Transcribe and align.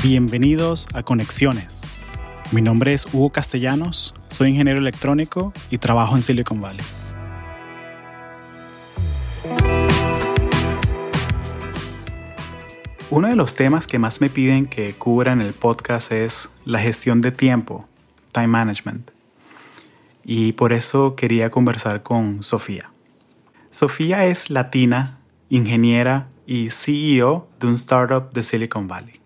Bienvenidos 0.00 0.86
a 0.94 1.02
Conexiones. 1.02 1.78
Mi 2.50 2.62
nombre 2.62 2.94
es 2.94 3.04
Hugo 3.12 3.28
Castellanos, 3.30 4.14
soy 4.28 4.48
ingeniero 4.48 4.78
electrónico 4.78 5.52
y 5.68 5.76
trabajo 5.76 6.16
en 6.16 6.22
Silicon 6.22 6.62
Valley. 6.62 6.84
Uno 13.10 13.28
de 13.28 13.36
los 13.36 13.54
temas 13.54 13.86
que 13.86 13.98
más 13.98 14.22
me 14.22 14.30
piden 14.30 14.64
que 14.64 14.94
cubra 14.94 15.34
en 15.34 15.42
el 15.42 15.52
podcast 15.52 16.10
es 16.10 16.48
la 16.64 16.78
gestión 16.78 17.20
de 17.20 17.30
tiempo, 17.30 17.86
time 18.32 18.46
management. 18.46 19.10
Y 20.24 20.52
por 20.52 20.72
eso 20.72 21.16
quería 21.16 21.50
conversar 21.50 22.02
con 22.02 22.42
Sofía. 22.42 22.90
Sofía 23.70 24.24
es 24.24 24.48
latina, 24.48 25.18
ingeniera 25.50 26.28
y 26.46 26.70
CEO 26.70 27.46
de 27.60 27.66
un 27.66 27.74
startup 27.74 28.32
de 28.32 28.42
Silicon 28.42 28.88
Valley. 28.88 29.21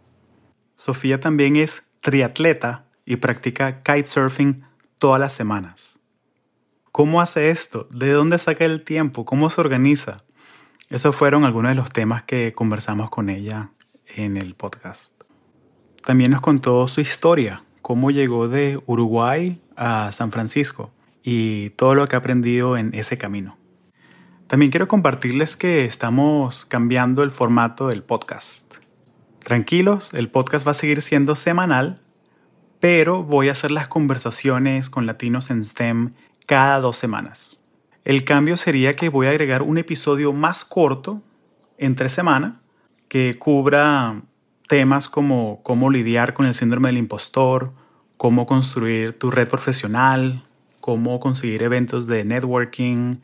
Sofía 0.76 1.20
también 1.20 1.56
es 1.56 1.84
triatleta 2.00 2.84
y 3.06 3.16
practica 3.16 3.82
kitesurfing 3.82 4.62
todas 4.98 5.18
las 5.18 5.32
semanas. 5.32 5.98
¿Cómo 6.92 7.22
hace 7.22 7.48
esto? 7.48 7.88
¿De 7.90 8.12
dónde 8.12 8.36
saca 8.36 8.66
el 8.66 8.84
tiempo? 8.84 9.24
¿Cómo 9.24 9.48
se 9.48 9.60
organiza? 9.62 10.18
Esos 10.90 11.16
fueron 11.16 11.44
algunos 11.44 11.70
de 11.70 11.76
los 11.76 11.90
temas 11.90 12.24
que 12.24 12.52
conversamos 12.52 13.08
con 13.08 13.30
ella 13.30 13.70
en 14.14 14.36
el 14.36 14.54
podcast. 14.54 15.14
También 16.04 16.30
nos 16.30 16.42
contó 16.42 16.86
su 16.88 17.00
historia, 17.00 17.64
cómo 17.80 18.10
llegó 18.10 18.48
de 18.48 18.78
Uruguay 18.84 19.62
a 19.76 20.12
San 20.12 20.30
Francisco 20.30 20.92
y 21.22 21.70
todo 21.70 21.94
lo 21.94 22.06
que 22.06 22.16
ha 22.16 22.18
aprendido 22.18 22.76
en 22.76 22.94
ese 22.94 23.16
camino. 23.16 23.56
También 24.46 24.70
quiero 24.70 24.88
compartirles 24.88 25.56
que 25.56 25.86
estamos 25.86 26.66
cambiando 26.66 27.22
el 27.22 27.30
formato 27.30 27.88
del 27.88 28.02
podcast. 28.02 28.65
Tranquilos, 29.46 30.12
el 30.12 30.28
podcast 30.28 30.66
va 30.66 30.72
a 30.72 30.74
seguir 30.74 31.02
siendo 31.02 31.36
semanal, 31.36 32.00
pero 32.80 33.22
voy 33.22 33.48
a 33.48 33.52
hacer 33.52 33.70
las 33.70 33.86
conversaciones 33.86 34.90
con 34.90 35.06
latinos 35.06 35.52
en 35.52 35.62
STEM 35.62 36.14
cada 36.46 36.80
dos 36.80 36.96
semanas. 36.96 37.64
El 38.04 38.24
cambio 38.24 38.56
sería 38.56 38.96
que 38.96 39.08
voy 39.08 39.28
a 39.28 39.30
agregar 39.30 39.62
un 39.62 39.78
episodio 39.78 40.32
más 40.32 40.64
corto 40.64 41.20
entre 41.78 42.08
semana 42.08 42.60
que 43.06 43.38
cubra 43.38 44.20
temas 44.68 45.06
como 45.08 45.62
cómo 45.62 45.90
lidiar 45.90 46.34
con 46.34 46.46
el 46.46 46.54
síndrome 46.54 46.88
del 46.88 46.98
impostor, 46.98 47.72
cómo 48.16 48.46
construir 48.46 49.16
tu 49.16 49.30
red 49.30 49.48
profesional, 49.48 50.44
cómo 50.80 51.20
conseguir 51.20 51.62
eventos 51.62 52.08
de 52.08 52.24
networking, 52.24 53.18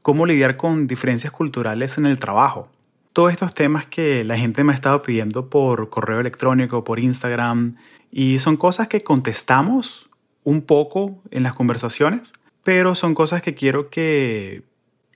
cómo 0.00 0.24
lidiar 0.24 0.56
con 0.56 0.86
diferencias 0.86 1.30
culturales 1.30 1.98
en 1.98 2.06
el 2.06 2.18
trabajo. 2.18 2.70
Todos 3.18 3.32
estos 3.32 3.52
temas 3.52 3.84
que 3.84 4.22
la 4.22 4.36
gente 4.36 4.62
me 4.62 4.70
ha 4.70 4.76
estado 4.76 5.02
pidiendo 5.02 5.50
por 5.50 5.90
correo 5.90 6.20
electrónico, 6.20 6.84
por 6.84 7.00
Instagram, 7.00 7.74
y 8.12 8.38
son 8.38 8.56
cosas 8.56 8.86
que 8.86 9.00
contestamos 9.00 10.08
un 10.44 10.62
poco 10.62 11.20
en 11.32 11.42
las 11.42 11.52
conversaciones, 11.52 12.32
pero 12.62 12.94
son 12.94 13.16
cosas 13.16 13.42
que 13.42 13.54
quiero 13.54 13.90
que 13.90 14.62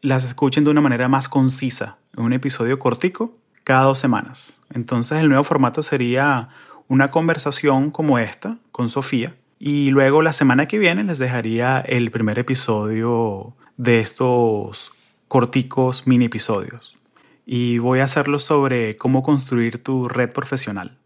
las 0.00 0.24
escuchen 0.24 0.64
de 0.64 0.70
una 0.70 0.80
manera 0.80 1.06
más 1.06 1.28
concisa, 1.28 1.98
en 2.16 2.24
un 2.24 2.32
episodio 2.32 2.80
cortico, 2.80 3.36
cada 3.62 3.84
dos 3.84 4.00
semanas. 4.00 4.60
Entonces 4.74 5.20
el 5.20 5.28
nuevo 5.28 5.44
formato 5.44 5.80
sería 5.84 6.48
una 6.88 7.12
conversación 7.12 7.92
como 7.92 8.18
esta 8.18 8.58
con 8.72 8.88
Sofía, 8.88 9.36
y 9.60 9.92
luego 9.92 10.22
la 10.22 10.32
semana 10.32 10.66
que 10.66 10.80
viene 10.80 11.04
les 11.04 11.18
dejaría 11.18 11.78
el 11.78 12.10
primer 12.10 12.40
episodio 12.40 13.54
de 13.76 14.00
estos 14.00 14.90
corticos 15.28 16.08
mini 16.08 16.24
episodios. 16.24 16.98
Y 17.44 17.78
voy 17.78 18.00
a 18.00 18.04
hacerlo 18.04 18.38
sobre 18.38 18.96
cómo 18.96 19.22
construir 19.22 19.82
tu 19.82 20.08
red 20.08 20.30
profesional. 20.30 20.96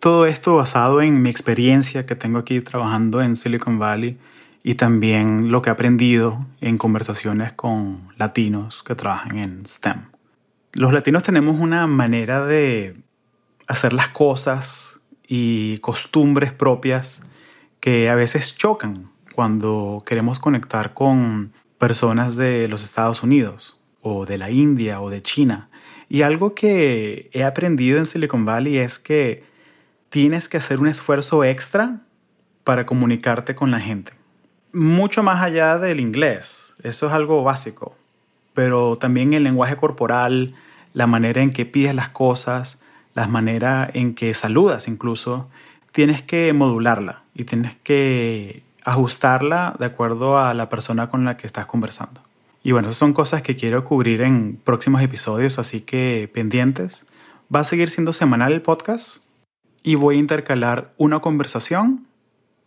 Todo 0.00 0.26
esto 0.26 0.56
basado 0.56 1.00
en 1.00 1.22
mi 1.22 1.30
experiencia 1.30 2.06
que 2.06 2.16
tengo 2.16 2.38
aquí 2.38 2.60
trabajando 2.60 3.22
en 3.22 3.36
Silicon 3.36 3.78
Valley 3.78 4.18
y 4.64 4.74
también 4.74 5.50
lo 5.50 5.62
que 5.62 5.70
he 5.70 5.72
aprendido 5.72 6.38
en 6.60 6.78
conversaciones 6.78 7.52
con 7.52 8.00
latinos 8.16 8.82
que 8.82 8.94
trabajan 8.94 9.38
en 9.38 9.66
STEM. 9.66 10.06
Los 10.72 10.92
latinos 10.92 11.22
tenemos 11.22 11.60
una 11.60 11.86
manera 11.86 12.44
de 12.44 12.96
hacer 13.66 13.92
las 13.92 14.08
cosas 14.08 15.00
y 15.26 15.78
costumbres 15.78 16.52
propias 16.52 17.20
que 17.80 18.08
a 18.08 18.14
veces 18.14 18.56
chocan 18.56 19.10
cuando 19.34 20.02
queremos 20.06 20.38
conectar 20.38 20.94
con 20.94 21.52
personas 21.78 22.36
de 22.36 22.68
los 22.68 22.82
Estados 22.82 23.22
Unidos 23.22 23.80
o 24.00 24.24
de 24.26 24.38
la 24.38 24.50
India 24.50 25.00
o 25.00 25.10
de 25.10 25.22
China. 25.22 25.68
Y 26.12 26.20
algo 26.20 26.54
que 26.54 27.30
he 27.32 27.42
aprendido 27.42 27.96
en 27.96 28.04
Silicon 28.04 28.44
Valley 28.44 28.76
es 28.76 28.98
que 28.98 29.44
tienes 30.10 30.46
que 30.46 30.58
hacer 30.58 30.78
un 30.78 30.86
esfuerzo 30.86 31.42
extra 31.42 32.00
para 32.64 32.84
comunicarte 32.84 33.54
con 33.54 33.70
la 33.70 33.80
gente. 33.80 34.12
Mucho 34.74 35.22
más 35.22 35.42
allá 35.42 35.78
del 35.78 36.00
inglés, 36.00 36.76
eso 36.82 37.06
es 37.06 37.12
algo 37.14 37.42
básico, 37.44 37.96
pero 38.52 38.98
también 38.98 39.32
el 39.32 39.44
lenguaje 39.44 39.76
corporal, 39.76 40.54
la 40.92 41.06
manera 41.06 41.40
en 41.40 41.50
que 41.50 41.64
pides 41.64 41.94
las 41.94 42.10
cosas, 42.10 42.78
la 43.14 43.26
manera 43.26 43.88
en 43.90 44.14
que 44.14 44.34
saludas 44.34 44.88
incluso, 44.88 45.48
tienes 45.92 46.20
que 46.20 46.52
modularla 46.52 47.22
y 47.34 47.44
tienes 47.44 47.74
que 47.76 48.62
ajustarla 48.84 49.76
de 49.78 49.86
acuerdo 49.86 50.38
a 50.38 50.52
la 50.52 50.68
persona 50.68 51.08
con 51.08 51.24
la 51.24 51.38
que 51.38 51.46
estás 51.46 51.64
conversando. 51.64 52.20
Y 52.62 52.72
bueno, 52.72 52.88
esas 52.88 52.98
son 52.98 53.12
cosas 53.12 53.42
que 53.42 53.56
quiero 53.56 53.84
cubrir 53.84 54.20
en 54.20 54.56
próximos 54.62 55.02
episodios, 55.02 55.58
así 55.58 55.80
que 55.80 56.30
pendientes. 56.32 57.06
Va 57.54 57.60
a 57.60 57.64
seguir 57.64 57.90
siendo 57.90 58.12
semanal 58.12 58.52
el 58.52 58.62
podcast 58.62 59.24
y 59.82 59.96
voy 59.96 60.16
a 60.16 60.20
intercalar 60.20 60.94
una 60.96 61.20
conversación 61.20 62.06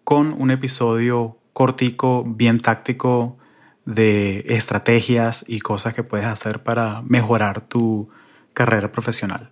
con 0.04 0.34
un 0.34 0.52
episodio 0.52 1.38
cortico, 1.54 2.24
bien 2.26 2.60
táctico 2.60 3.38
de 3.86 4.46
estrategias 4.50 5.46
y 5.48 5.60
cosas 5.60 5.94
que 5.94 6.04
puedes 6.04 6.26
hacer 6.26 6.64
para 6.64 7.02
mejorar 7.04 7.62
tu 7.62 8.10
carrera 8.54 8.92
profesional. 8.92 9.52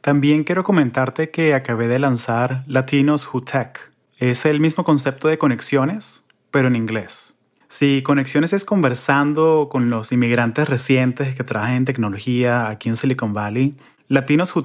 También 0.00 0.44
quiero 0.44 0.64
comentarte 0.64 1.30
que 1.30 1.54
acabé 1.54 1.88
de 1.88 1.98
lanzar 1.98 2.64
Latinos 2.66 3.28
Who 3.32 3.42
Tech, 3.42 3.94
es 4.18 4.46
el 4.46 4.60
mismo 4.60 4.84
concepto 4.84 5.28
de 5.28 5.38
conexiones, 5.38 6.26
pero 6.50 6.68
en 6.68 6.76
inglés. 6.76 7.33
Si 7.76 8.04
conexiones 8.04 8.52
es 8.52 8.64
conversando 8.64 9.68
con 9.68 9.90
los 9.90 10.12
inmigrantes 10.12 10.68
recientes 10.68 11.34
que 11.34 11.42
trabajan 11.42 11.74
en 11.74 11.84
tecnología 11.84 12.68
aquí 12.68 12.88
en 12.88 12.94
Silicon 12.94 13.32
Valley, 13.32 13.74
Latinos 14.06 14.54
Who 14.54 14.64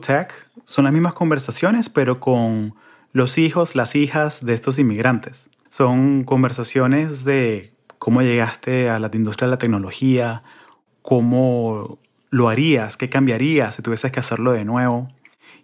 son 0.66 0.86
las 0.86 0.94
mismas 0.94 1.14
conversaciones, 1.14 1.90
pero 1.90 2.20
con 2.20 2.76
los 3.12 3.40
hijos, 3.40 3.76
las 3.76 3.96
hijas 3.96 4.46
de 4.46 4.54
estos 4.54 4.78
inmigrantes. 4.78 5.50
Son 5.70 6.24
conversaciones 6.24 7.24
de 7.26 7.74
cómo 7.98 8.22
llegaste 8.22 8.92
a 8.92 9.00
la 9.00 9.10
industria 9.12 9.48
de 9.48 9.54
la 9.54 9.58
tecnología, 9.58 10.44
cómo 11.02 11.98
lo 12.30 12.48
harías, 12.48 12.96
qué 12.96 13.10
cambiarías 13.10 13.74
si 13.74 13.82
tuvieses 13.82 14.12
que 14.12 14.20
hacerlo 14.20 14.52
de 14.52 14.66
nuevo. 14.66 15.08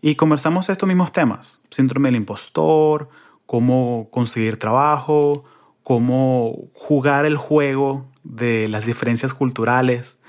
Y 0.02 0.16
conversamos 0.16 0.70
estos 0.70 0.88
mismos 0.88 1.12
temas, 1.12 1.62
síndrome 1.70 2.08
del 2.08 2.16
impostor, 2.16 3.08
cómo 3.46 4.08
conseguir 4.10 4.58
trabajo, 4.58 5.46
cómo 5.86 6.68
jugar 6.74 7.26
el 7.26 7.38
juego 7.38 8.08
de 8.24 8.68
las 8.68 8.88
diferencias 8.88 9.36
culturales 9.36 10.20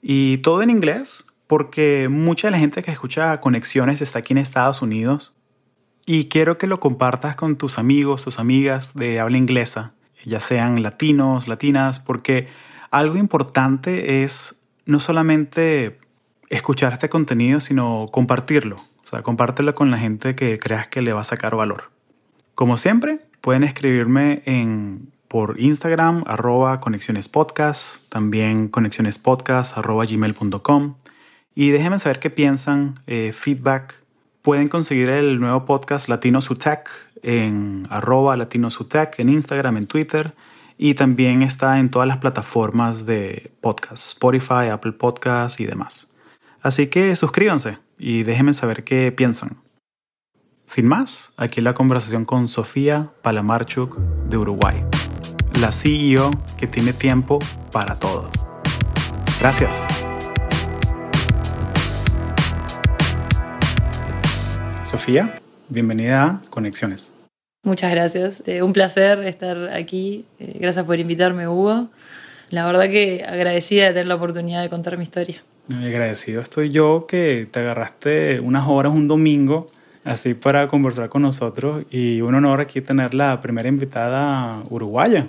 y 0.00 0.38
todo 0.38 0.62
en 0.62 0.70
inglés 0.70 1.26
porque 1.46 2.08
mucha 2.08 2.46
de 2.46 2.52
la 2.52 2.58
gente 2.58 2.82
que 2.82 2.90
escucha 2.90 3.36
Conexiones 3.36 4.00
está 4.00 4.20
aquí 4.20 4.32
en 4.32 4.38
Estados 4.38 4.80
Unidos 4.80 5.36
y 6.06 6.30
quiero 6.30 6.56
que 6.56 6.66
lo 6.66 6.80
compartas 6.80 7.36
con 7.36 7.58
tus 7.58 7.78
amigos, 7.78 8.24
tus 8.24 8.38
amigas 8.38 8.94
de 8.94 9.20
habla 9.20 9.36
inglesa, 9.36 9.92
ya 10.24 10.40
sean 10.40 10.82
latinos, 10.82 11.46
latinas, 11.46 12.00
porque 12.00 12.48
algo 12.90 13.18
importante 13.18 14.22
es 14.22 14.62
no 14.86 14.98
solamente 14.98 16.00
escuchar 16.48 16.94
este 16.94 17.10
contenido, 17.10 17.60
sino 17.60 18.06
compartirlo. 18.10 18.76
O 19.04 19.06
sea, 19.06 19.22
compártelo 19.22 19.74
con 19.74 19.90
la 19.90 19.98
gente 19.98 20.34
que 20.34 20.58
creas 20.58 20.88
que 20.88 21.02
le 21.02 21.12
va 21.12 21.20
a 21.20 21.24
sacar 21.24 21.54
valor. 21.54 21.90
Como 22.54 22.78
siempre, 22.78 23.20
pueden 23.42 23.64
escribirme 23.64 24.42
en, 24.46 25.12
por 25.28 25.60
Instagram, 25.60 26.24
arroba 26.26 26.80
conexionespodcast, 26.80 28.08
también 28.08 28.68
conexionespodcast, 28.68 29.76
arroba 29.76 30.06
gmail.com. 30.06 30.94
Y 31.54 31.70
déjenme 31.70 31.98
saber 31.98 32.18
qué 32.18 32.30
piensan, 32.30 33.00
eh, 33.06 33.32
feedback. 33.32 33.96
Pueden 34.40 34.68
conseguir 34.68 35.10
el 35.10 35.38
nuevo 35.38 35.66
podcast 35.66 36.08
Latino 36.08 36.38
Tech 36.40 36.88
en 37.22 37.86
arroba 37.90 38.36
Latino 38.36 38.68
Tech 38.68 39.18
en 39.18 39.28
Instagram, 39.28 39.76
en 39.76 39.86
Twitter. 39.86 40.32
Y 40.78 40.94
también 40.94 41.42
está 41.42 41.78
en 41.78 41.90
todas 41.90 42.08
las 42.08 42.16
plataformas 42.16 43.06
de 43.06 43.52
podcast, 43.60 44.06
Spotify, 44.06 44.68
Apple 44.72 44.92
Podcasts 44.92 45.60
y 45.60 45.66
demás. 45.66 46.12
Así 46.62 46.86
que 46.86 47.14
suscríbanse 47.16 47.78
y 47.98 48.22
déjenme 48.22 48.54
saber 48.54 48.84
qué 48.84 49.12
piensan. 49.12 49.61
Sin 50.74 50.88
más, 50.88 51.34
aquí 51.36 51.60
la 51.60 51.74
conversación 51.74 52.24
con 52.24 52.48
Sofía 52.48 53.10
Palamarchuk 53.20 53.98
de 54.30 54.38
Uruguay, 54.38 54.82
la 55.60 55.70
CEO 55.70 56.30
que 56.56 56.66
tiene 56.66 56.94
tiempo 56.94 57.40
para 57.70 57.98
todo. 57.98 58.30
Gracias. 59.38 59.70
Sofía, 64.82 65.42
Bienvenida 65.68 66.24
a 66.24 66.42
Conexiones. 66.48 67.12
Muchas 67.64 67.90
gracias. 67.90 68.42
Eh, 68.46 68.62
un 68.62 68.72
placer 68.72 69.22
estar 69.24 69.74
aquí. 69.74 70.24
Eh, 70.38 70.56
gracias 70.58 70.86
por 70.86 70.98
invitarme, 70.98 71.48
Hugo. 71.48 71.90
La 72.48 72.64
verdad 72.64 72.88
que 72.88 73.26
agradecida 73.28 73.88
de 73.88 73.90
tener 73.90 74.06
la 74.06 74.14
oportunidad 74.14 74.62
de 74.62 74.70
contar 74.70 74.96
mi 74.96 75.02
historia. 75.02 75.42
Agradecido 75.70 76.40
estoy 76.40 76.70
yo 76.70 77.06
que 77.06 77.46
te 77.50 77.60
agarraste 77.60 78.40
unas 78.40 78.66
horas 78.66 78.94
un 78.94 79.06
domingo 79.06 79.66
así 80.04 80.34
para 80.34 80.68
conversar 80.68 81.08
con 81.08 81.22
nosotros 81.22 81.84
y 81.90 82.20
un 82.20 82.34
honor 82.34 82.60
aquí 82.60 82.80
tener 82.80 83.14
la 83.14 83.40
primera 83.40 83.68
invitada 83.68 84.62
uruguaya 84.70 85.28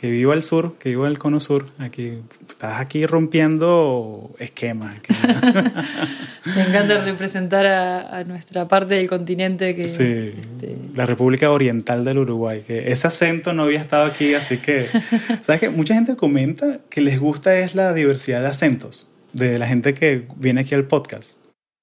que 0.00 0.10
vivo 0.10 0.32
al 0.32 0.42
sur, 0.42 0.78
que 0.78 0.88
vivo 0.88 1.04
el 1.04 1.18
cono 1.18 1.40
sur. 1.40 1.66
Aquí 1.78 2.14
estás 2.48 2.80
aquí 2.80 3.04
rompiendo 3.04 4.30
esquemas. 4.38 4.94
Me 6.56 6.62
encanta 6.62 7.04
representar 7.04 7.66
a, 7.66 8.24
nuestra 8.24 8.66
parte 8.66 8.94
del 8.94 9.10
continente 9.10 9.76
que 9.76 9.86
sí, 9.86 10.32
este, 10.40 10.74
la 10.94 11.04
República 11.04 11.50
Oriental 11.50 12.02
del 12.02 12.16
Uruguay. 12.16 12.62
Que 12.66 12.90
ese 12.90 13.08
acento 13.08 13.52
no 13.52 13.64
había 13.64 13.78
estado 13.78 14.06
aquí, 14.06 14.32
así 14.32 14.56
que 14.56 14.86
sabes 15.42 15.60
que 15.60 15.68
mucha 15.68 15.92
gente 15.92 16.16
comenta 16.16 16.78
que 16.88 17.02
les 17.02 17.20
gusta 17.20 17.58
es 17.58 17.74
la 17.74 17.92
diversidad 17.92 18.40
de 18.40 18.46
acentos 18.46 19.06
de 19.34 19.58
la 19.58 19.66
gente 19.66 19.92
que 19.92 20.26
viene 20.36 20.62
aquí 20.62 20.74
al 20.74 20.84
podcast. 20.84 21.39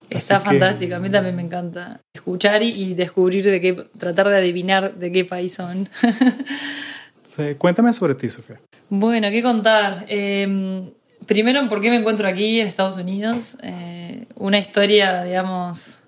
Está 0.10 0.40
fantástico, 0.40 0.96
a 0.96 1.00
mí 1.00 1.10
también 1.10 1.36
me 1.36 1.42
encanta 1.42 2.02
escuchar 2.14 2.64
y, 2.64 2.94
descubrir 2.94 3.44
de 3.44 3.60
qué, 3.60 3.74
tratar 3.98 4.30
de 4.30 4.38
adivinar 4.38 4.96
de 4.96 5.12
qué 5.12 5.26
país 5.26 5.54
son. 5.54 5.90
cuéntame 7.58 7.94
sobre 7.94 8.16
ti, 8.16 8.30
Sofía. 8.30 8.60
Bueno, 8.90 9.30
¿qué 9.30 9.44
contar? 9.44 10.06
Em, 10.08 10.92
primero, 11.26 11.68
¿por 11.68 11.82
qué 11.82 11.90
me 11.90 11.98
encuentro 11.98 12.28
aquí 12.28 12.60
en 12.60 12.68
Estados 12.68 12.98
Unidos? 12.98 13.58
Eh, 13.64 14.26
una 14.36 14.58
historia, 14.58 15.24
digamos, 15.24 16.00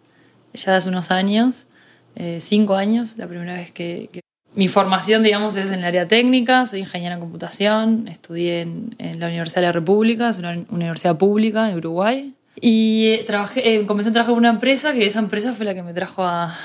ya 0.54 0.72
de 0.72 0.78
hace 0.78 0.90
unos 0.90 1.12
años, 1.12 1.68
eh, 2.16 2.38
cinco 2.40 2.76
años, 2.76 3.18
la 3.18 3.28
primera 3.28 3.56
vez 3.56 3.72
que, 3.72 4.10
Mi 4.56 4.68
formación, 4.68 5.22
digamos, 5.22 5.56
es 5.58 5.70
en 5.70 5.80
el 5.80 5.86
área 5.86 6.08
técnica, 6.08 6.66
soy 6.66 6.80
ingeniera 6.80 7.16
en 7.16 7.22
computación, 7.22 8.08
estudié 8.08 8.62
en, 8.62 9.20
la 9.20 9.28
Universidad 9.28 9.62
de 9.62 9.68
la 9.68 9.72
República, 9.74 10.30
es 10.30 10.40
una 10.40 10.58
universidad 10.70 11.18
pública 11.18 11.70
en 11.70 11.78
Uruguay, 11.78 12.34
y 12.62 13.08
eh, 13.08 13.24
trabajé, 13.26 13.86
comencé 13.86 14.10
a 14.10 14.14
trabajar 14.14 14.34
en 14.34 14.40
una 14.40 14.50
empresa 14.50 14.94
que 14.94 15.06
esa 15.06 15.20
empresa 15.20 15.54
fue 15.54 15.66
la 15.66 15.74
que 15.74 15.84
me 15.84 15.94
trajo 15.94 16.24
a, 16.24 16.56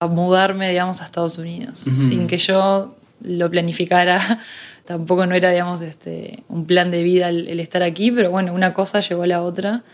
mudarme, 0.00 0.68
digamos, 0.68 1.00
a 1.00 1.04
Estados 1.04 1.38
Unidos, 1.38 1.78
sin 1.78 2.26
que 2.26 2.36
yo 2.36 2.96
lo 3.22 3.50
planificara. 3.50 4.40
Tampoco 4.84 5.26
no 5.26 5.36
era, 5.36 5.50
digamos, 5.50 5.80
este, 5.80 6.42
un 6.48 6.66
plan 6.66 6.90
de 6.90 7.04
vida 7.04 7.28
el, 7.28 7.60
estar 7.60 7.84
aquí, 7.84 8.10
pero 8.10 8.30
bueno, 8.30 8.52
una 8.52 8.74
cosa 8.74 8.98
llevó 8.98 9.22
a 9.22 9.26
la 9.28 9.42
otra 9.42 9.84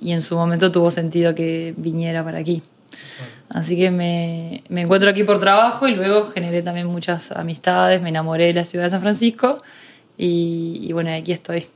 y 0.00 0.10
en 0.12 0.20
su 0.20 0.34
momento 0.34 0.72
tuvo 0.72 0.90
sentido 0.90 1.34
que 1.36 1.74
viniera 1.76 2.24
para 2.24 2.38
aquí. 2.38 2.60
Así 3.48 3.76
que 3.76 3.92
me, 3.92 4.64
me, 4.68 4.80
encuentro 4.80 5.08
aquí 5.08 5.22
por 5.22 5.38
trabajo 5.38 5.86
y 5.86 5.94
luego 5.94 6.26
generé 6.26 6.62
también 6.62 6.88
muchas 6.88 7.30
amistades, 7.30 8.02
me 8.02 8.08
enamoré 8.08 8.46
de 8.46 8.54
la 8.54 8.64
ciudad 8.64 8.86
de 8.86 8.90
San 8.90 9.00
Francisco 9.00 9.62
y, 10.16 10.92
bueno, 10.92 11.12
aquí 11.12 11.32
estoy. 11.32 11.66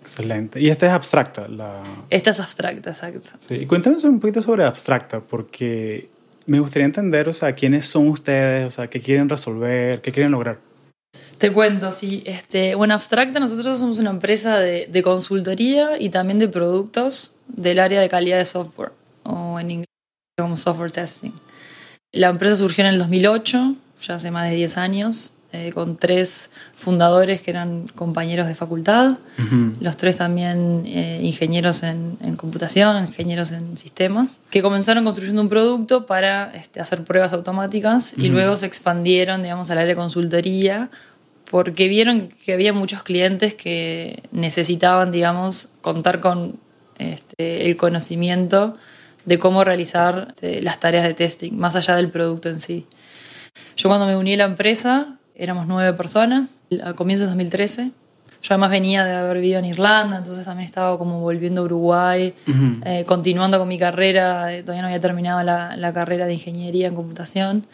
Excelente. 0.00 0.60
¿Y 0.60 0.70
esta 0.70 0.86
es 0.86 0.92
abstracta? 0.92 1.48
La... 1.48 1.82
Esta 2.10 2.30
es 2.30 2.40
abstracta, 2.40 2.90
exacto. 2.90 3.28
Sí. 3.40 3.54
Y 3.54 3.66
cuéntame 3.66 3.96
un 4.02 4.20
poquito 4.20 4.42
sobre 4.42 4.64
abstracta, 4.64 5.20
porque 5.20 6.08
me 6.46 6.60
gustaría 6.60 6.86
entender, 6.86 7.28
o 7.28 7.34
sea, 7.34 7.54
quiénes 7.54 7.86
son 7.86 8.08
ustedes, 8.08 8.66
o 8.66 8.70
sea, 8.70 8.88
qué 8.88 9.00
quieren 9.00 9.28
resolver, 9.28 10.00
qué 10.00 10.12
quieren 10.12 10.32
lograr. 10.32 10.58
Te 11.38 11.52
cuento, 11.52 11.90
sí. 11.90 12.22
Este, 12.26 12.74
bueno, 12.74 12.94
Abstracta, 12.94 13.40
nosotros 13.40 13.78
somos 13.78 13.98
una 13.98 14.10
empresa 14.10 14.58
de, 14.58 14.86
de, 14.86 15.02
consultoría 15.02 15.98
y 15.98 16.10
también 16.10 16.38
de 16.38 16.48
productos 16.48 17.36
del 17.48 17.78
área 17.78 18.00
de 18.00 18.08
calidad 18.08 18.38
de 18.38 18.44
software, 18.44 18.92
o 19.22 19.58
en 19.58 19.70
inglés 19.70 19.88
como 20.38 20.56
software 20.56 20.90
testing. 20.90 21.32
La 22.12 22.28
empresa 22.28 22.56
surgió 22.56 22.84
en 22.84 22.90
el 22.90 22.98
2008, 22.98 23.76
ya 24.02 24.16
hace 24.16 24.30
más 24.30 24.50
de 24.50 24.56
10 24.56 24.76
años, 24.76 25.34
eh, 25.52 25.72
con 25.72 25.96
tres 25.96 26.50
fundadores 26.76 27.40
que 27.42 27.50
eran 27.50 27.88
compañeros 27.88 28.46
de 28.46 28.54
facultad, 28.54 29.18
los 29.80 29.96
tres 29.96 30.18
también 30.18 30.84
eh, 30.86 31.20
ingenieros 31.22 31.82
en, 31.82 32.16
computación, 32.36 33.06
ingenieros 33.06 33.50
en 33.50 33.76
sistemas, 33.76 34.38
que 34.50 34.62
comenzaron 34.62 35.04
construyendo 35.04 35.42
un 35.42 35.48
producto 35.48 36.06
para 36.06 36.52
este, 36.54 36.80
hacer 36.80 37.02
pruebas 37.02 37.32
automáticas 37.32 38.16
y 38.16 38.28
luego 38.28 38.54
se 38.54 38.66
expandieron, 38.66 39.42
digamos, 39.42 39.70
al 39.70 39.78
área 39.78 39.88
de 39.88 39.96
consultoría 39.96 40.88
porque 41.50 41.88
vieron 41.88 42.28
que 42.28 42.52
había 42.52 42.72
muchos 42.72 43.02
clientes 43.02 43.54
que 43.54 44.22
necesitaban, 44.30 45.10
digamos, 45.10 45.72
contar 45.80 46.20
con 46.20 46.60
este, 46.98 47.66
el 47.66 47.76
conocimiento 47.76 48.76
de 49.24 49.38
cómo 49.38 49.64
realizar 49.64 50.28
este, 50.28 50.62
las 50.62 50.78
tareas 50.78 51.02
de 51.04 51.14
testing, 51.14 51.52
más 51.52 51.74
allá 51.74 51.96
del 51.96 52.08
producto 52.08 52.48
en 52.48 52.60
sí. 52.60 52.86
Yo 53.76 53.88
cuando 53.88 54.06
me 54.06 54.16
uní 54.16 54.34
a 54.34 54.38
la 54.38 54.44
empresa, 54.44 55.16
éramos 55.40 55.66
nueve 55.66 55.92
personas, 55.94 56.60
a 56.84 56.92
comienzos 56.92 57.26
de 57.26 57.30
2013. 57.30 57.90
Yo 58.42 58.54
además 58.54 58.70
venía 58.70 59.04
de 59.04 59.12
haber 59.12 59.36
vivido 59.38 59.58
en 59.58 59.64
Irlanda, 59.64 60.16
entonces 60.16 60.44
también 60.44 60.66
estaba 60.66 60.96
como 60.96 61.20
volviendo 61.20 61.62
a 61.62 61.64
Uruguay, 61.64 62.34
eh, 62.84 63.04
continuando 63.06 63.58
con 63.58 63.68
mi 63.68 63.78
carrera, 63.78 64.54
eh, 64.54 64.62
todavía 64.62 64.82
no 64.82 64.88
había 64.88 65.00
terminado 65.00 65.42
la, 65.42 65.76
la, 65.76 65.92
carrera 65.92 66.26
de 66.26 66.34
ingeniería 66.34 66.86
en 66.88 66.94
computación. 66.94 67.66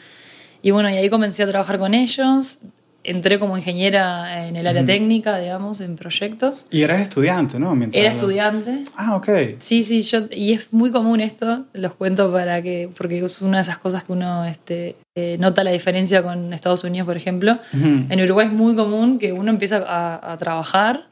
Y 0.62 0.72
bueno, 0.72 0.90
y 0.90 0.96
ahí 0.96 1.08
comencé 1.08 1.44
a 1.44 1.48
trabajar 1.48 1.78
con 1.78 1.94
ellos 1.94 2.62
entré 3.06 3.38
como 3.38 3.56
ingeniera 3.56 4.46
en 4.46 4.56
el 4.56 4.66
área 4.66 4.84
técnica, 4.84 5.38
digamos, 5.38 5.80
en 5.80 5.96
proyectos. 5.96 6.66
Y 6.70 6.82
eras 6.82 7.00
estudiante, 7.00 7.58
¿no? 7.58 7.76
Era 7.92 8.10
estudiante. 8.10 8.84
Ah, 8.96 9.14
ok. 9.14 9.28
Sí, 9.60 9.82
sí, 9.82 10.02
yo, 10.02 10.22
y 10.30 10.52
es 10.52 10.72
muy 10.72 10.90
común 10.90 11.20
esto, 11.20 11.66
los 11.72 11.94
cuento 11.94 12.32
para 12.32 12.60
que, 12.62 12.90
porque 12.96 13.24
es 13.24 13.42
una 13.42 13.58
de 13.58 13.62
esas 13.62 13.78
cosas 13.78 14.02
que 14.02 14.12
uno 14.12 14.44
este, 14.44 14.96
eh, 15.14 15.36
nota 15.38 15.62
la 15.62 15.70
diferencia 15.70 16.22
con 16.22 16.52
Estados 16.52 16.82
Unidos, 16.84 17.06
por 17.06 17.16
ejemplo. 17.16 17.58
En 17.72 18.20
Uruguay 18.20 18.48
es 18.48 18.52
muy 18.52 18.74
común 18.74 19.18
que 19.18 19.32
uno 19.32 19.50
empieza 19.50 19.84
a, 19.86 20.36
trabajar, 20.36 21.06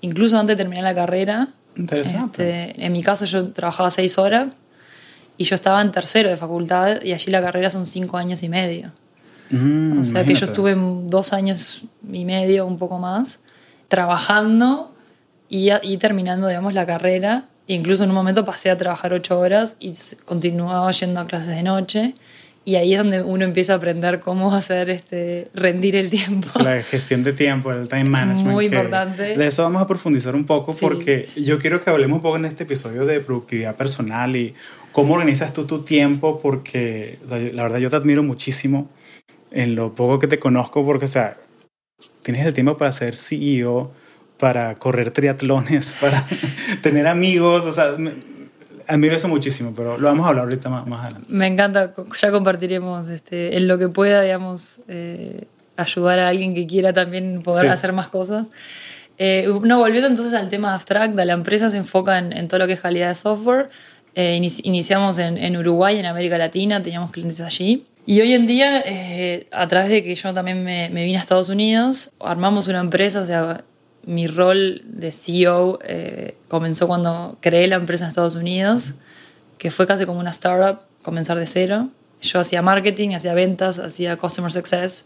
incluso 0.00 0.38
antes 0.38 0.56
de 0.56 0.62
terminar 0.62 0.84
la 0.84 0.94
carrera. 0.94 1.48
Interesante. 1.76 2.70
Este, 2.70 2.86
en 2.86 2.92
mi 2.92 3.02
caso 3.02 3.24
yo 3.24 3.48
trabajaba 3.48 3.90
seis 3.90 4.16
horas 4.18 4.48
y 5.36 5.44
yo 5.44 5.54
estaba 5.54 5.80
en 5.82 5.90
tercero 5.90 6.30
de 6.30 6.36
facultad 6.36 7.02
y 7.02 7.12
allí 7.12 7.30
la 7.32 7.40
carrera 7.40 7.68
son 7.68 7.86
cinco 7.86 8.16
años 8.16 8.42
y 8.42 8.48
medio. 8.48 8.92
Mm, 9.52 10.00
o 10.00 10.04
sea 10.04 10.24
que 10.24 10.34
yo 10.34 10.46
estuve 10.46 10.74
dos 10.76 11.32
años 11.32 11.82
y 12.10 12.24
medio, 12.24 12.66
un 12.66 12.78
poco 12.78 12.98
más, 12.98 13.38
trabajando 13.88 14.94
y, 15.48 15.68
y, 15.82 15.98
terminando, 15.98 16.48
digamos, 16.48 16.74
la 16.74 16.86
carrera. 16.86 17.44
Incluso 17.66 18.02
en 18.02 18.10
un 18.10 18.16
momento 18.16 18.44
pasé 18.44 18.70
a 18.70 18.76
trabajar 18.76 19.12
ocho 19.12 19.38
horas 19.38 19.76
y 19.78 19.92
continuaba 20.24 20.90
yendo 20.90 21.20
a 21.20 21.26
clases 21.26 21.54
de 21.54 21.62
noche. 21.62 22.14
Y 22.64 22.76
ahí 22.76 22.92
es 22.92 22.98
donde 22.98 23.22
uno 23.22 23.44
empieza 23.44 23.72
a 23.72 23.76
aprender 23.76 24.20
cómo 24.20 24.54
hacer 24.54 24.88
este, 24.88 25.48
rendir 25.52 25.96
el 25.96 26.10
tiempo. 26.10 26.48
La 26.62 26.80
gestión 26.82 27.22
de 27.22 27.32
tiempo, 27.32 27.72
el 27.72 27.88
time 27.88 28.04
management. 28.04 28.52
Muy 28.52 28.66
importante. 28.66 29.36
De 29.36 29.46
eso 29.46 29.64
vamos 29.64 29.82
a 29.82 29.86
profundizar 29.86 30.34
un 30.34 30.44
poco 30.44 30.74
porque 30.76 31.28
yo 31.36 31.58
quiero 31.58 31.82
que 31.82 31.90
hablemos 31.90 32.16
un 32.16 32.22
poco 32.22 32.36
en 32.36 32.44
este 32.44 32.62
episodio 32.62 33.04
de 33.04 33.20
productividad 33.20 33.74
personal 33.74 34.36
y 34.36 34.54
cómo 34.92 35.14
organizas 35.14 35.52
tú 35.52 35.66
tu 35.66 35.82
tiempo 35.82 36.38
porque 36.40 37.18
la 37.28 37.64
verdad 37.64 37.78
yo 37.78 37.90
te 37.90 37.96
admiro 37.96 38.22
muchísimo 38.22 38.88
en 39.52 39.74
lo 39.74 39.94
poco 39.94 40.18
que 40.18 40.26
te 40.26 40.38
conozco, 40.38 40.84
porque, 40.84 41.04
o 41.04 41.08
sea, 41.08 41.36
tienes 42.22 42.46
el 42.46 42.54
tiempo 42.54 42.76
para 42.76 42.92
ser 42.92 43.14
CEO, 43.14 43.92
para 44.38 44.74
correr 44.76 45.10
triatlones, 45.10 45.94
para 46.00 46.26
tener 46.82 47.06
amigos, 47.06 47.66
o 47.66 47.72
sea, 47.72 47.96
admiro 48.86 49.14
eso 49.14 49.28
muchísimo, 49.28 49.72
pero 49.76 49.98
lo 49.98 50.08
vamos 50.08 50.26
a 50.26 50.30
hablar 50.30 50.44
ahorita 50.44 50.68
más, 50.68 50.86
más 50.86 51.04
adelante. 51.04 51.28
Me 51.30 51.46
encanta, 51.46 51.94
ya 52.20 52.30
compartiremos 52.30 53.08
este, 53.08 53.56
en 53.56 53.68
lo 53.68 53.78
que 53.78 53.88
pueda, 53.88 54.22
digamos, 54.22 54.80
eh, 54.88 55.44
ayudar 55.76 56.18
a 56.18 56.28
alguien 56.28 56.54
que 56.54 56.66
quiera 56.66 56.92
también 56.92 57.42
poder 57.42 57.68
hacer 57.70 57.92
más 57.92 58.08
cosas. 58.08 58.46
Eh, 59.18 59.48
no, 59.62 59.78
volviendo 59.78 60.08
entonces 60.08 60.34
al 60.34 60.50
tema 60.50 60.74
abstracto, 60.74 61.24
la 61.24 61.32
empresa 61.34 61.68
se 61.68 61.76
enfoca 61.76 62.18
en, 62.18 62.32
en 62.32 62.48
todo 62.48 62.58
lo 62.58 62.66
que 62.66 62.72
es 62.72 62.80
calidad 62.80 63.08
de 63.08 63.14
software. 63.14 63.68
Eh, 64.14 64.40
iniciamos 64.64 65.18
en, 65.18 65.38
en 65.38 65.56
Uruguay, 65.56 65.98
en 65.98 66.06
América 66.06 66.36
Latina, 66.36 66.82
teníamos 66.82 67.12
clientes 67.12 67.40
allí. 67.40 67.86
Y 68.04 68.20
hoy 68.20 68.32
en 68.32 68.46
día, 68.46 68.82
eh, 68.84 69.46
a 69.52 69.68
través 69.68 69.90
de 69.90 70.02
que 70.02 70.14
yo 70.14 70.32
también 70.32 70.64
me, 70.64 70.88
vine 70.88 71.16
a 71.16 71.20
Estados 71.20 71.48
Unidos, 71.48 72.12
armamos 72.18 72.66
una 72.66 72.80
empresa, 72.80 73.20
o 73.20 73.24
sea, 73.24 73.64
mi 74.04 74.26
rol 74.26 74.82
de 74.84 75.12
CEO 75.12 75.78
eh, 75.84 76.34
comenzó 76.48 76.88
cuando 76.88 77.38
creé 77.40 77.68
la 77.68 77.76
empresa 77.76 78.04
en 78.04 78.08
Estados 78.08 78.34
Unidos, 78.34 78.94
que 79.56 79.70
fue 79.70 79.86
casi 79.86 80.04
como 80.04 80.18
una 80.18 80.30
startup, 80.30 80.80
comenzar 81.02 81.38
de 81.38 81.46
cero. 81.46 81.90
Yo 82.20 82.40
hacía 82.40 82.62
marketing, 82.62 83.10
hacía 83.14 83.34
ventas, 83.34 83.78
hacía 83.78 84.16
customer 84.16 84.50
success, 84.50 85.04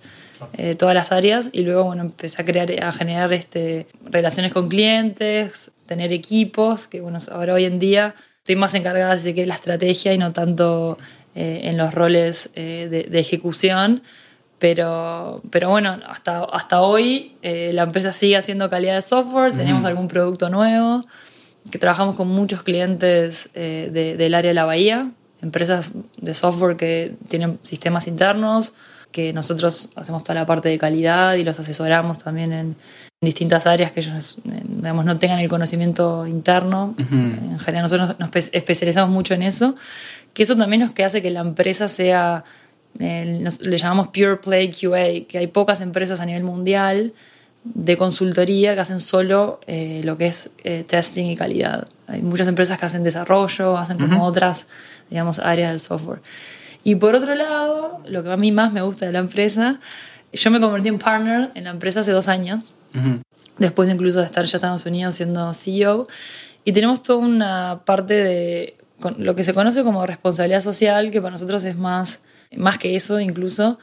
eh, 0.55 0.75
todas 0.75 0.95
las 0.95 1.13
áreas, 1.13 1.51
y 1.53 1.63
luego 1.63 1.85
bueno, 1.85 2.03
empecé 2.03 2.41
a, 2.41 2.45
crear, 2.47 2.71
a 2.83 2.93
generar 2.93 3.31
este, 3.35 3.87
relaciones 4.05 4.55
con 4.55 4.69
clientes, 4.69 5.71
tener 5.85 6.15
equipos, 6.15 6.89
que 6.89 7.03
bueno, 7.03 7.19
ahora 7.31 7.55
hoy 7.55 7.67
en 7.67 7.79
día 7.79 8.15
estoy 8.39 8.57
más 8.57 8.75
encargada 8.75 9.17
de 9.17 9.47
la 9.47 9.55
estrategia 9.55 10.15
y 10.15 10.19
no 10.19 10.33
tanto 10.33 10.97
eh, 11.39 11.69
en 11.69 11.77
los 11.77 11.93
roles 11.93 12.49
eh, 12.55 13.07
de, 13.11 13.21
ejecución. 13.21 14.03
Pero, 14.59 15.43
pero 15.51 15.69
bueno, 15.69 15.99
hasta, 16.09 16.45
hasta 16.45 16.81
hoy 16.81 17.37
eh, 17.43 17.75
la 17.75 17.83
empresa 17.83 18.11
sigue 18.15 18.39
haciendo 18.39 18.71
calidad 18.71 18.95
de 18.95 19.03
software, 19.03 19.53
tenemos 19.55 19.85
algún 19.85 20.09
producto 20.09 20.49
nuevo, 20.49 21.05
que 21.71 21.79
trabajamos 21.79 22.17
con 22.17 22.29
muchos 22.29 22.63
clientes 22.63 23.51
del 23.53 24.35
área 24.35 24.49
de 24.49 24.55
la 24.55 24.65
bahía, 24.65 25.11
empresas 25.43 25.91
de 26.17 26.33
software 26.33 26.79
que 26.79 27.17
tienen 27.29 27.59
sistemas 27.61 28.07
internos, 28.07 28.73
que 29.13 29.35
nosotros 29.35 29.91
hacemos 29.95 30.25
toda 30.25 30.37
la 30.37 30.47
parte 30.47 30.71
de 30.71 30.79
calidad 30.79 31.35
y 31.35 31.45
los 31.45 31.61
asesoramos 31.61 32.25
también 32.25 32.53
en, 32.55 32.77
distintas 33.23 33.67
áreas 33.67 33.93
que 33.93 34.01
ellos 34.01 34.39
digamos, 34.45 35.05
no 35.05 35.19
tengan 35.19 35.39
el 35.41 35.49
conocimiento 35.49 36.27
interno. 36.27 36.95
En 36.99 37.59
general 37.59 37.85
nosotros 37.85 38.17
nos 38.19 38.31
especializamos 38.53 39.11
mucho 39.11 39.35
en 39.35 39.43
eso, 39.43 39.75
que 40.37 40.43
eso 40.43 40.55
también 40.55 40.83
es 40.83 40.93
que 40.93 41.03
hace 41.03 41.23
que 41.23 41.31
la 41.31 41.41
empresa 41.41 41.89
sea, 41.89 42.45
le 42.99 43.79
llamamos 43.79 44.09
Pure 44.09 44.37
Play 44.37 44.71
QA, 44.71 45.27
que 45.27 45.39
hay 45.39 45.47
pocas 45.47 45.81
empresas 45.81 46.21
a 46.21 46.27
nivel 46.27 46.45
mundial 46.45 47.15
de 47.65 47.97
consultoría 47.97 48.75
que 48.75 48.81
hacen 48.81 48.99
solo 48.99 49.61
eh, 49.67 50.03
lo 50.05 50.19
que 50.19 50.27
es 50.27 50.51
eh, 50.63 50.85
testing 50.87 51.25
y 51.25 51.37
calidad. 51.37 51.89
Hay 52.07 52.21
muchas 52.21 52.49
empresas 52.49 52.79
que 52.79 52.85
hacen 52.85 53.03
desarrollo, 53.03 53.79
hacen 53.79 53.97
como 53.97 54.25
otras, 54.25 54.67
digamos, 55.09 55.39
áreas 55.39 55.71
del 55.71 55.81
software. 55.81 56.21
Y 56.85 56.97
por 56.97 57.15
otro 57.15 57.35
lado, 57.35 58.03
lo 58.07 58.23
que 58.23 58.31
a 58.31 58.37
mí 58.37 58.53
más 58.53 58.75
me 58.75 58.83
gusta 58.83 59.07
de 59.07 59.13
la 59.13 59.21
empresa, 59.21 59.81
yo 60.35 60.51
me 60.51 60.61
convertí 60.61 60.89
en 60.89 60.99
partner 60.99 61.51
en 61.55 61.65
la 61.65 61.71
empresa 61.71 62.01
hace 62.01 62.13
dos 62.13 62.29
años, 62.29 62.75
después 63.57 63.89
incluso 63.89 64.21
de 64.21 64.27
estar 64.27 64.45
ya 64.45 64.51
en 64.51 64.57
Estados 64.57 64.85
Unidos 64.85 65.15
siendo 65.15 65.55
CEO, 65.55 66.07
y 66.67 66.73
tenemos 66.73 67.03
toda 67.03 67.21
una 67.21 67.81
parte 67.87 68.13
de 68.13 68.76
lo 69.19 69.35
que 69.35 69.45
se 69.45 69.55
conoce 69.55 69.83
como 69.83 70.07
responsabilidad 70.07 70.61
social, 70.61 71.11
que 71.11 71.21
para 71.21 71.33
nosotros 71.33 71.65
es 71.65 71.77
más, 71.77 72.21
más 72.57 72.79
que 72.79 72.97
eso 72.97 73.21
incluso, 73.21 73.79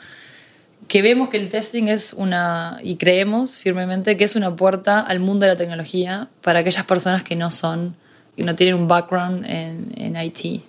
que 0.87 1.01
vemos 1.01 1.29
que 1.29 1.37
el 1.37 1.49
testing 1.49 1.87
es 1.87 2.13
una, 2.13 2.79
y 2.83 2.95
creemos 2.95 3.55
firmemente 3.55 4.17
que 4.17 4.23
es 4.23 4.35
una 4.35 4.55
puerta 4.55 4.99
al 4.99 5.19
mundo 5.19 5.45
de 5.45 5.51
la 5.53 5.57
tecnología 5.57 6.29
para 6.41 6.59
aquellas 6.59 6.85
personas 6.85 7.23
que 7.23 7.35
no 7.35 7.51
son, 7.51 7.95
que 8.35 8.43
no 8.43 8.55
tienen 8.55 8.75
un 8.75 8.87
background 8.87 9.45
en, 9.45 9.93
en 9.95 10.15
IT. 10.21 10.61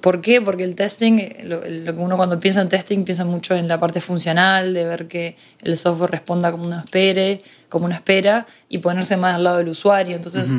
¿Por 0.00 0.20
qué? 0.20 0.40
Porque 0.40 0.62
el 0.62 0.76
testing, 0.76 1.18
lo, 1.44 1.62
que 1.62 1.90
uno 1.96 2.16
cuando 2.16 2.38
piensa 2.38 2.60
en 2.60 2.68
testing 2.68 3.04
piensa 3.04 3.24
mucho 3.24 3.56
en 3.56 3.66
la 3.66 3.80
parte 3.80 4.00
funcional, 4.00 4.72
de 4.72 4.84
ver 4.84 5.08
que 5.08 5.36
el 5.62 5.76
software 5.76 6.10
responda 6.10 6.52
como 6.52 6.64
uno 6.64 6.78
espere, 6.78 7.42
como 7.68 7.86
uno 7.86 7.94
espera, 7.94 8.46
y 8.68 8.78
ponerse 8.78 9.16
más 9.16 9.34
al 9.34 9.44
lado 9.44 9.58
del 9.58 9.68
usuario. 9.68 10.14
Entonces, 10.14 10.56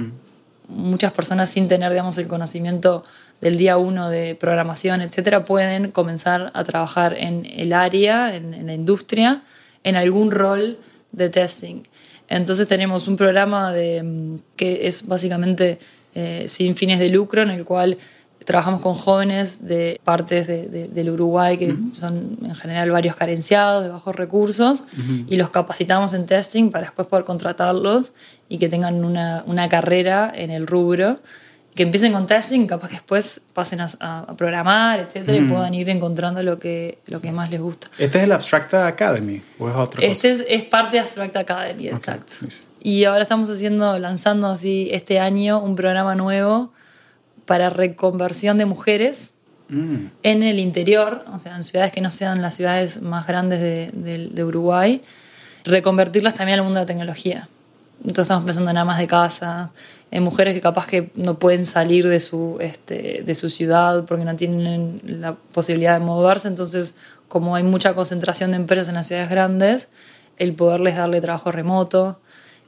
muchas 0.68 1.12
personas 1.12 1.50
sin 1.50 1.68
tener, 1.68 1.92
digamos, 1.92 2.18
el 2.18 2.28
conocimiento 2.28 3.04
del 3.42 3.58
día 3.58 3.78
uno 3.78 4.10
de 4.10 4.36
programación, 4.36 5.02
etcétera, 5.02 5.44
pueden 5.44 5.92
comenzar 5.92 6.52
a 6.54 6.64
trabajar 6.64 7.16
en 7.18 7.46
el 7.46 7.74
área, 7.74 8.36
en, 8.36 8.66
la 8.66 8.74
industria, 8.74 9.44
en 9.84 9.96
algún 9.96 10.32
rol 10.32 10.80
de 11.12 11.30
testing. 11.30 11.84
Entonces 12.28 12.68
tenemos 12.68 13.08
un 13.08 13.16
programa 13.16 13.72
de, 13.72 14.04
mm, 14.04 14.40
que 14.56 14.88
es 14.88 15.08
básicamente 15.08 15.80
eh, 16.16 16.46
sin 16.48 16.76
fines 16.76 17.00
de 17.00 17.10
lucro, 17.10 17.44
en 17.44 17.52
el 17.52 17.64
cual 17.64 17.98
trabajamos 18.48 18.80
con 18.80 18.94
jóvenes 18.94 19.68
de 19.68 20.00
partes 20.06 20.48
del 20.48 21.10
Uruguay 21.10 21.58
que 21.58 21.76
son 21.94 22.38
en 22.42 22.56
general 22.56 22.90
varios 22.92 23.14
carenciados, 23.18 23.84
de 23.84 23.90
bajos 23.90 24.16
recursos, 24.16 24.86
y 25.28 25.36
los 25.36 25.50
capacitamos 25.50 26.14
en 26.14 26.26
testing 26.26 26.70
para 26.70 26.86
después 26.86 27.10
poder 27.10 27.26
contratarlos 27.26 28.14
y 28.48 28.58
que 28.58 28.70
tengan 28.70 29.04
una, 29.04 29.44
una 29.48 29.68
carrera 29.68 30.32
en 30.34 30.50
el 30.50 30.66
rubro 30.66 31.20
que 31.76 31.84
empiecen 31.84 32.14
con 32.14 32.26
testing, 32.26 32.68
capaz 32.68 32.88
que 32.88 32.94
después 32.94 33.42
pasen 33.52 33.82
a, 33.82 34.34
programar, 34.38 35.02
etcétera, 35.02 35.38
y 35.38 35.42
mm. 35.42 35.50
puedan 35.50 35.74
ir 35.74 35.90
encontrando 35.90 36.42
lo 36.42 36.58
que, 36.58 37.00
lo 37.08 37.20
que 37.20 37.34
más 37.34 37.52
les 37.52 37.60
gusta. 37.60 37.88
¿Este 37.98 38.18
es 38.20 38.24
el 38.24 38.32
Abstracta 38.32 38.88
Academy 38.88 39.42
o 39.60 39.70
es 39.70 39.76
otro? 39.76 40.02
Este 40.02 40.32
Es, 40.32 40.46
es, 40.48 40.64
parte 40.64 40.96
de 40.96 41.02
Abstracta 41.02 41.42
Academy, 41.42 41.90
exacto. 41.90 42.32
Y 42.82 43.04
ahora 43.04 43.24
estamos 43.24 43.50
haciendo, 43.50 44.00
lanzando 44.00 44.48
así 44.48 44.88
este 44.94 45.20
año 45.20 45.60
un 45.60 45.76
programa 45.76 46.16
nuevo 46.16 46.72
para 47.48 47.72
reconversión 47.72 48.60
de 48.60 48.66
mujeres 48.66 49.34
mm. 49.70 49.96
en 50.22 50.44
el 50.44 50.60
interior, 50.60 51.26
o 51.34 51.40
sea, 51.40 51.56
en 51.56 51.64
ciudades 51.64 51.92
que 51.92 52.02
no 52.02 52.12
sean 52.12 52.44
las 52.44 52.56
ciudades 52.56 53.02
más 53.02 53.26
grandes 53.26 53.60
de, 53.60 54.30
de 54.32 54.44
Uruguay, 54.44 55.02
reconvertirlas 55.64 56.36
también 56.36 56.60
al 56.60 56.64
mundo 56.64 56.78
de 56.78 56.84
la 56.84 56.88
tecnología. 56.88 57.50
Entonces 58.00 58.24
estamos 58.24 58.46
pensando 58.46 58.70
en 58.70 58.78
amas 58.78 59.00
de 59.00 59.08
casa, 59.08 59.72
en 60.12 60.24
mujeres 60.24 60.54
que 60.54 60.62
capaz 60.62 60.88
que 60.88 61.10
no 61.16 61.36
pueden 61.36 61.66
salir 61.66 62.08
de 62.08 62.20
su, 62.20 62.58
este, 62.62 63.24
de 63.26 63.36
su 63.36 63.50
ciudad 63.50 64.06
porque 64.06 64.24
no 64.24 64.36
tienen 64.36 65.02
la 65.04 65.34
posibilidad 65.34 66.00
de 66.00 66.06
moverse. 66.06 66.48
Entonces, 66.48 66.96
como 67.28 67.56
hay 67.56 67.64
mucha 67.64 67.94
concentración 67.94 68.52
de 68.52 68.58
empresas 68.58 68.88
en 68.90 68.96
las 68.96 69.08
ciudades 69.08 69.30
grandes, 69.30 69.90
el 70.38 70.54
poderles 70.54 70.96
darle 70.96 71.20
trabajo 71.22 71.52
remoto. 71.52 72.20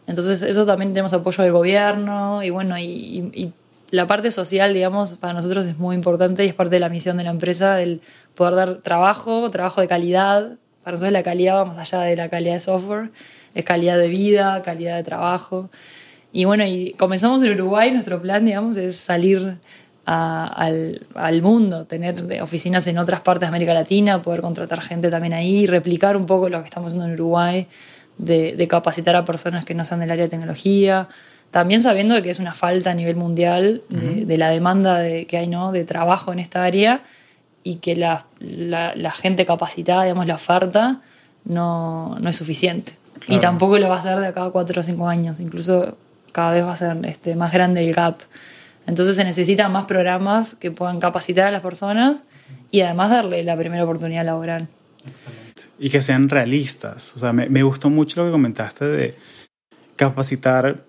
Entonces, 0.07 0.41
eso 0.41 0.65
también 0.65 0.91
tenemos 0.91 1.13
apoyo 1.13 1.43
del 1.43 1.53
gobierno 1.53 2.41
y 2.41 2.49
bueno, 2.49 2.77
y, 2.79 3.53
la 3.91 4.07
parte 4.07 4.31
social, 4.31 4.73
digamos, 4.73 5.15
para 5.15 5.33
nosotros 5.33 5.65
es 5.65 5.77
muy 5.77 5.95
importante 5.95 6.45
y 6.45 6.47
es 6.47 6.53
parte 6.53 6.75
de 6.75 6.79
la 6.79 6.89
misión 6.89 7.17
de 7.17 7.23
la 7.23 7.31
empresa, 7.31 7.81
el 7.81 8.01
poder 8.35 8.55
dar 8.55 8.81
trabajo, 8.81 9.49
trabajo 9.49 9.81
de 9.81 9.87
calidad. 9.87 10.57
Para 10.83 10.95
nosotros 10.95 11.11
la 11.11 11.23
calidad 11.23 11.55
va 11.55 11.65
más 11.65 11.77
allá 11.77 12.01
de 12.01 12.15
la 12.15 12.29
calidad 12.29 12.53
de 12.53 12.59
software, 12.59 13.09
es 13.55 13.65
calidad 13.65 13.97
de 13.97 14.07
vida, 14.07 14.61
calidad 14.61 14.95
de 14.97 15.03
trabajo. 15.03 15.69
Y 16.31 16.45
bueno, 16.45 16.65
y 16.65 16.93
comenzamos 16.93 17.41
en 17.41 17.53
Uruguay, 17.53 17.91
nuestro 17.91 18.21
plan, 18.21 18.45
digamos, 18.45 18.77
es 18.77 18.95
salir 18.95 19.57
al, 20.05 21.07
al, 21.15 21.41
mundo, 21.41 21.85
tener 21.85 22.41
oficinas 22.41 22.85
en 22.87 22.97
otras 22.97 23.21
partes 23.21 23.41
de 23.41 23.47
América 23.47 23.73
Latina, 23.73 24.21
poder 24.21 24.41
contratar 24.41 24.81
gente 24.81 25.09
también 25.09 25.33
ahí, 25.33 25.67
replicar 25.67 26.17
un 26.17 26.25
poco 26.25 26.49
lo 26.49 26.59
que 26.61 26.65
estamos 26.65 26.93
haciendo 26.93 27.07
en 27.07 27.13
Uruguay, 27.13 27.67
de, 28.17 28.55
de 28.55 28.67
capacitar 28.67 29.15
a 29.15 29.25
personas 29.25 29.65
que 29.65 29.73
no 29.73 29.85
sean 29.85 29.99
del 29.99 30.11
área 30.11 30.25
de 30.25 30.29
tecnología, 30.29 31.07
también 31.51 31.81
sabiendo 31.81 32.21
que 32.21 32.29
es 32.29 32.39
una 32.39 32.53
falta 32.53 32.91
a 32.91 32.93
nivel 32.93 33.15
mundial 33.15 33.81
de, 33.89 34.37
la 34.37 34.49
demanda 34.49 34.99
de, 34.99 35.25
que 35.25 35.37
hay 35.37 35.47
¿no? 35.47 35.71
de 35.71 35.83
trabajo 35.83 36.31
en 36.31 36.39
esta 36.39 36.63
área 36.63 37.03
y 37.63 37.75
que 37.75 37.95
la, 37.95 38.25
la, 38.39 39.11
gente 39.11 39.45
capacitada, 39.45 40.03
digamos, 40.03 40.27
la 40.27 40.35
oferta, 40.35 41.01
no, 41.45 42.17
no 42.19 42.29
es 42.29 42.35
suficiente. 42.35 42.93
Y 43.27 43.39
tampoco 43.39 43.77
lo 43.77 43.89
va 43.89 43.95
a 43.95 43.99
hacer 43.99 44.19
de 44.19 44.27
acá 44.27 44.45
a 44.45 44.49
cuatro 44.51 44.79
o 44.79 44.83
cinco 44.83 45.07
años. 45.07 45.39
Incluso 45.39 45.97
cada 46.31 46.51
vez 46.51 46.63
va 46.63 46.73
a 46.73 46.77
ser 46.77 46.97
este, 47.05 47.35
más 47.35 47.51
grande 47.51 47.81
el 47.81 47.93
gap. 47.93 48.19
Entonces 48.87 49.15
se 49.15 49.23
necesitan 49.23 49.71
más 49.71 49.85
programas 49.85 50.55
que 50.55 50.71
puedan 50.71 50.99
capacitar 50.99 51.47
a 51.47 51.51
las 51.51 51.61
personas 51.61 52.23
y 52.71 52.81
además 52.81 53.09
darle 53.09 53.43
la 53.43 53.57
primera 53.57 53.83
oportunidad 53.83 54.23
laboral. 54.23 54.67
Excelente. 55.05 55.61
Y 55.79 55.89
que 55.89 56.01
sean 56.01 56.29
realistas. 56.29 57.15
O 57.15 57.19
sea, 57.19 57.33
me, 57.33 57.49
me 57.49 57.61
gustó 57.63 57.89
mucho 57.89 58.21
lo 58.21 58.27
que 58.27 58.31
comentaste 58.31 58.85
de 58.85 59.17
capacitar 59.95 60.83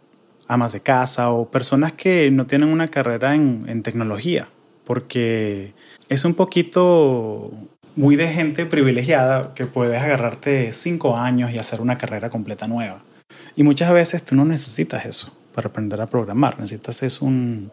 amas 0.51 0.73
de 0.73 0.81
casa 0.81 1.31
o 1.31 1.49
personas 1.49 1.93
que 1.93 2.29
no 2.33 2.45
tienen 2.45 2.71
una 2.71 2.89
carrera 2.89 3.37
en, 3.37 3.83
tecnología, 3.85 4.49
porque 4.85 5.75
es 6.09 6.25
un 6.25 6.35
poquito 6.35 7.53
muy 7.95 8.17
de 8.17 8.27
gente 8.27 8.67
privilegiada 8.67 9.55
que 9.55 9.67
puedes 9.67 10.03
agarrarte 10.03 10.73
cinco 10.73 11.17
años 11.17 11.53
y 11.53 11.59
hacer 11.59 11.81
una 11.81 11.97
carrera 11.97 12.31
completa 12.31 12.67
nueva. 12.67 13.01
Y 13.55 13.63
muchas 13.63 13.93
veces 13.93 14.25
tú 14.25 14.35
no 14.35 14.45
necesitas 14.45 15.07
eso 15.07 15.39
para 15.55 15.69
aprender 15.69 16.01
a 16.01 16.09
programar. 16.09 16.59
Necesitas 16.59 17.05
es 17.05 17.23
un, 17.23 17.71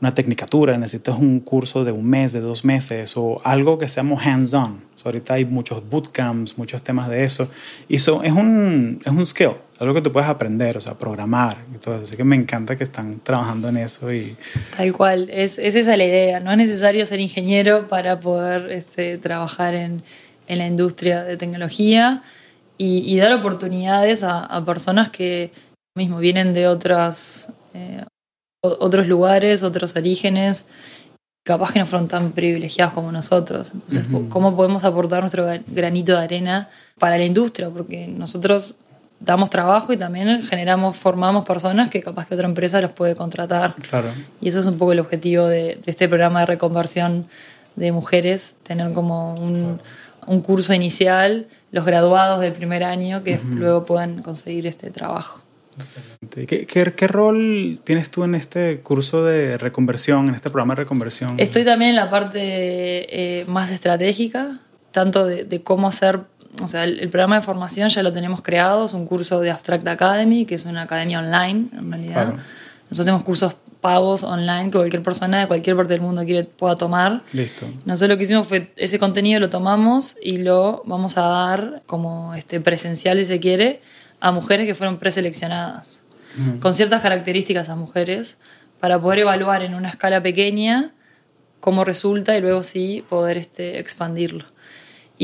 una 0.00 0.14
tecnicatura, 0.14 0.78
necesitas 0.78 1.18
un 1.18 1.40
curso 1.40 1.84
de 1.84 1.90
un 1.90 2.08
mes, 2.08 2.32
de 2.32 2.40
dos 2.40 2.64
meses 2.64 3.16
o 3.16 3.40
algo 3.42 3.76
que 3.76 3.88
seamos 3.88 4.24
hands-on. 4.24 4.80
ahorita 5.04 5.34
hay 5.34 5.46
muchos 5.46 5.82
bootcamps, 5.90 6.56
muchos 6.58 6.80
temas 6.82 7.08
de 7.08 7.24
eso. 7.24 7.50
Y 7.88 7.96
eso 7.96 8.22
es, 8.22 8.32
un, 8.32 9.00
es 9.04 9.12
un 9.12 9.26
skill, 9.26 9.56
algo 9.80 9.94
que 9.94 10.02
tú 10.02 10.12
puedes 10.12 10.28
aprender, 10.28 10.76
o 10.76 10.80
sea, 10.80 10.94
programar 10.94 11.56
y 11.74 11.78
todo 11.78 11.96
eso. 11.96 12.04
Así 12.04 12.16
que 12.16 12.24
me 12.24 12.36
encanta 12.36 12.76
que 12.76 12.84
están 12.84 13.20
trabajando 13.20 13.68
en 13.68 13.78
eso. 13.78 14.12
Y... 14.12 14.36
Tal 14.76 14.92
cual, 14.92 15.28
es, 15.30 15.58
es 15.58 15.74
esa 15.74 15.96
la 15.96 16.04
idea. 16.04 16.40
No 16.40 16.50
es 16.52 16.58
necesario 16.58 17.04
ser 17.06 17.20
ingeniero 17.20 17.88
para 17.88 18.20
poder 18.20 18.70
este, 18.70 19.18
trabajar 19.18 19.74
en, 19.74 20.02
en 20.46 20.58
la 20.58 20.66
industria 20.66 21.24
de 21.24 21.36
tecnología 21.36 22.22
y, 22.76 23.16
dar 23.18 23.32
oportunidades 23.32 24.24
a, 24.24 24.62
personas 24.64 25.10
que 25.10 25.52
mismo 25.96 26.18
vienen 26.18 26.52
de 26.52 26.66
otras, 26.66 27.52
eh, 27.72 28.04
otros 28.62 29.06
lugares, 29.06 29.62
otros 29.62 29.94
orígenes, 29.94 30.66
capaz 31.44 31.72
que 31.72 31.78
no 31.78 31.86
fueron 31.86 32.08
tan 32.08 32.32
privilegiados 32.32 32.94
como 32.94 33.12
nosotros. 33.12 33.70
Entonces, 33.72 34.04
¿cómo 34.28 34.56
podemos 34.56 34.82
aportar 34.82 35.20
nuestro 35.20 35.46
granito 35.68 36.12
de 36.12 36.24
arena 36.24 36.68
para 36.98 37.16
la 37.16 37.24
industria? 37.24 37.70
Porque 37.70 38.08
nosotros 38.08 38.76
damos 39.24 39.50
trabajo 39.50 39.92
y 39.92 39.96
también 39.96 40.42
generamos, 40.42 40.96
formamos 40.96 41.44
personas 41.44 41.90
que 41.90 42.02
capaz 42.02 42.26
que 42.26 42.34
otra 42.34 42.48
empresa 42.48 42.80
los 42.80 42.92
puede 42.92 43.14
contratar. 43.14 43.74
Claro. 43.88 44.08
Y 44.40 44.48
eso 44.48 44.60
es 44.60 44.66
un 44.66 44.78
poco 44.78 44.92
el 44.92 45.00
objetivo 45.00 45.46
de, 45.46 45.80
este 45.86 46.08
programa 46.08 46.40
de 46.40 46.46
reconversión 46.46 47.26
de 47.76 47.92
mujeres, 47.92 48.54
tener 48.62 48.92
como 48.92 49.34
un, 49.34 49.80
un 50.26 50.40
curso 50.40 50.74
inicial 50.74 51.46
los 51.72 51.84
graduados 51.84 52.40
del 52.40 52.52
primer 52.52 52.84
año 52.84 53.24
que 53.24 53.40
luego 53.44 53.84
puedan 53.84 54.22
conseguir 54.22 54.66
este 54.66 54.90
trabajo. 54.90 55.42
¿Qué, 56.30 56.66
qué, 56.66 57.06
rol 57.08 57.80
tienes 57.82 58.10
tú 58.10 58.22
en 58.22 58.36
este 58.36 58.80
curso 58.80 59.24
de 59.24 59.58
reconversión, 59.58 60.28
en 60.28 60.36
este 60.36 60.50
programa 60.50 60.74
de 60.74 60.82
reconversión? 60.82 61.34
Estoy 61.38 61.64
también 61.64 61.90
en 61.90 61.96
la 61.96 62.10
parte 62.10 62.40
eh, 62.40 63.44
más 63.46 63.72
estratégica, 63.72 64.60
tanto 64.92 65.26
de, 65.26 65.62
cómo 65.62 65.88
hacer, 65.88 66.20
o 66.62 66.68
sea, 66.68 66.84
el, 66.84 67.08
programa 67.08 67.36
de 67.36 67.42
formación 67.42 67.88
ya 67.88 68.02
lo 68.02 68.12
tenemos 68.12 68.42
creado, 68.42 68.84
es 68.84 68.92
un 68.92 69.06
curso 69.06 69.40
de 69.40 69.50
Abstract 69.50 69.86
Academy, 69.86 70.46
que 70.46 70.54
es 70.54 70.66
una 70.66 70.82
academia 70.82 71.18
online 71.18 71.68
en 71.72 71.90
realidad. 71.90 72.34
Nosotros 72.90 73.06
tenemos 73.06 73.22
cursos 73.24 73.56
pagos 73.80 74.22
online 74.22 74.70
que 74.70 74.78
cualquier 74.78 75.02
persona 75.02 75.40
de 75.40 75.46
cualquier 75.46 75.76
parte 75.76 75.92
del 75.92 76.00
mundo 76.00 76.24
quiere, 76.24 76.44
pueda 76.44 76.76
tomar. 76.76 77.22
Listo. 77.32 77.66
Nosotros 77.84 78.10
lo 78.10 78.16
que 78.16 78.22
hicimos 78.22 78.46
fue 78.46 78.72
ese 78.76 78.98
contenido 78.98 79.40
lo 79.40 79.50
tomamos 79.50 80.16
y 80.22 80.38
lo 80.38 80.82
vamos 80.86 81.18
a 81.18 81.22
dar 81.22 81.82
como 81.86 82.34
este, 82.34 82.60
presencial, 82.60 83.18
si 83.18 83.24
se 83.24 83.40
quiere, 83.40 83.80
a 84.20 84.32
mujeres 84.32 84.66
que 84.66 84.74
fueron 84.74 84.98
preseleccionadas, 84.98 86.00
con 86.60 86.72
ciertas 86.72 87.02
características 87.02 87.68
a 87.68 87.76
mujeres, 87.76 88.38
para 88.80 89.00
poder 89.00 89.20
evaluar 89.20 89.62
en 89.62 89.74
una 89.74 89.88
escala 89.88 90.22
pequeña 90.22 90.92
cómo 91.60 91.84
resulta 91.84 92.36
y 92.36 92.40
luego 92.40 92.62
sí 92.62 93.04
poder 93.08 93.36
este, 93.36 93.78
expandirlo. 93.78 94.46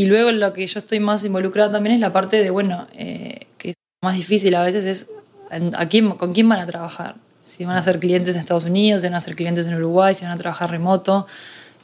Y 0.00 0.06
luego 0.06 0.30
lo 0.30 0.54
que 0.54 0.66
yo 0.66 0.78
estoy 0.78 0.98
más 0.98 1.26
involucrada 1.26 1.72
también 1.72 1.96
es 1.96 2.00
la 2.00 2.10
parte 2.10 2.42
de, 2.42 2.48
bueno, 2.48 2.86
eh, 2.94 3.48
que 3.58 3.68
es 3.68 3.76
más 4.02 4.16
difícil 4.16 4.54
a 4.54 4.62
veces 4.62 4.86
es 4.86 5.06
a 5.74 5.86
quién, 5.88 6.12
con 6.12 6.32
quién 6.32 6.48
van 6.48 6.58
a 6.58 6.66
trabajar. 6.66 7.16
Si 7.42 7.66
van 7.66 7.76
a 7.76 7.82
ser 7.82 7.98
clientes 7.98 8.34
en 8.34 8.40
Estados 8.40 8.64
Unidos, 8.64 9.02
si 9.02 9.08
van 9.08 9.16
a 9.16 9.20
ser 9.20 9.36
clientes 9.36 9.66
en 9.66 9.74
Uruguay, 9.74 10.14
si 10.14 10.24
van 10.24 10.32
a 10.32 10.38
trabajar 10.38 10.70
remoto. 10.70 11.26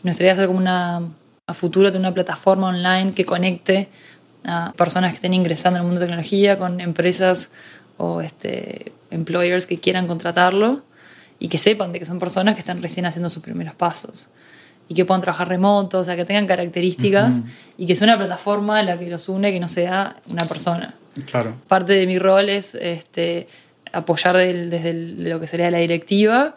Nos 0.02 0.12
gustaría 0.12 0.32
hacer 0.32 0.46
como 0.46 0.60
una, 0.60 1.02
a 1.46 1.52
futuro, 1.52 1.90
de 1.90 1.98
una 1.98 2.14
plataforma 2.14 2.68
online 2.68 3.12
que 3.12 3.26
conecte 3.26 3.90
a 4.46 4.72
personas 4.78 5.10
que 5.10 5.16
estén 5.16 5.34
ingresando 5.34 5.78
el 5.78 5.84
mundo 5.84 6.00
de 6.00 6.06
tecnología 6.06 6.58
con 6.58 6.80
empresas 6.80 7.50
o 7.98 8.22
este, 8.22 8.92
employers 9.10 9.66
que 9.66 9.78
quieran 9.78 10.06
contratarlo 10.06 10.80
y 11.38 11.48
que 11.48 11.58
sepan 11.58 11.92
de 11.92 11.98
que 11.98 12.06
son 12.06 12.18
personas 12.18 12.54
que 12.54 12.60
están 12.60 12.80
recién 12.80 13.04
haciendo 13.04 13.28
sus 13.28 13.42
primeros 13.42 13.74
pasos 13.74 14.30
y 14.88 14.94
que 14.94 15.04
puedan 15.04 15.20
trabajar 15.20 15.48
remoto, 15.48 15.98
o 15.98 16.04
sea, 16.04 16.16
que 16.16 16.24
tengan 16.24 16.46
características 16.46 17.40
y 17.76 17.86
que 17.86 17.96
sea 17.96 18.06
una 18.06 18.16
plataforma 18.16 18.82
la 18.82 18.98
que 18.98 19.08
los 19.08 19.28
une, 19.28 19.52
que 19.52 19.60
no 19.60 19.68
sea 19.68 20.16
una 20.28 20.44
persona. 20.46 20.94
Claro. 21.30 21.54
Parte 21.66 21.94
de 21.94 22.06
mi 22.06 22.18
rol 22.18 22.48
es 22.48 22.74
este, 22.74 23.48
apoyar 23.92 24.36
desde 24.36 24.92
lo 24.92 25.40
que 25.40 25.46
sería 25.46 25.70
la 25.70 25.78
directiva 25.78 26.54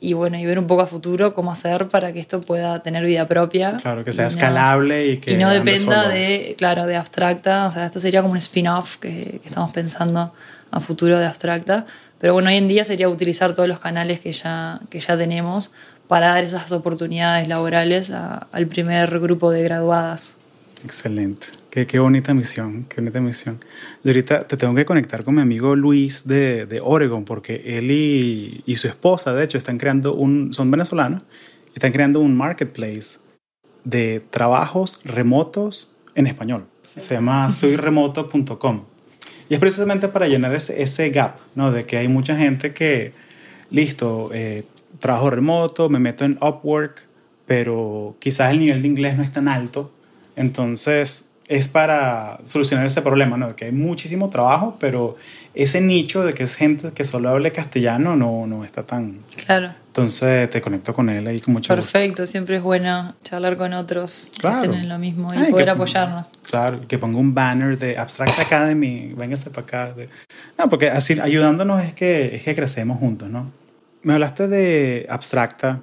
y 0.00 0.14
bueno, 0.14 0.36
y 0.36 0.44
ver 0.44 0.58
un 0.58 0.66
poco 0.66 0.82
a 0.82 0.86
futuro 0.86 1.32
cómo 1.32 1.52
hacer 1.52 1.88
para 1.88 2.12
que 2.12 2.18
esto 2.18 2.40
pueda 2.40 2.82
tener 2.82 3.04
vida 3.04 3.26
propia. 3.28 3.78
Claro, 3.80 4.04
que 4.04 4.10
sea 4.10 4.26
escalable 4.26 5.06
y 5.06 5.16
que... 5.18 5.32
Y 5.32 5.36
no 5.36 5.48
dependa 5.48 6.08
de, 6.08 6.56
claro, 6.58 6.86
de 6.86 6.96
abstracta, 6.96 7.66
o 7.66 7.70
sea, 7.70 7.86
esto 7.86 8.00
sería 8.00 8.20
como 8.20 8.32
un 8.32 8.38
spin-off 8.38 8.96
que, 8.96 9.38
que, 9.40 9.48
estamos 9.48 9.72
pensando 9.72 10.34
a 10.72 10.80
futuro 10.80 11.18
de 11.20 11.26
abstracta, 11.26 11.86
pero 12.18 12.32
bueno, 12.32 12.48
hoy 12.48 12.56
en 12.56 12.66
día 12.66 12.82
sería 12.82 13.08
utilizar 13.08 13.54
todos 13.54 13.68
los 13.68 13.78
canales 13.78 14.18
que 14.18 14.32
ya, 14.32 14.80
que 14.90 14.98
ya 14.98 15.16
tenemos 15.16 15.70
para 16.12 16.26
dar 16.26 16.44
esas 16.44 16.70
oportunidades 16.72 17.48
laborales 17.48 18.10
al 18.10 18.66
primer 18.66 19.18
grupo 19.18 19.50
de 19.50 19.62
graduadas. 19.62 20.36
Excelente. 20.84 21.46
Qué, 21.70 21.86
qué, 21.86 22.00
bonita 22.00 22.34
misión, 22.34 22.84
qué 22.84 23.00
bonita 23.00 23.18
misión. 23.18 23.58
Y 24.04 24.08
ahorita 24.10 24.46
te 24.46 24.58
tengo 24.58 24.74
que 24.74 24.84
conectar 24.84 25.24
con 25.24 25.36
mi 25.36 25.40
amigo 25.40 25.74
Luis 25.74 26.28
de, 26.28 26.66
de 26.66 26.82
Oregon, 26.84 27.24
porque 27.24 27.78
él 27.78 27.90
y, 27.90 28.62
y, 28.66 28.76
su 28.76 28.88
esposa, 28.88 29.32
de 29.32 29.42
hecho, 29.42 29.56
están 29.56 29.78
creando 29.78 30.12
un, 30.12 30.52
son 30.52 30.70
venezolanos, 30.70 31.22
están 31.74 31.92
creando 31.92 32.20
un 32.20 32.36
marketplace 32.36 33.20
de 33.84 34.20
trabajos 34.20 35.00
remotos 35.06 35.96
en 36.14 36.26
español. 36.26 36.66
Se 36.94 37.14
llama 37.14 37.50
soyremoto.com. 37.50 38.84
Y 39.48 39.54
es 39.54 39.60
precisamente 39.60 40.08
para 40.08 40.28
llenar 40.28 40.54
ese, 40.54 40.82
ese 40.82 41.08
gap, 41.08 41.36
¿no? 41.54 41.72
De 41.72 41.86
que 41.86 41.96
hay 41.96 42.08
mucha 42.08 42.36
gente 42.36 42.74
que, 42.74 43.14
listo, 43.70 44.28
eh, 44.34 44.64
trabajo 45.02 45.30
remoto, 45.30 45.88
me 45.88 45.98
meto 45.98 46.24
en 46.24 46.38
Upwork, 46.40 47.06
pero 47.44 48.16
quizás 48.20 48.52
el 48.52 48.60
nivel 48.60 48.82
de 48.82 48.88
inglés 48.88 49.16
no 49.16 49.22
es 49.22 49.32
tan 49.32 49.48
alto. 49.48 49.90
Entonces, 50.36 51.32
es 51.48 51.68
para 51.68 52.38
solucionar 52.44 52.86
ese 52.86 53.02
problema, 53.02 53.36
¿no? 53.36 53.48
De 53.48 53.54
que 53.54 53.66
hay 53.66 53.72
muchísimo 53.72 54.30
trabajo, 54.30 54.76
pero 54.78 55.16
ese 55.54 55.80
nicho 55.80 56.24
de 56.24 56.34
que 56.34 56.44
es 56.44 56.54
gente 56.54 56.92
que 56.92 57.04
solo 57.04 57.28
hable 57.28 57.50
castellano 57.50 58.16
no, 58.16 58.46
no 58.46 58.64
está 58.64 58.84
tan... 58.84 59.18
Claro. 59.44 59.74
Entonces 59.88 60.48
te 60.48 60.62
conecto 60.62 60.94
con 60.94 61.10
él 61.10 61.26
ahí 61.26 61.40
con 61.40 61.52
mucho 61.52 61.74
Perfecto, 61.74 62.24
siempre 62.24 62.56
es 62.56 62.62
bueno 62.62 63.14
charlar 63.24 63.58
con 63.58 63.74
otros 63.74 64.32
claro. 64.38 64.62
que 64.62 64.68
tienen 64.68 64.88
lo 64.88 64.98
mismo 64.98 65.28
y 65.34 65.50
poder 65.50 65.68
apoyarnos. 65.68 66.30
Claro, 66.48 66.80
que 66.88 66.96
ponga 66.96 67.18
un 67.18 67.34
banner 67.34 67.76
de 67.76 67.98
Abstract 67.98 68.38
Academy, 68.38 69.12
véngase 69.14 69.50
para 69.50 69.66
acá. 69.66 69.94
No, 70.56 70.70
porque 70.70 70.88
así 70.88 71.20
ayudándonos 71.20 71.82
es 71.82 71.92
que, 71.92 72.36
es 72.36 72.42
que 72.42 72.54
crecemos 72.54 72.98
juntos, 72.98 73.28
¿no? 73.28 73.50
Me 74.02 74.14
hablaste 74.14 74.48
de 74.48 75.06
Abstracta. 75.08 75.80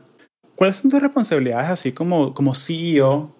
¿Cuáles 0.56 0.78
son 0.78 0.92
tus 0.92 1.02
responsabilidades 1.02 1.70
así 1.70 1.94
como, 1.94 2.34
como 2.34 2.54
CEO 2.54 3.34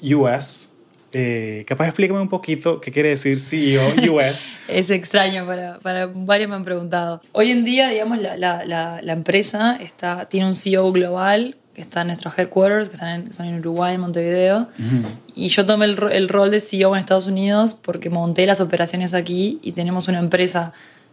US? 0.00 0.70
Eh, 1.12 1.64
capaz 1.66 1.86
explícame 1.88 2.20
un 2.20 2.28
poquito 2.28 2.80
qué 2.80 2.92
quiere 2.92 3.10
decir 3.10 3.40
CEO 3.40 3.82
US. 4.12 4.48
es 4.68 4.90
extraño, 4.90 5.44
para, 5.44 5.80
para, 5.80 6.06
varios 6.06 6.48
me 6.48 6.54
han 6.54 6.64
preguntado. 6.64 7.20
Hoy 7.32 7.50
en 7.50 7.64
día, 7.64 7.88
digamos, 7.88 8.18
la, 8.20 8.36
la, 8.36 8.64
la, 8.64 9.12
empresa 9.12 9.76
está, 9.80 10.28
tiene 10.28 10.46
un 10.46 10.54
CEO 10.54 10.92
global 10.92 11.56
que 11.74 11.82
está 11.82 12.02
en 12.02 12.06
nuestros 12.08 12.38
headquarters, 12.38 12.88
que 12.88 12.94
están 12.94 13.22
en, 13.22 13.32
son 13.32 13.46
en 13.46 13.58
Uruguay, 13.58 13.94
en 13.94 14.00
Montevideo. 14.02 14.68
Y 15.34 15.48
yo 15.48 15.66
tomé 15.66 15.86
el, 15.86 15.98
el 16.12 16.28
rol 16.28 16.50
de 16.50 16.60
CEO 16.60 16.94
en 16.94 17.00
Estados 17.00 17.26
Unidos 17.26 17.74
porque 17.74 18.08
monté 18.08 18.46
las 18.46 18.60
operaciones 18.60 19.14
aquí 19.14 19.58
y 19.62 19.72
tenemos 19.72 20.06
una 20.06 20.20
empresa 20.20 20.72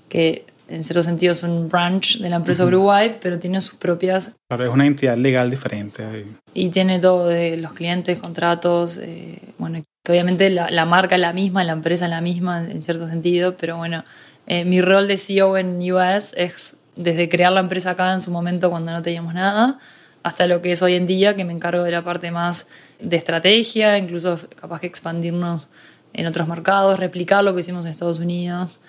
que 0.09 0.45
en 0.69 0.83
cierto 0.83 1.03
sentido 1.03 1.31
es 1.31 1.43
un 1.43 1.67
branch 1.67 2.19
de 2.19 2.29
la 2.29 2.37
empresa 2.37 2.65
Uruguay, 2.65 3.17
pero 3.21 3.39
tiene 3.39 3.59
sus 3.61 3.75
propias... 3.75 4.35
Claro, 4.47 4.65
es 4.65 4.69
una 4.71 4.85
entidad 4.85 5.17
legal 5.17 5.49
diferente. 5.49 6.25
Y 6.53 6.69
tiene 6.69 6.99
todo 6.99 7.27
de 7.27 7.57
los 7.57 7.73
clientes, 7.73 8.19
contratos, 8.19 8.99
eh, 9.01 9.39
bueno, 9.57 9.83
que 10.03 10.11
obviamente 10.11 10.49
la, 10.49 10.69
la, 10.69 10.85
marca 10.85 11.15
es 11.15 11.21
la 11.21 11.33
misma, 11.33 11.63
la 11.63 11.73
empresa 11.73 12.05
es 12.05 12.11
la 12.11 12.21
misma 12.21 12.63
en 12.69 12.81
cierto 12.81 13.07
sentido, 13.07 13.55
pero 13.57 13.77
bueno, 13.77 14.03
eh, 14.45 14.65
mi 14.65 14.81
rol 14.81 15.07
de 15.07 15.17
CEO 15.17 15.57
en 15.57 15.79
US 15.91 16.33
es 16.37 16.77
desde 16.95 17.29
crear 17.29 17.51
la 17.51 17.59
empresa 17.61 17.91
acá 17.91 18.13
en 18.13 18.21
su 18.21 18.31
momento 18.31 18.69
cuando 18.69 18.91
no 18.91 19.01
teníamos 19.01 19.33
nada, 19.33 19.79
hasta 20.23 20.47
lo 20.47 20.61
que 20.61 20.71
es 20.71 20.81
hoy 20.81 20.95
en 20.95 21.07
día, 21.07 21.35
que 21.35 21.45
me 21.45 21.53
encargo 21.53 21.83
de 21.83 21.91
la 21.91 22.03
parte 22.03 22.29
más 22.29 22.67
de 22.99 23.15
estrategia, 23.15 23.97
incluso 23.97 24.39
capaz 24.59 24.81
que 24.81 24.87
expandirnos 24.87 25.69
en 26.13 26.25
otros 26.25 26.47
mercados, 26.47 26.99
replicar 26.99 27.43
lo 27.43 27.53
que 27.53 27.61
hicimos 27.61 27.85
en 27.85 27.91
Estados 27.91 28.19
Unidos 28.19 28.81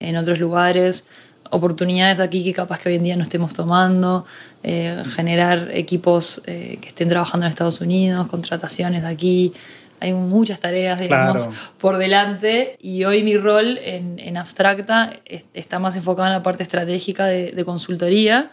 en 0.00 0.16
otros 0.16 0.38
lugares, 0.38 1.04
oportunidades 1.50 2.20
aquí 2.20 2.44
que 2.44 2.52
capaz 2.52 2.80
que 2.80 2.90
hoy 2.90 2.94
en 2.96 3.02
día 3.02 3.16
no 3.16 3.22
estemos 3.22 3.52
tomando, 3.52 4.26
eh, 4.62 5.02
generar 5.06 5.70
equipos 5.72 6.42
eh, 6.46 6.78
que 6.80 6.88
estén 6.88 7.08
trabajando 7.08 7.46
en 7.46 7.50
Estados 7.50 7.80
Unidos, 7.80 8.28
contrataciones 8.28 9.04
aquí. 9.04 9.52
Hay 10.00 10.12
muchas 10.12 10.60
tareas, 10.60 11.00
digamos, 11.00 11.48
por 11.78 11.96
delante. 11.96 12.76
Y 12.80 13.04
hoy 13.04 13.24
mi 13.24 13.36
rol 13.36 13.78
en, 13.82 14.20
en 14.20 14.36
Abstracta 14.36 15.14
está 15.54 15.80
más 15.80 15.96
enfocado 15.96 16.28
en 16.28 16.34
la 16.34 16.42
parte 16.42 16.62
estratégica 16.62 17.26
de, 17.26 17.50
de, 17.50 17.64
consultoría. 17.64 18.52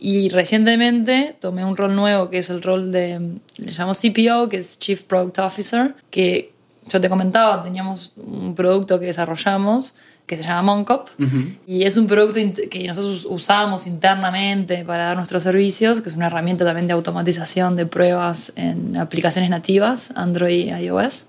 Y 0.00 0.30
recientemente 0.30 1.36
tomé 1.40 1.64
un 1.64 1.76
rol 1.76 1.94
nuevo 1.94 2.28
que 2.28 2.38
es 2.38 2.50
el 2.50 2.60
rol 2.60 2.90
de, 2.90 3.20
le 3.58 3.70
llamo 3.70 3.92
CPO, 3.92 4.48
que 4.48 4.56
es 4.56 4.80
Chief 4.80 5.00
Product 5.04 5.38
Officer, 5.38 5.94
que 6.10 6.52
yo 6.88 7.00
te 7.00 7.08
comentaba, 7.08 7.62
teníamos 7.62 8.12
un 8.16 8.56
producto 8.56 8.98
que 8.98 9.06
desarrollamos 9.06 9.96
que 10.26 10.36
se 10.36 10.42
llama 10.42 10.62
Moncop 10.62 11.08
y 11.66 11.82
es 11.82 11.98
un 11.98 12.06
producto 12.06 12.40
que 12.70 12.86
nosotros 12.86 13.26
usamos 13.28 13.86
internamente 13.86 14.84
para 14.84 15.04
dar 15.04 15.16
nuestros 15.16 15.42
servicios, 15.42 16.00
que 16.00 16.08
es 16.08 16.16
una 16.16 16.26
herramienta 16.26 16.64
también 16.64 16.86
de 16.86 16.94
automatización 16.94 17.76
de 17.76 17.84
pruebas 17.84 18.52
en 18.56 18.96
aplicaciones 18.96 19.50
nativas, 19.50 20.12
Android 20.14 20.66
y 20.66 20.70
iOS. 20.70 21.26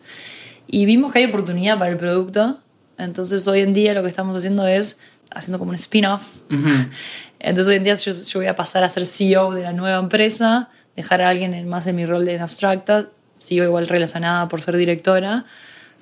Y 0.68 0.86
vimos 0.86 1.12
que 1.12 1.20
hay 1.20 1.26
oportunidad 1.26 1.78
para 1.78 1.92
el 1.92 1.98
producto, 1.98 2.58
entonces 2.98 3.46
hoy 3.48 3.60
en 3.60 3.74
día 3.74 3.94
lo 3.94 4.02
que 4.02 4.08
estamos 4.08 4.36
haciendo 4.36 4.66
es 4.66 4.98
haciendo 5.30 5.60
como 5.60 5.70
un 5.70 5.76
spin-off. 5.76 6.24
Entonces 7.40 7.70
hoy 7.70 7.76
en 7.76 7.84
día 7.84 7.96
yo, 7.96 8.12
yo, 8.12 8.40
voy 8.40 8.48
a 8.48 8.56
pasar 8.56 8.84
a 8.84 8.90
ser 8.90 9.06
CEO 9.06 9.52
de 9.52 9.64
la 9.64 9.74
nueva 9.74 10.00
empresa, 10.00 10.70
dejar 10.96 11.22
a 11.22 11.30
alguien 11.30 11.68
más 11.68 11.86
en 11.86 11.98
mi 11.98 12.06
rol 12.06 12.26
de 12.26 12.36
en 12.36 12.42
abstracta, 12.42 13.10
sigo 13.38 13.64
igual 13.66 13.88
relacionada 13.88 14.48
por 14.48 14.62
ser 14.62 14.78
directora, 14.78 15.46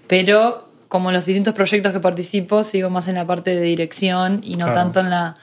pero 0.07 0.69
como 0.93 1.09
en 1.09 1.15
los 1.15 1.25
distintos 1.25 1.55
proyectos 1.55 1.91
que 1.91 1.99
participo, 1.99 2.61
sigo 2.61 2.91
más 2.91 3.07
en 3.07 3.15
la 3.15 3.25
parte 3.25 3.55
de 3.55 3.61
dirección 3.61 4.39
y 4.43 4.57
no 4.57 4.71
tanto 4.75 4.99
en 4.99 5.09
la, 5.09 5.35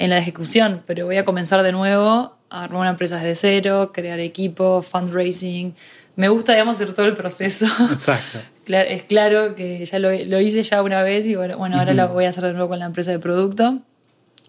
en 0.00 0.10
la 0.10 0.18
ejecución. 0.18 0.82
Pero 0.84 1.06
voy 1.06 1.16
a 1.16 1.24
comenzar 1.24 1.62
de 1.62 1.70
nuevo 1.70 2.34
a 2.50 2.62
armar 2.64 2.80
una 2.80 2.90
empresa 2.90 3.14
desde 3.14 3.36
cero, 3.36 3.92
crear 3.94 4.18
equipo, 4.18 4.82
fundraising. 4.82 5.76
Me 6.16 6.28
gusta, 6.28 6.54
digamos, 6.54 6.74
hacer 6.74 6.92
todo 6.92 7.06
el 7.06 7.12
proceso. 7.12 7.66
Exacto. 7.92 8.40
es 8.66 9.04
claro 9.04 9.54
que 9.54 9.86
ya 9.86 10.00
lo, 10.00 10.10
lo, 10.10 10.40
hice 10.40 10.64
ya 10.64 10.82
una 10.82 11.04
vez 11.04 11.24
y 11.26 11.36
bueno, 11.36 11.56
bueno 11.56 11.78
ahora 11.78 11.94
lo 11.94 12.08
voy 12.08 12.24
a 12.24 12.30
hacer 12.30 12.42
de 12.42 12.52
nuevo 12.54 12.70
con 12.70 12.80
la 12.80 12.86
empresa 12.86 13.12
de 13.12 13.20
producto. 13.20 13.78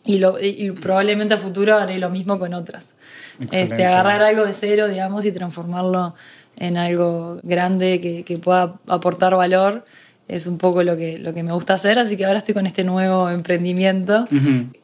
Y, 0.06 0.18
lo, 0.18 0.40
y 0.42 0.72
probablemente 0.72 1.36
a 1.36 1.38
futuro 1.38 1.76
haré 1.76 2.00
lo 2.00 2.10
mismo 2.10 2.40
con 2.40 2.56
otras. 2.56 2.96
Este, 3.52 3.86
agarrar 3.86 4.24
algo 4.24 4.44
de 4.44 4.54
cero, 4.54 4.88
digamos, 4.88 5.24
y 5.24 5.32
transformarlo 5.32 6.16
en 6.56 6.78
algo 6.78 7.40
grande 7.44 8.02
que, 8.02 8.24
que 8.24 8.38
pueda 8.40 8.74
aportar 8.88 9.36
valor 9.36 9.86
es 10.28 10.46
un 10.46 10.58
poco 10.58 10.84
lo 10.84 10.98
que, 10.98 11.18
lo 11.18 11.34
que 11.34 11.44
me 11.44 11.54
gusta 11.54 11.74
hacer, 11.74 12.00
así 12.00 12.18
que 12.18 12.26
ahora 12.26 12.40
estoy 12.40 12.54
con 12.54 12.68
este 12.68 12.84
nuevo 12.84 13.30
emprendimiento, 13.30 14.28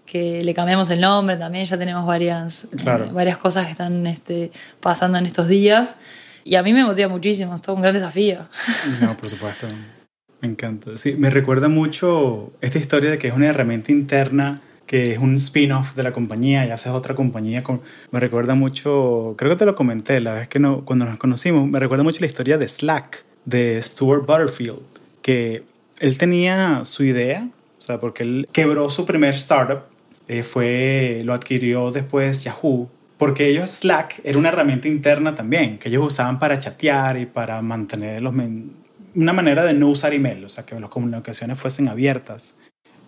que 0.06 0.44
le 0.44 0.54
cambiamos 0.54 0.90
el 0.90 1.02
nombre 1.02 1.38
también, 1.38 1.66
ya 1.66 1.78
tenemos 1.78 2.06
varias, 2.06 2.66
eh, 2.66 3.10
varias 3.12 3.38
cosas 3.38 3.66
que 3.66 3.72
están 3.72 4.08
este, 4.08 4.52
pasando 4.80 5.18
en 5.18 5.26
estos 5.26 5.48
días, 5.48 5.98
y 6.46 6.56
a 6.56 6.64
mí 6.64 6.74
me 6.74 6.86
motiva 6.86 7.08
muchísimo, 7.10 7.56
es 7.56 7.62
todo 7.62 7.76
un 7.76 7.82
gran 7.82 7.94
desafío. 7.94 8.48
No, 9.02 9.18
por 9.18 9.30
supuesto, 9.30 9.68
me 10.42 10.48
encanta. 10.50 10.98
Sí, 10.98 11.16
me 11.18 11.30
recuerda 11.30 11.68
mucho 11.68 12.54
esta 12.62 12.78
historia 12.78 13.12
de 13.12 13.18
que 13.18 13.28
es 13.28 13.34
una 13.34 13.48
herramienta 13.48 13.92
interna 13.92 14.62
que 14.86 15.14
es 15.14 15.18
un 15.18 15.36
spin-off 15.36 15.96
de 15.96 16.04
la 16.04 16.12
compañía, 16.12 16.66
ya 16.66 16.76
haces 16.76 16.92
otra 16.92 17.16
compañía. 17.16 17.64
Con, 17.64 17.82
me 18.12 18.20
recuerda 18.20 18.54
mucho, 18.54 19.36
creo 19.38 19.52
que 19.52 19.58
te 19.58 19.66
lo 19.66 19.76
comenté 19.76 20.20
la 20.20 20.34
vez 20.34 20.48
que 20.48 20.60
no, 20.60 20.84
cuando 20.86 21.06
nos 21.06 21.18
conocimos, 21.18 21.68
me 21.68 21.80
recuerda 21.80 22.04
mucho 22.04 22.20
la 22.20 22.28
historia 22.28 22.58
de 22.58 22.68
Slack, 22.68 23.26
de 23.46 23.82
Stuart 23.82 24.26
Butterfield, 24.26 24.93
que 25.24 25.64
él 26.00 26.18
tenía 26.20 26.86
su 26.86 27.04
idea, 27.04 27.50
o 27.80 27.82
sea, 27.82 28.00
porque 28.00 28.22
él 28.22 28.48
quebró 28.52 28.92
su 28.92 29.06
primer 29.06 29.34
startup, 29.34 29.86
eh, 30.28 30.44
fue, 30.44 31.22
lo 31.26 31.34
adquirió 31.34 31.92
después 31.92 32.44
Yahoo, 32.44 32.90
porque 33.18 33.48
ellos 33.48 33.70
Slack 33.70 34.22
era 34.24 34.38
una 34.38 34.50
herramienta 34.50 34.88
interna 34.88 35.34
también, 35.34 35.80
que 35.80 35.90
ellos 35.90 36.06
usaban 36.06 36.40
para 36.40 36.60
chatear 36.60 37.20
y 37.20 37.26
para 37.26 37.62
mantener 37.62 38.22
los 38.22 38.34
una 39.16 39.34
manera 39.34 39.64
de 39.64 39.74
no 39.74 39.90
usar 39.90 40.14
email, 40.14 40.44
o 40.44 40.50
sea, 40.50 40.66
que 40.66 40.80
las 40.80 40.90
comunicaciones 40.90 41.60
fuesen 41.60 41.88
abiertas. 41.88 42.56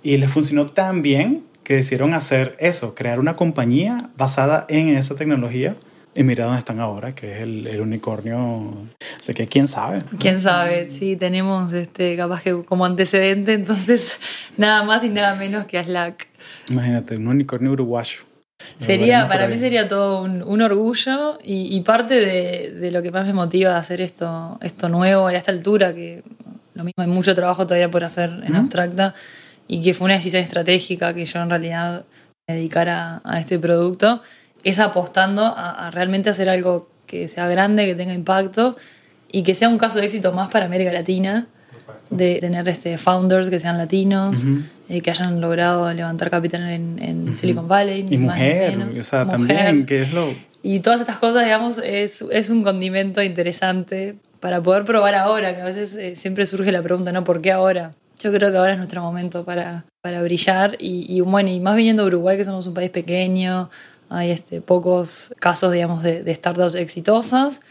Y 0.04 0.18
les 0.18 0.32
funcionó 0.32 0.68
tan 0.68 1.02
bien 1.02 1.44
que 1.64 1.76
decidieron 1.76 2.14
hacer 2.14 2.56
eso, 2.60 2.94
crear 2.94 3.20
una 3.20 3.36
compañía 3.36 4.10
basada 4.16 4.66
en 4.70 4.90
esa 4.90 5.16
tecnología. 5.16 5.76
Y 6.16 6.24
mira 6.24 6.46
dónde 6.46 6.60
están 6.60 6.80
ahora, 6.80 7.14
que 7.14 7.34
es 7.34 7.42
el, 7.42 7.68
el 7.68 7.82
unicornio. 7.82 8.74
Así 9.20 9.34
que 9.34 9.48
quién 9.48 9.68
sabe. 9.68 10.00
Quién 10.18 10.40
sabe, 10.40 10.90
sí, 10.90 11.18
tenemos 11.18 11.74
este, 11.74 12.16
capaz 12.16 12.42
que 12.42 12.64
como 12.64 12.86
antecedente, 12.86 13.54
entonces 13.54 14.20
nada 14.58 14.84
más 14.84 15.04
y 15.04 15.10
nada 15.10 15.36
menos 15.36 15.66
que 15.66 15.78
a 15.78 15.84
Slack. 15.84 16.28
Imagínate, 16.70 17.18
un 17.18 17.28
unicornio 17.28 17.72
uruguayo. 17.74 18.20
Sería, 18.80 19.28
para 19.28 19.48
mí 19.48 19.58
sería 19.58 19.88
todo 19.88 20.22
un, 20.22 20.42
un 20.42 20.62
orgullo 20.62 21.38
y, 21.44 21.76
y 21.76 21.82
parte 21.82 22.16
de, 22.16 22.72
de, 22.72 22.92
lo 22.92 23.04
que 23.04 23.12
más 23.12 23.26
me 23.26 23.34
motiva 23.34 23.76
a 23.76 23.78
hacer 23.78 24.00
esto, 24.00 24.58
esto 24.62 24.90
nuevo 24.90 25.30
y 25.30 25.36
a 25.36 25.38
esta 25.38 25.52
altura, 25.52 25.94
que 25.94 26.24
lo 26.74 26.84
mismo 26.84 27.04
hay 27.04 27.08
mucho 27.08 27.36
trabajo 27.36 27.66
todavía 27.66 27.92
por 27.92 28.04
hacer 28.04 28.30
en 28.46 28.56
abstracta 28.56 29.14
y 29.68 29.82
que 29.82 29.94
fue 29.94 30.06
una 30.06 30.16
decisión 30.16 30.42
estratégica 30.42 31.14
que 31.14 31.26
yo 31.26 31.42
en 31.42 31.50
realidad 31.50 32.06
me 32.48 32.56
dedicara 32.56 33.22
a 33.24 33.40
este 33.40 33.60
producto, 33.60 34.22
es 34.66 34.80
apostando 34.80 35.46
a, 35.46 35.88
a 35.88 35.92
realmente 35.92 36.30
hacer 36.30 36.50
algo 36.50 36.90
que 37.08 37.30
sea 37.30 37.48
grande, 37.48 37.86
que 37.86 37.96
tenga 37.96 38.14
impacto 38.14 38.76
y 39.32 39.44
que 39.44 39.54
sea 39.54 39.70
un 39.70 39.78
caso 39.78 40.00
de 40.00 40.06
éxito 40.06 40.34
más 40.34 40.52
para 40.52 40.66
América 40.66 40.92
Latina 40.92 41.48
de 42.10 42.38
tener 42.40 42.68
este, 42.68 42.98
founders 42.98 43.50
que 43.50 43.60
sean 43.60 43.78
latinos, 43.78 44.44
eh, 44.90 45.02
que 45.02 45.10
hayan 45.10 45.42
logrado 45.42 45.92
levantar 45.94 46.30
capital 46.30 46.70
en, 46.70 47.00
en 47.02 47.36
Silicon 47.36 47.68
Valley. 47.68 48.06
Y 48.10 48.18
mujer, 48.18 48.78
o 49.00 49.04
sea, 49.04 49.28
también, 49.28 49.86
que 49.86 50.04
es 50.04 50.14
lo... 50.14 50.34
Y 50.62 50.80
todas 50.80 51.00
estas 51.00 51.18
cosas, 51.18 51.44
digamos, 51.44 51.78
es, 51.78 52.24
es, 52.32 52.50
un 52.50 52.64
condimento 52.64 53.22
interesante 53.22 54.16
para 54.40 54.62
poder 54.62 54.84
probar 54.84 55.14
ahora, 55.16 55.56
que 55.56 55.62
a 55.62 55.66
veces 55.66 55.96
eh, 55.96 56.16
siempre 56.16 56.46
surge 56.46 56.72
la 56.72 56.82
pregunta, 56.82 57.12
¿no? 57.12 57.24
¿Por 57.24 57.42
qué 57.42 57.52
ahora? 57.52 57.92
Yo 58.20 58.32
creo 58.32 58.52
que 58.52 58.58
ahora 58.58 58.74
es 58.74 58.78
nuestro 58.78 59.02
momento 59.02 59.44
para, 59.44 59.86
para 60.02 60.24
brillar 60.24 60.76
y, 60.80 61.06
y, 61.08 61.22
bueno, 61.22 61.50
y 61.50 61.60
más 61.60 61.76
viniendo 61.76 62.04
de 62.04 62.08
Uruguay, 62.08 62.38
que 62.38 62.44
somos 62.44 62.66
un 62.66 62.74
país 62.74 62.90
pequeño, 62.90 63.70
hay 64.10 64.32
este, 64.32 64.62
pocos 64.62 65.34
casos, 65.40 65.72
digamos, 65.72 66.04
de, 66.04 66.24
de 66.24 66.36
startups 66.36 66.76
exitosas 66.76 67.62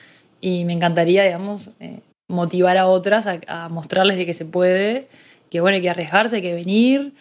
y 0.40 0.64
me 0.64 0.72
encantaría, 0.72 1.24
digamos, 1.24 1.72
eh, 1.80 2.00
motivar 2.28 2.76
a 2.78 2.86
otras 2.86 3.26
a, 3.26 3.40
a, 3.46 3.68
mostrarles 3.68 4.16
de 4.16 4.26
que 4.26 4.34
se 4.34 4.44
puede, 4.44 5.08
que 5.50 5.60
bueno, 5.60 5.76
hay 5.76 5.82
que 5.82 5.90
arriesgarse, 5.90 6.36
hay 6.36 6.42
que 6.42 6.54
venir. 6.54 7.14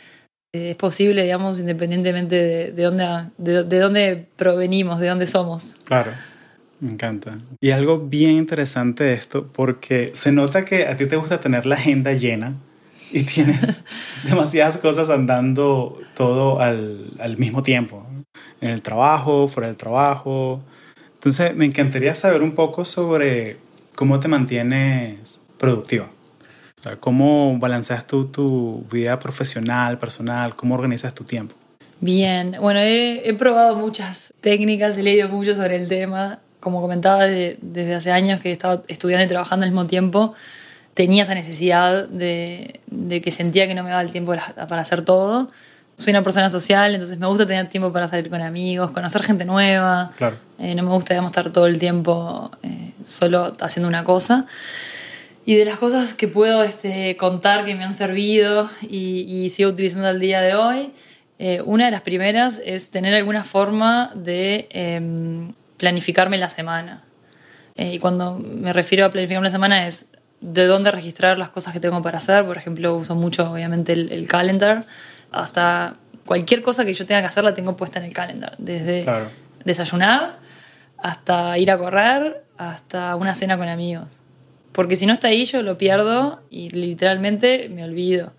Eh, 0.53 0.71
es 0.71 0.75
posible, 0.75 1.23
digamos, 1.23 1.59
independientemente 1.59 2.35
de, 2.35 2.71
de, 2.71 2.83
dónde, 2.83 3.05
de, 3.37 3.63
de 3.63 3.79
dónde 3.79 4.25
provenimos, 4.35 4.99
de 4.99 5.07
dónde 5.07 5.25
somos. 5.25 5.75
Claro. 5.85 6.11
Me 6.83 6.91
encanta. 6.91 7.37
Y 7.61 7.71
algo 7.71 7.97
bien 7.97 8.31
interesante 8.31 9.05
de 9.05 9.13
esto, 9.13 9.47
porque 9.53 10.11
se 10.13 10.33
nota 10.33 10.65
que 10.65 10.85
a 10.85 10.97
ti 10.97 11.05
te 11.05 11.15
gusta 11.15 11.39
tener 11.39 11.65
la 11.65 11.75
agenda 11.75 12.11
llena 12.11 12.55
y 13.09 13.23
tienes 13.23 13.85
demasiadas 14.25 14.77
cosas 14.77 15.09
andando 15.09 15.97
todo 16.13 16.59
al, 16.59 17.11
al, 17.19 17.37
mismo 17.37 17.63
tiempo, 17.63 18.05
en 18.61 18.69
el 18.69 18.81
trabajo, 18.81 19.47
fuera 19.47 19.67
del 19.67 19.77
trabajo. 19.77 20.61
Entonces, 21.15 21.55
me 21.55 21.65
encantaría 21.65 22.15
saber 22.15 22.41
un 22.41 22.53
poco 22.53 22.85
sobre 22.85 23.57
cómo 23.95 24.19
te 24.19 24.27
mantienes 24.27 25.39
productiva. 25.57 26.09
O 26.79 26.83
sea, 26.83 26.97
cómo 26.97 27.57
balanceas 27.59 28.05
tú 28.07 28.25
tu 28.25 28.85
vida 28.91 29.19
profesional, 29.19 29.97
personal, 29.97 30.55
cómo 30.55 30.75
organizas 30.75 31.13
tu 31.13 31.23
tiempo. 31.23 31.55
Bien, 32.01 32.57
bueno, 32.59 32.81
he, 32.81 33.33
probado 33.39 33.77
muchas 33.77 34.33
técnicas, 34.41 34.97
he 34.97 35.03
leído 35.03 35.29
mucho 35.29 35.53
sobre 35.53 35.77
el 35.77 35.87
tema. 35.87 36.39
Como 36.59 36.81
comentaba, 36.81 37.23
de, 37.23 37.57
desde 37.61 37.95
hace 37.95 38.11
años 38.11 38.41
que 38.41 38.49
he 38.49 38.51
estado 38.51 38.83
estudiando 38.89 39.23
y 39.23 39.27
trabajando 39.27 39.65
al 39.65 39.71
mismo 39.71 39.87
tiempo, 39.87 40.33
tenía 40.93 41.23
esa 41.23 41.35
necesidad 41.35 42.07
de, 42.07 42.81
que 43.23 43.31
sentía 43.31 43.67
que 43.67 43.75
no 43.75 43.83
me 43.83 43.89
daba 43.89 44.01
el 44.01 44.11
tiempo 44.11 44.33
para 44.33 44.81
hacer 44.81 45.05
todo. 45.05 45.51
Soy 45.97 46.11
una 46.11 46.23
persona 46.23 46.49
social, 46.49 46.93
entonces 46.93 47.17
me 47.19 47.27
gusta 47.27 47.45
tener 47.45 47.69
tiempo 47.69 47.93
para 47.93 48.07
salir 48.07 48.29
con 48.29 48.41
amigos, 48.41 48.91
conocer 48.91 49.23
gente 49.23 49.45
nueva. 49.45 50.11
Claro. 50.17 50.37
Eh, 50.59 50.73
no 50.75 50.83
me 50.83 50.89
gusta 50.89 51.13
digamos, 51.13 51.31
estar 51.31 51.51
todo 51.51 51.67
el 51.67 51.79
tiempo 51.79 52.51
eh, 52.63 52.93
solo 53.03 53.55
haciendo 53.59 53.87
una 53.87 54.03
cosa. 54.03 54.45
Y 55.45 55.55
de 55.55 55.65
las 55.65 55.77
cosas 55.77 56.13
que 56.13 56.27
puedo 56.27 56.63
este, 56.63 57.15
contar 57.17 57.65
que 57.65 57.75
me 57.75 57.83
han 57.83 57.93
servido 57.93 58.69
y, 58.81 59.21
y 59.21 59.49
sigo 59.49 59.69
utilizando 59.69 60.09
al 60.09 60.19
día 60.19 60.41
de 60.41 60.55
hoy, 60.55 60.93
eh, 61.37 61.61
una 61.65 61.85
de 61.85 61.91
las 61.91 62.01
primeras 62.01 62.61
es 62.63 62.89
tener 62.89 63.13
alguna 63.13 63.43
forma 63.43 64.11
de 64.15 64.67
eh, 64.71 65.51
planificarme 65.77 66.37
la 66.37 66.49
semana. 66.49 67.03
y 67.75 67.97
cuando 67.97 68.37
me 68.37 68.71
refiero 68.71 69.05
a 69.05 69.09
planificarme 69.09 69.47
la 69.47 69.51
semana 69.51 69.87
es 69.87 70.07
de 70.41 70.67
dónde 70.67 70.91
registrar 70.91 71.37
las 71.37 71.49
cosas 71.49 71.73
que 71.73 71.79
tengo 71.79 72.01
para 72.01 72.19
hacer. 72.19 72.45
Por 72.45 72.57
ejemplo, 72.57 72.95
uso 72.95 73.15
mucho, 73.15 73.51
obviamente, 73.51 73.93
el, 73.93 74.11
el 74.11 74.27
calendar. 74.27 74.85
Hasta 75.33 75.97
cualquier 76.25 76.61
cosa 76.61 76.85
que 76.85 76.93
yo 76.93 77.05
tenga 77.05 77.21
que 77.21 77.27
hacer 77.27 77.43
la 77.43 77.53
tengo 77.53 77.75
puesta 77.75 77.99
en 77.99 78.05
el 78.05 78.13
calendar. 78.13 78.55
Desde 78.57 79.03
claro. 79.03 79.25
desayunar 79.65 80.39
hasta 80.97 81.57
ir 81.57 81.69
a 81.69 81.77
correr, 81.77 82.43
hasta 82.57 83.15
una 83.17 83.35
cena 83.35 83.57
con 83.57 83.67
amigos. 83.67 84.19
Porque 84.71 84.95
si 84.95 85.05
no 85.05 85.13
está 85.13 85.27
ahí, 85.27 85.45
yo 85.45 85.61
lo 85.61 85.77
pierdo 85.77 86.41
y 86.49 86.69
literalmente 86.69 87.69
me 87.69 87.83
olvido. 87.83 88.31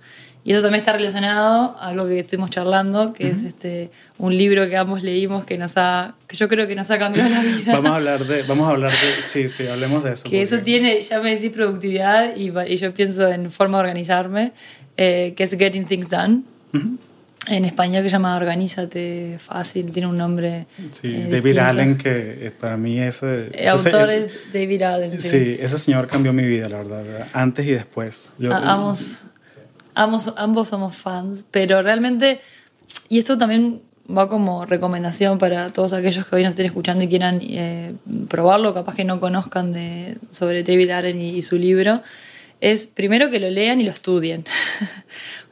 Y 0.44 0.52
eso 0.52 0.60
también 0.60 0.80
está 0.80 0.92
relacionado 0.92 1.76
a 1.78 1.88
algo 1.88 2.06
que 2.06 2.18
estuvimos 2.18 2.50
charlando, 2.50 3.14
que 3.14 3.24
uh 3.24 3.28
-huh. 3.28 3.36
es 3.36 3.44
este, 3.44 3.90
un 4.18 4.36
libro 4.36 4.68
que 4.68 4.76
ambos 4.76 5.02
leímos 5.02 5.44
que, 5.46 5.56
nos 5.56 5.72
ha, 5.76 6.16
que 6.26 6.36
yo 6.36 6.48
creo 6.48 6.66
que 6.66 6.74
nos 6.74 6.90
ha 6.90 6.98
cambiado 6.98 7.30
la 7.30 7.42
vida. 7.42 7.72
Vamos 7.72 7.92
a 7.92 7.96
hablar 7.96 8.24
de, 8.26 8.42
vamos 8.42 8.68
a 8.68 8.72
hablar 8.72 8.90
de, 8.90 9.22
sí, 9.22 9.48
sí, 9.48 9.66
hablemos 9.66 10.04
de 10.04 10.12
eso. 10.12 10.24
Que 10.24 10.28
porque... 10.28 10.42
eso 10.42 10.58
tiene, 10.58 11.00
ya 11.00 11.20
me 11.20 11.34
decís 11.34 11.50
productividad 11.50 12.36
y, 12.36 12.52
y 12.66 12.76
yo 12.76 12.92
pienso 12.92 13.26
en 13.28 13.50
forma 13.50 13.78
de 13.78 13.84
organizarme, 13.84 14.52
eh, 14.98 15.32
que 15.34 15.44
es 15.44 15.56
Getting 15.56 15.86
Things 15.86 16.10
Done. 16.10 16.42
Uh 16.74 16.78
-huh. 16.78 16.98
En 17.46 17.64
español 17.64 18.02
que 18.02 18.08
se 18.08 18.14
llama 18.14 18.36
Organízate 18.36 19.38
Fácil, 19.38 19.90
tiene 19.90 20.08
un 20.08 20.16
nombre. 20.16 20.66
Sí, 20.90 21.08
eh, 21.14 21.26
David 21.30 21.42
distinto. 21.42 21.62
Allen, 21.62 21.96
que 21.98 22.52
para 22.58 22.76
mí 22.76 22.98
ese. 22.98 23.50
El 23.52 23.68
autor 23.68 24.10
es, 24.10 24.24
es, 24.26 24.52
David 24.52 24.82
Allen. 24.82 25.20
Sí. 25.20 25.28
sí. 25.28 25.56
ese 25.60 25.78
señor 25.78 26.08
cambió 26.08 26.32
mi 26.32 26.44
vida, 26.44 26.68
la 26.68 26.78
verdad, 26.78 27.26
antes 27.32 27.66
y 27.66 27.72
después. 27.72 28.32
Yo, 28.38 28.52
ambos, 28.54 29.24
ambos, 29.94 30.32
ambos 30.36 30.68
somos 30.68 30.96
fans, 30.96 31.44
pero 31.50 31.82
realmente. 31.82 32.40
Y 33.08 33.18
esto 33.18 33.36
también 33.36 33.82
va 34.08 34.28
como 34.28 34.64
recomendación 34.64 35.38
para 35.38 35.70
todos 35.70 35.92
aquellos 35.92 36.26
que 36.26 36.36
hoy 36.36 36.42
nos 36.44 36.50
estén 36.50 36.66
escuchando 36.66 37.04
y 37.04 37.08
quieran 37.08 37.40
eh, 37.42 37.92
probarlo, 38.28 38.72
capaz 38.72 38.94
que 38.94 39.04
no 39.04 39.20
conozcan 39.20 39.72
de, 39.72 40.16
sobre 40.30 40.62
David 40.62 40.90
Allen 40.90 41.20
y, 41.20 41.30
y 41.30 41.42
su 41.42 41.56
libro 41.56 42.02
es 42.64 42.86
primero 42.86 43.30
que 43.30 43.38
lo 43.40 43.50
lean 43.50 43.80
y 43.80 43.84
lo 43.84 43.90
estudien. 43.90 44.44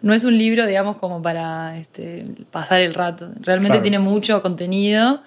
no 0.02 0.12
es 0.12 0.24
un 0.24 0.36
libro, 0.36 0.66
digamos, 0.66 0.96
como 0.98 1.22
para 1.22 1.78
este, 1.78 2.26
pasar 2.50 2.80
el 2.80 2.94
rato. 2.94 3.30
Realmente 3.40 3.68
claro. 3.78 3.82
tiene 3.82 3.98
mucho 3.98 4.42
contenido 4.42 5.22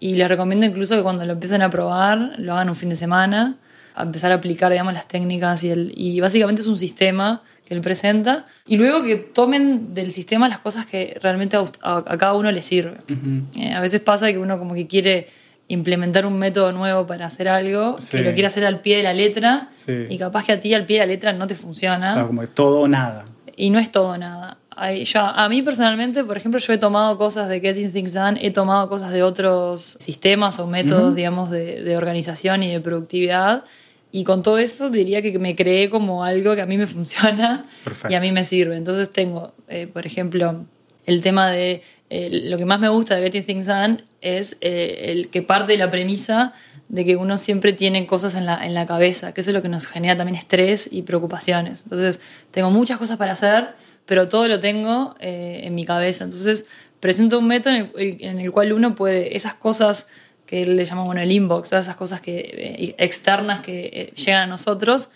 y 0.00 0.14
les 0.14 0.28
recomiendo 0.28 0.66
incluso 0.66 0.96
que 0.96 1.02
cuando 1.02 1.24
lo 1.24 1.32
empiecen 1.32 1.62
a 1.62 1.70
probar, 1.70 2.34
lo 2.38 2.52
hagan 2.52 2.68
un 2.68 2.76
fin 2.76 2.88
de 2.88 2.96
semana, 2.96 3.56
a 3.94 4.02
empezar 4.02 4.30
a 4.32 4.36
aplicar, 4.36 4.70
digamos, 4.70 4.94
las 4.94 5.08
técnicas 5.08 5.64
y, 5.64 5.70
el, 5.70 5.92
y 5.96 6.20
básicamente 6.20 6.62
es 6.62 6.68
un 6.68 6.78
sistema 6.78 7.42
que 7.64 7.74
él 7.74 7.80
presenta 7.80 8.44
y 8.66 8.78
luego 8.78 9.02
que 9.02 9.16
tomen 9.16 9.94
del 9.94 10.10
sistema 10.10 10.48
las 10.48 10.60
cosas 10.60 10.86
que 10.86 11.18
realmente 11.20 11.56
a, 11.56 11.64
a, 11.82 11.98
a 11.98 12.16
cada 12.16 12.34
uno 12.34 12.50
le 12.50 12.62
sirve. 12.62 12.98
Uh 13.08 13.12
-huh. 13.12 13.42
eh, 13.56 13.74
a 13.74 13.80
veces 13.80 14.00
pasa 14.00 14.30
que 14.32 14.38
uno 14.38 14.58
como 14.58 14.74
que 14.74 14.86
quiere 14.86 15.26
implementar 15.68 16.24
un 16.24 16.38
método 16.38 16.72
nuevo 16.72 17.06
para 17.06 17.26
hacer 17.26 17.46
algo, 17.48 18.00
sí. 18.00 18.16
que 18.16 18.24
lo 18.24 18.32
quiere 18.32 18.46
hacer 18.46 18.64
al 18.64 18.80
pie 18.80 18.96
de 18.96 19.02
la 19.02 19.12
letra 19.12 19.68
sí. 19.72 20.06
y 20.08 20.16
capaz 20.16 20.46
que 20.46 20.52
a 20.52 20.60
ti 20.60 20.72
al 20.72 20.86
pie 20.86 20.98
de 20.98 21.06
la 21.06 21.12
letra 21.12 21.32
no 21.34 21.46
te 21.46 21.54
funciona. 21.54 22.14
Claro, 22.14 22.28
como 22.28 22.46
todo 22.46 22.80
o 22.80 22.88
nada. 22.88 23.26
Y 23.58 23.70
no 23.70 23.80
es 23.80 23.90
todo 23.90 24.16
nada. 24.16 24.56
Yo, 25.04 25.20
a 25.20 25.48
mí 25.48 25.62
personalmente, 25.62 26.22
por 26.22 26.36
ejemplo, 26.36 26.60
yo 26.60 26.72
he 26.72 26.78
tomado 26.78 27.18
cosas 27.18 27.48
de 27.48 27.58
Getting 27.58 27.90
Things 27.90 28.14
Done, 28.14 28.38
he 28.40 28.52
tomado 28.52 28.88
cosas 28.88 29.10
de 29.10 29.24
otros 29.24 29.96
sistemas 29.98 30.60
o 30.60 30.68
métodos, 30.68 31.02
uh 31.02 31.10
-huh. 31.10 31.14
digamos, 31.16 31.50
de, 31.50 31.82
de, 31.82 31.96
organización 31.96 32.62
y 32.62 32.70
de 32.70 32.78
productividad. 32.78 33.64
Y 34.12 34.22
con 34.22 34.44
todo 34.44 34.58
eso 34.58 34.90
diría 34.90 35.22
que 35.22 35.36
me 35.40 35.56
creé 35.56 35.90
como 35.90 36.22
algo 36.22 36.54
que 36.54 36.60
a 36.62 36.66
mí 36.66 36.78
me 36.78 36.86
funciona 36.96 37.64
Perfecto. 37.82 38.12
y 38.12 38.14
a 38.14 38.20
mí 38.20 38.30
me 38.30 38.44
sirve. 38.44 38.76
Entonces 38.76 39.10
tengo, 39.10 39.52
eh, 39.66 39.88
por 39.92 40.06
ejemplo, 40.06 40.64
el 41.04 41.22
tema 41.22 41.50
de 41.50 41.82
eh, 42.10 42.30
lo 42.44 42.58
que 42.58 42.64
más 42.64 42.78
me 42.78 42.88
gusta 42.88 43.16
de 43.16 43.22
Getting 43.22 43.44
Things 43.44 43.66
Done 43.66 44.04
es 44.20 44.56
eh, 44.60 45.06
el 45.08 45.30
que 45.30 45.42
parte 45.42 45.72
de 45.72 45.78
la 45.78 45.90
premisa 45.90 46.54
de 46.88 47.04
que 47.04 47.16
uno 47.16 47.36
siempre 47.36 47.72
tiene 47.72 48.06
cosas 48.06 48.34
en 48.34 48.46
la, 48.46 48.64
en 48.64 48.74
la 48.74 48.86
cabeza, 48.86 49.32
que 49.32 49.42
eso 49.42 49.50
es 49.50 49.54
lo 49.54 49.62
que 49.62 49.68
nos 49.68 49.86
genera 49.86 50.16
también 50.16 50.36
estrés 50.36 50.88
y 50.90 51.02
preocupaciones. 51.02 51.82
Entonces, 51.82 52.20
tengo 52.50 52.70
muchas 52.70 52.98
cosas 52.98 53.16
para 53.18 53.32
hacer, 53.32 53.74
pero 54.06 54.28
todo 54.28 54.48
lo 54.48 54.58
tengo 54.58 55.14
eh, 55.20 55.60
en 55.64 55.74
mi 55.74 55.84
cabeza. 55.84 56.24
Entonces, 56.24 56.66
presenta 57.00 57.36
un 57.36 57.46
método 57.46 57.74
en 57.74 57.92
el, 57.94 58.16
en 58.20 58.40
el 58.40 58.50
cual 58.50 58.72
uno 58.72 58.94
puede, 58.94 59.36
esas 59.36 59.54
cosas 59.54 60.06
que 60.46 60.64
le 60.64 60.84
llamamos 60.86 61.08
bueno, 61.08 61.20
el 61.20 61.30
inbox, 61.30 61.68
todas 61.68 61.84
esas 61.84 61.96
cosas 61.96 62.22
que, 62.22 62.38
eh, 62.38 62.94
externas 62.96 63.60
que 63.60 63.90
eh, 63.92 64.12
llegan 64.14 64.44
a 64.44 64.46
nosotros, 64.46 65.10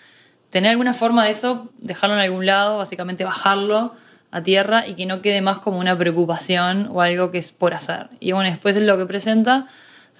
tener 0.50 0.70
alguna 0.70 0.92
forma 0.92 1.24
de 1.24 1.30
eso, 1.30 1.70
dejarlo 1.78 2.16
en 2.16 2.22
algún 2.22 2.44
lado, 2.44 2.76
básicamente 2.76 3.24
bajarlo 3.24 3.94
a 4.30 4.42
tierra 4.42 4.86
y 4.86 4.92
que 4.92 5.06
no 5.06 5.22
quede 5.22 5.40
más 5.40 5.58
como 5.58 5.78
una 5.78 5.96
preocupación 5.96 6.90
o 6.92 7.00
algo 7.00 7.30
que 7.30 7.38
es 7.38 7.52
por 7.52 7.72
hacer. 7.72 8.08
Y 8.20 8.32
bueno, 8.32 8.50
después 8.50 8.76
lo 8.76 8.98
que 8.98 9.06
presenta 9.06 9.68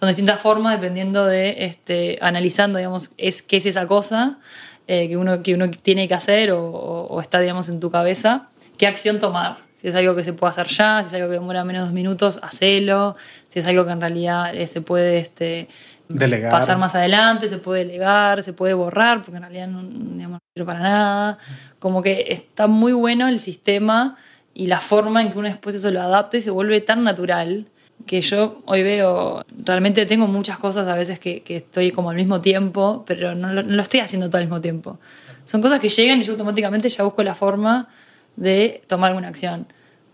son 0.03 0.09
distintas 0.09 0.41
formas 0.41 0.73
dependiendo 0.73 1.27
de, 1.27 1.65
este, 1.65 2.19
analizando, 2.21 2.79
digamos, 2.79 3.13
es, 3.19 3.41
qué 3.41 3.59
es 3.59 3.67
esa 3.67 3.87
cosa 3.87 4.41
eh, 4.89 5.09
que, 5.09 5.17
uno, 5.17 5.45
que 5.45 5.55
uno 5.55 5.71
tiene 5.71 6.09
que 6.09 6.15
hacer 6.15 6.51
o, 6.51 6.61
o, 6.61 7.21
está, 7.21 7.39
digamos, 7.39 7.69
en 7.69 7.79
tu 7.79 7.89
cabeza, 7.89 8.49
qué 8.77 8.89
acción 8.89 9.21
tomar. 9.21 9.59
Si 9.73 9.87
es 9.87 9.95
algo 9.95 10.17
que 10.17 10.25
se 10.25 10.33
puede 10.33 10.51
hacer 10.51 10.67
ya, 10.67 11.01
si 11.05 11.07
es 11.07 11.15
algo 11.15 11.29
que 11.29 11.35
demora 11.35 11.63
menos 11.63 11.83
de 11.83 11.87
dos 11.87 11.93
minutos, 11.93 12.41
hacelo. 12.43 13.15
Si 13.47 13.61
es 13.61 13.67
algo 13.69 13.87
que 13.87 13.93
en 13.93 14.01
realidad 14.01 14.53
eh, 14.53 14.67
se 14.67 14.81
puede 14.81 15.19
este, 15.19 15.69
delegar. 16.09 16.51
pasar 16.51 16.79
más 16.79 16.97
adelante, 16.97 17.47
se 17.47 17.59
puede 17.59 17.85
delegar, 17.85 18.43
se 18.43 18.53
puede 18.53 18.75
borrar, 18.75 19.23
porque 19.23 19.37
en 19.37 19.43
realidad 19.45 19.69
no, 19.69 19.85
digamos, 19.85 20.41
no 20.41 20.49
sirve 20.53 20.67
para 20.67 20.81
nada. 20.81 21.39
Como 21.79 22.03
que 22.03 22.25
está 22.31 22.67
muy 22.67 22.93
bueno 22.93 23.29
el 23.29 23.39
sistema 23.39 24.17
y 24.53 24.67
la 24.67 24.81
forma 24.81 25.23
en 25.23 25.31
que 25.31 25.39
uno 25.39 25.47
después 25.47 25.77
eso 25.77 25.93
lo 25.93 26.03
adapta 26.03 26.39
y 26.39 26.41
se 26.41 26.51
vuelve 26.51 26.81
tan 26.81 27.05
natural 27.05 27.69
que 28.07 28.21
yo 28.21 28.63
hoy 28.67 28.83
veo, 28.83 29.45
realmente 29.65 30.05
tengo 30.07 30.27
muchas 30.27 30.59
cosas 30.59 30.87
a 30.89 30.95
veces 30.95 31.19
que, 31.19 31.43
que 31.43 31.57
estoy 31.57 31.91
como 31.91 32.11
al 32.11 32.17
mismo 32.17 32.41
tiempo, 32.41 33.05
pero 33.07 33.35
no 33.35 33.53
lo, 33.53 33.63
no 33.63 33.75
lo, 33.75 33.83
estoy 33.83 34.01
haciendo 34.01 34.29
todo 34.29 34.39
al 34.39 34.45
mismo 34.45 34.61
tiempo. 34.61 34.99
Son 35.45 35.61
cosas 35.61 35.81
que 35.81 35.89
llegan 35.89 36.21
y 36.21 36.23
yo 36.23 36.33
automáticamente 36.33 36.89
ya 36.89 37.05
busco 37.05 37.23
la 37.23 37.35
forma 37.35 37.89
de 38.37 38.83
tomar 38.87 39.09
alguna 39.09 39.29
acción. 39.29 39.67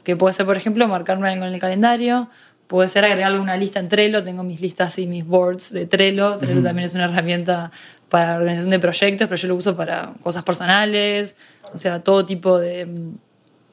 Que 0.04 0.16
puede 0.16 0.32
ser, 0.32 0.46
por 0.46 0.56
ejemplo, 0.56 0.86
marcarme 0.88 1.28
algo 1.28 1.44
en 1.44 1.54
el 1.54 1.60
calendario, 1.60 2.28
puede 2.66 2.88
ser 2.88 3.04
agregarle 3.04 3.40
una 3.40 3.56
lista 3.56 3.80
en 3.80 3.88
Trello, 3.88 4.22
tengo 4.22 4.42
mis 4.42 4.60
listas 4.60 4.98
y 4.98 5.06
mis 5.06 5.26
boards 5.26 5.72
de 5.72 5.86
Trello, 5.86 6.38
Trello 6.38 6.60
mm. 6.60 6.64
también 6.64 6.86
es 6.86 6.94
una 6.94 7.04
herramienta 7.04 7.70
para 8.08 8.36
organización 8.36 8.70
de 8.70 8.78
proyectos, 8.78 9.28
pero 9.28 9.40
yo 9.40 9.48
lo 9.48 9.56
uso 9.56 9.76
para 9.76 10.12
cosas 10.22 10.42
personales, 10.42 11.34
o 11.74 11.78
sea, 11.78 12.00
todo 12.00 12.24
tipo 12.24 12.58
de, 12.58 12.88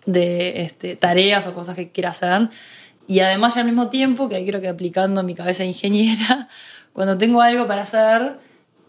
de 0.05 0.61
este, 0.61 0.95
tareas 0.95 1.47
o 1.47 1.53
cosas 1.53 1.75
que 1.75 1.89
quiera 1.89 2.09
hacer. 2.09 2.49
Y 3.07 3.19
además 3.19 3.57
al 3.57 3.65
mismo 3.65 3.89
tiempo, 3.89 4.29
que 4.29 4.35
ahí 4.35 4.45
creo 4.45 4.61
que 4.61 4.67
aplicando 4.67 5.21
mi 5.23 5.35
cabeza 5.35 5.63
de 5.63 5.67
ingeniera, 5.67 6.49
cuando 6.93 7.17
tengo 7.17 7.41
algo 7.41 7.67
para 7.67 7.83
hacer, 7.83 8.37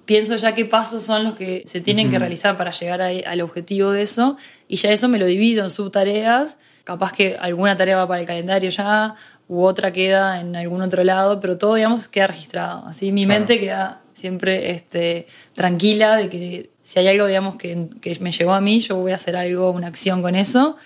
pienso 0.04 0.36
ya 0.36 0.54
qué 0.54 0.64
pasos 0.64 1.02
son 1.02 1.24
los 1.24 1.36
que 1.36 1.64
se 1.66 1.80
tienen 1.80 2.10
que 2.10 2.18
realizar 2.18 2.56
para 2.56 2.70
llegar 2.70 3.02
a, 3.02 3.08
al 3.08 3.40
objetivo 3.40 3.90
de 3.90 4.02
eso 4.02 4.36
y 4.68 4.76
ya 4.76 4.90
eso 4.90 5.08
me 5.08 5.18
lo 5.18 5.26
divido 5.26 5.64
en 5.64 5.70
subtareas. 5.70 6.56
Capaz 6.84 7.12
que 7.12 7.36
alguna 7.38 7.76
tarea 7.76 7.96
va 7.96 8.06
para 8.06 8.20
el 8.20 8.26
calendario 8.26 8.70
ya 8.70 9.16
u 9.48 9.62
otra 9.62 9.92
queda 9.92 10.40
en 10.40 10.54
algún 10.56 10.82
otro 10.82 11.02
lado, 11.04 11.40
pero 11.40 11.58
todo, 11.58 11.74
digamos, 11.74 12.08
queda 12.08 12.28
registrado. 12.28 12.86
Así 12.86 13.12
mi 13.12 13.24
claro. 13.24 13.40
mente 13.40 13.58
queda 13.58 14.02
siempre 14.14 14.70
este, 14.70 15.26
tranquila 15.54 16.16
de 16.16 16.28
que 16.28 16.70
si 16.82 17.00
hay 17.00 17.08
algo, 17.08 17.26
digamos, 17.26 17.56
que, 17.56 17.88
que 18.00 18.16
me 18.20 18.30
llegó 18.30 18.54
a 18.54 18.60
mí, 18.60 18.78
yo 18.78 18.96
voy 18.96 19.12
a 19.12 19.16
hacer 19.16 19.36
algo, 19.36 19.70
una 19.72 19.88
acción 19.88 20.22
con 20.22 20.36
eso 20.36 20.76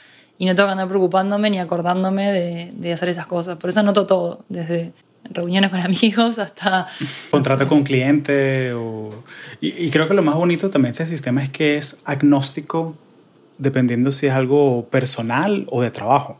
y 0.40 0.46
no 0.46 0.54
tengo 0.54 0.68
que 0.68 0.72
andar 0.72 0.88
preocupándome 0.88 1.50
ni 1.50 1.58
acordándome 1.58 2.32
de, 2.32 2.70
de 2.72 2.92
hacer 2.94 3.10
esas 3.10 3.26
cosas. 3.26 3.58
Por 3.58 3.68
eso 3.68 3.80
anoto 3.80 4.06
todo, 4.06 4.40
desde 4.48 4.94
reuniones 5.24 5.70
con 5.70 5.80
amigos 5.80 6.38
hasta... 6.38 6.86
Contrato 7.30 7.68
con 7.68 7.82
cliente 7.82 8.72
o... 8.72 9.22
Y, 9.60 9.84
y, 9.84 9.90
creo 9.90 10.08
que 10.08 10.14
lo 10.14 10.22
más 10.22 10.36
bonito 10.36 10.70
también 10.70 10.94
de 10.94 11.02
este 11.02 11.14
sistema 11.14 11.42
es 11.42 11.50
que 11.50 11.76
es 11.76 11.98
agnóstico 12.06 12.96
dependiendo 13.58 14.10
si 14.10 14.28
es 14.28 14.32
algo 14.32 14.86
personal 14.86 15.66
o 15.68 15.82
de 15.82 15.90
trabajo. 15.90 16.38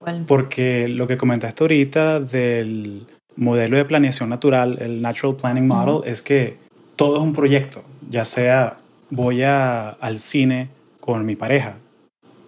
¿Cuál? 0.00 0.24
Porque 0.26 0.88
lo 0.88 1.06
que 1.06 1.16
comentaste 1.16 1.62
ahorita 1.62 2.18
del 2.18 3.06
modelo 3.36 3.76
de 3.76 3.84
planeación 3.84 4.28
natural, 4.28 4.78
el 4.80 5.00
Natural 5.00 5.36
Planning 5.36 5.68
Model, 5.68 5.94
uh 5.94 6.00
-huh. 6.00 6.06
es 6.06 6.20
que 6.20 6.58
todo 6.96 7.18
es 7.18 7.22
un 7.22 7.32
proyecto, 7.32 7.84
ya 8.10 8.24
sea 8.24 8.76
voy 9.10 9.44
a, 9.44 9.90
al 9.90 10.18
cine 10.18 10.68
con 10.98 11.24
mi 11.24 11.36
pareja. 11.36 11.76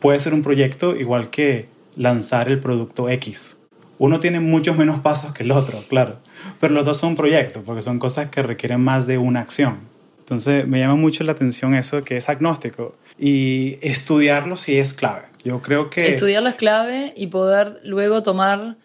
Puede 0.00 0.18
ser 0.18 0.34
un 0.34 0.42
proyecto 0.42 0.96
igual 0.96 1.30
que 1.30 1.68
lanzar 1.96 2.48
el 2.48 2.60
producto 2.60 3.08
X 3.08 3.58
uno 3.98 4.20
tiene 4.20 4.40
muchos 4.40 4.76
menos 4.76 5.00
pasos 5.00 5.32
que 5.32 5.42
el 5.42 5.50
otro, 5.50 5.82
claro. 5.88 6.18
Pero 6.60 6.72
los 6.72 6.84
dos 6.84 6.96
son 6.96 7.16
proyectos, 7.16 7.62
porque 7.66 7.82
son 7.82 7.98
cosas 7.98 8.30
que 8.30 8.42
requieren 8.42 8.80
más 8.80 9.06
de 9.06 9.18
una 9.18 9.40
acción. 9.40 9.80
Entonces 10.20 10.66
me 10.66 10.78
llama 10.78 10.94
mucho 10.94 11.24
la 11.24 11.32
atención 11.32 11.74
eso 11.74 12.04
que 12.04 12.16
es 12.16 12.28
agnóstico. 12.28 12.96
Y 13.18 13.78
estudiarlo 13.82 14.56
sí 14.56 14.78
es 14.78 14.94
clave. 14.94 15.24
Yo 15.44 15.60
creo 15.62 15.90
que... 15.90 16.08
Estudiarlo 16.08 16.48
es 16.48 16.54
clave 16.54 17.12
y 17.16 17.28
poder 17.28 17.80
luego 17.84 18.22
tomar 18.22 18.76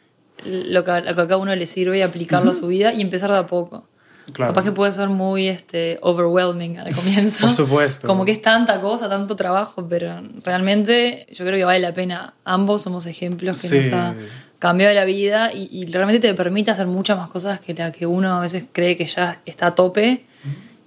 lo 0.46 0.84
que, 0.84 0.92
a 0.92 1.04
cada 1.04 1.38
uno 1.38 1.56
le 1.56 1.68
sirve 1.68 2.00
y 2.00 2.02
aplicarlo 2.02 2.50
uh 2.50 2.54
-huh. 2.54 2.58
a 2.58 2.60
su 2.60 2.68
vida 2.68 2.94
y 2.94 3.02
empezar 3.02 3.32
de 3.32 3.38
a 3.38 3.48
poco. 3.48 3.88
Claro. 4.32 4.54
Capaz 4.54 4.64
que 4.64 4.72
puede 4.72 4.92
ser 4.92 5.10
muy 5.10 5.48
este, 5.48 5.98
overwhelming 6.02 6.80
al 6.80 6.96
comienzo. 6.96 7.48
Por 7.48 7.56
supuesto. 7.56 8.08
Como 8.08 8.24
que 8.24 8.32
es 8.32 8.42
tanta 8.42 8.80
cosa, 8.80 9.10
tanto 9.10 9.36
trabajo, 9.36 9.86
pero 9.88 10.22
realmente 10.44 11.28
yo 11.32 11.46
creo 11.46 11.58
que 11.58 11.66
vale 11.66 11.80
la 11.80 11.94
pena. 11.94 12.34
Ambos 12.46 12.84
somos 12.84 13.06
ejemplos 13.06 13.62
que 13.62 13.68
sí. 13.68 13.78
nos 13.78 13.94
ha 13.94 14.16
cambiado 14.60 14.94
la 14.94 15.04
vida 15.04 15.52
y, 15.54 15.68
y, 15.72 15.86
realmente 15.88 16.26
te 16.26 16.34
permite 16.36 16.72
hacer 16.72 16.88
muchas 16.88 17.18
más 17.18 17.28
cosas 17.28 17.60
que 17.60 17.74
la 17.74 17.92
que 17.92 18.06
uno 18.06 18.38
a 18.38 18.40
veces 18.40 18.64
cree 18.72 18.96
que 18.96 19.06
ya 19.06 19.42
está 19.46 19.68
a 19.68 19.72
tope 19.72 20.24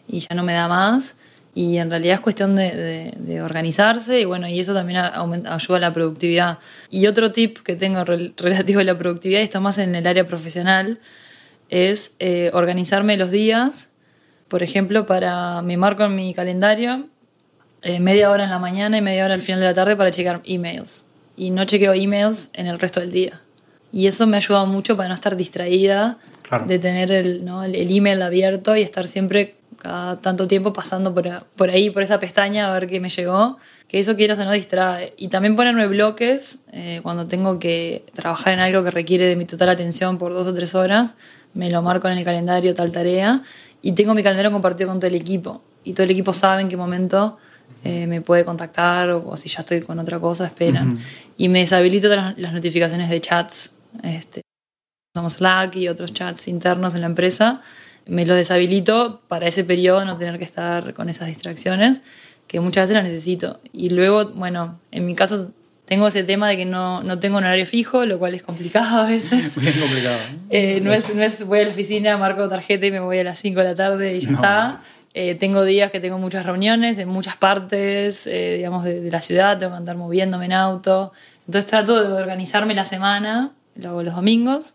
y 0.08 0.20
ya 0.20 0.34
no 0.34 0.42
me 0.42 0.54
da 0.54 0.66
más. 0.66 1.16
Y 1.54 1.78
en 1.78 1.90
realidad 1.90 2.14
es 2.14 2.20
cuestión 2.20 2.54
de, 2.54 2.74
de, 2.74 3.14
de 3.16 3.42
organizarse 3.42 4.20
y 4.20 4.24
bueno, 4.24 4.46
y 4.48 4.60
eso 4.60 4.74
también 4.74 4.98
aumenta, 4.98 5.54
ayuda 5.54 5.76
a 5.76 5.80
la 5.80 5.92
productividad. 5.92 6.58
Y 6.90 7.06
otro 7.06 7.32
tip 7.32 7.58
que 7.58 7.76
tengo 7.76 8.04
re, 8.04 8.32
relativo 8.38 8.80
a 8.80 8.84
la 8.84 8.96
productividad, 8.96 9.40
y 9.40 9.44
esto 9.44 9.60
más 9.60 9.78
en 9.78 9.94
el 9.94 10.06
área 10.06 10.26
profesional, 10.26 10.98
es 11.68 12.16
eh, 12.18 12.50
organizarme 12.52 13.16
los 13.16 13.30
días. 13.30 13.90
Por 14.48 14.62
ejemplo, 14.62 15.06
para 15.06 15.62
me 15.62 15.76
marco 15.76 16.04
en 16.04 16.14
mi 16.14 16.34
calendario 16.34 17.08
eh, 17.82 18.00
media 18.00 18.30
hora 18.30 18.44
en 18.44 18.50
la 18.50 18.58
mañana 18.58 18.98
y 18.98 19.00
media 19.00 19.24
hora 19.24 19.34
al 19.34 19.42
final 19.42 19.60
de 19.60 19.66
la 19.66 19.74
tarde 19.74 19.94
para 19.94 20.10
checar 20.10 20.40
emails. 20.44 21.06
Y 21.36 21.50
no 21.50 21.64
chequeo 21.64 21.92
emails 21.92 22.50
en 22.54 22.66
el 22.66 22.78
resto 22.78 23.00
del 23.00 23.12
día. 23.12 23.40
Y 23.92 24.06
eso 24.06 24.26
me 24.26 24.36
ha 24.36 24.38
ayudado 24.38 24.66
mucho 24.66 24.96
para 24.96 25.08
no 25.08 25.14
estar 25.14 25.36
distraída, 25.36 26.18
claro. 26.42 26.66
de 26.66 26.78
tener 26.78 27.12
el, 27.12 27.44
¿no? 27.44 27.62
el, 27.62 27.96
email 27.96 28.22
abierto 28.22 28.76
y 28.76 28.82
estar 28.82 29.06
siempre 29.06 29.54
cada 29.78 30.20
tanto 30.20 30.48
tiempo 30.48 30.72
pasando 30.72 31.14
por, 31.14 31.44
por 31.54 31.70
ahí, 31.70 31.90
por 31.90 32.02
esa 32.02 32.18
pestaña, 32.18 32.68
a 32.68 32.72
ver 32.72 32.88
qué 32.88 32.98
me 32.98 33.08
llegó. 33.08 33.58
Que 33.86 34.00
eso 34.00 34.16
quieras 34.16 34.38
o 34.40 34.44
no 34.44 34.50
distrae. 34.50 35.14
Y 35.16 35.28
también 35.28 35.54
ponerme 35.54 35.86
bloques 35.86 36.60
eh, 36.72 36.98
cuando 37.04 37.28
tengo 37.28 37.60
que 37.60 38.04
trabajar 38.14 38.54
en 38.54 38.60
algo 38.60 38.82
que 38.82 38.90
requiere 38.90 39.26
de 39.26 39.36
mi 39.36 39.44
total 39.44 39.68
atención 39.68 40.18
por 40.18 40.32
dos 40.32 40.48
o 40.48 40.54
tres 40.54 40.74
horas. 40.74 41.14
Me 41.56 41.70
lo 41.70 41.82
marco 41.82 42.08
en 42.08 42.18
el 42.18 42.24
calendario, 42.24 42.74
tal 42.74 42.92
tarea. 42.92 43.42
Y 43.82 43.92
tengo 43.92 44.14
mi 44.14 44.22
calendario 44.22 44.52
compartido 44.52 44.88
con 44.88 45.00
todo 45.00 45.08
el 45.08 45.16
equipo. 45.16 45.62
Y 45.84 45.92
todo 45.92 46.04
el 46.04 46.10
equipo 46.10 46.32
sabe 46.32 46.62
en 46.62 46.68
qué 46.68 46.76
momento 46.76 47.38
eh, 47.82 48.06
me 48.06 48.20
puede 48.20 48.44
contactar 48.44 49.10
o, 49.10 49.28
o, 49.30 49.36
si 49.36 49.48
ya 49.48 49.60
estoy 49.60 49.80
con 49.80 49.98
otra 49.98 50.20
cosa, 50.20 50.46
esperan. 50.46 50.90
Uh 50.90 50.96
-huh. 50.96 51.34
Y 51.38 51.48
me 51.48 51.60
deshabilito 51.60 52.08
las, 52.08 52.38
las 52.38 52.52
notificaciones 52.52 53.08
de 53.10 53.20
chats 53.20 53.72
este, 54.02 54.42
usamos 55.14 55.34
Slack 55.34 55.76
y 55.76 55.88
otros 55.88 56.12
chats 56.12 56.48
internos 56.48 56.94
en 56.94 57.00
la 57.00 57.06
empresa, 57.06 57.62
me 58.06 58.26
lo 58.26 58.34
deshabilito 58.34 59.22
para 59.28 59.46
ese 59.46 59.64
periodo 59.64 60.04
no 60.04 60.16
tener 60.16 60.38
que 60.38 60.44
estar 60.44 60.94
con 60.94 61.08
esas 61.08 61.28
distracciones, 61.28 62.00
que 62.46 62.60
muchas 62.60 62.82
veces 62.82 62.94
las 62.94 63.04
necesito. 63.04 63.60
Y 63.72 63.90
luego, 63.90 64.26
bueno, 64.30 64.78
en 64.92 65.06
mi 65.06 65.14
caso 65.14 65.50
tengo 65.86 66.08
ese 66.08 66.24
tema 66.24 66.48
de 66.48 66.56
que 66.56 66.64
no, 66.64 67.02
no 67.02 67.18
tengo 67.18 67.38
un 67.38 67.44
horario 67.44 67.64
fijo, 67.64 68.04
lo 68.04 68.18
cual 68.18 68.34
es 68.34 68.42
complicado 68.42 69.02
a 69.02 69.06
veces. 69.06 69.58
Bien 69.60 69.72
complicado. 69.78 70.18
Eh, 70.50 70.80
no, 70.82 70.92
es, 70.92 71.14
no 71.14 71.22
es 71.22 71.46
voy 71.46 71.60
a 71.60 71.64
la 71.64 71.70
oficina, 71.70 72.16
marco 72.18 72.48
tarjeta 72.48 72.86
y 72.86 72.90
me 72.90 73.00
voy 73.00 73.18
a 73.18 73.24
las 73.24 73.38
5 73.38 73.60
de 73.60 73.64
la 73.64 73.74
tarde 73.74 74.16
y 74.16 74.20
ya 74.20 74.30
no. 74.30 74.34
está. 74.34 74.80
Eh, 75.14 75.34
tengo 75.34 75.64
días 75.64 75.90
que 75.90 75.98
tengo 75.98 76.18
muchas 76.18 76.44
reuniones 76.44 76.98
en 76.98 77.08
muchas 77.08 77.36
partes, 77.36 78.26
eh, 78.26 78.56
digamos, 78.58 78.84
de, 78.84 79.00
de, 79.00 79.10
la 79.10 79.22
ciudad, 79.22 79.56
tengo 79.56 79.72
que 79.72 79.78
andar 79.78 79.96
moviéndome 79.96 80.44
en 80.44 80.52
auto. 80.52 81.12
Entonces 81.46 81.70
trato 81.70 82.02
de 82.02 82.12
organizarme 82.12 82.74
la 82.74 82.84
semana 82.84 83.52
lo 83.76 83.90
hago 83.90 84.02
los 84.02 84.14
domingos 84.14 84.74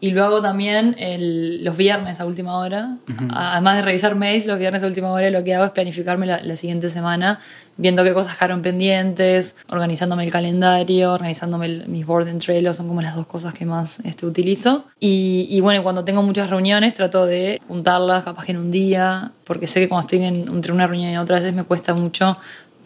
y 0.00 0.10
lo 0.10 0.22
hago 0.22 0.42
también 0.42 0.96
el, 0.98 1.64
los 1.64 1.76
viernes 1.76 2.20
a 2.20 2.26
última 2.26 2.58
hora. 2.58 2.96
Uh 3.08 3.12
-huh. 3.12 3.30
Además 3.32 3.76
de 3.76 3.82
revisar 3.82 4.14
mails, 4.16 4.44
los 4.44 4.58
viernes 4.58 4.82
a 4.82 4.86
última 4.86 5.10
hora 5.10 5.30
lo 5.30 5.42
que 5.44 5.54
hago 5.54 5.64
es 5.64 5.70
planificarme 5.70 6.26
la, 6.26 6.42
la, 6.42 6.56
siguiente 6.56 6.90
semana, 6.90 7.40
viendo 7.78 8.04
qué 8.04 8.12
cosas 8.12 8.36
quedaron 8.36 8.60
pendientes, 8.60 9.56
organizándome 9.70 10.24
el 10.24 10.30
calendario, 10.30 11.12
organizándome 11.12 11.66
el, 11.66 11.88
mis 11.88 12.04
board 12.04 12.28
en 12.28 12.38
Trello, 12.38 12.74
son 12.74 12.88
como 12.88 13.00
las 13.00 13.14
dos 13.14 13.26
cosas 13.26 13.54
que 13.54 13.64
más 13.64 14.00
este, 14.00 14.26
utilizo. 14.26 14.84
Y, 15.00 15.46
y, 15.48 15.60
bueno, 15.60 15.82
cuando 15.82 16.04
tengo 16.04 16.22
muchas 16.22 16.50
reuniones 16.50 16.92
trato 16.92 17.24
de 17.24 17.62
juntarlas 17.68 18.24
capaz 18.24 18.44
que 18.44 18.52
en 18.52 18.58
un 18.58 18.70
día, 18.70 19.30
porque 19.44 19.66
sé 19.66 19.80
que 19.80 19.88
cuando 19.88 20.06
estoy 20.06 20.24
en, 20.26 20.48
entre 20.48 20.72
una 20.72 20.86
reunión 20.86 21.12
y 21.12 21.16
otra 21.16 21.36
veces 21.36 21.54
me 21.54 21.64
cuesta 21.64 21.94
mucho 21.94 22.36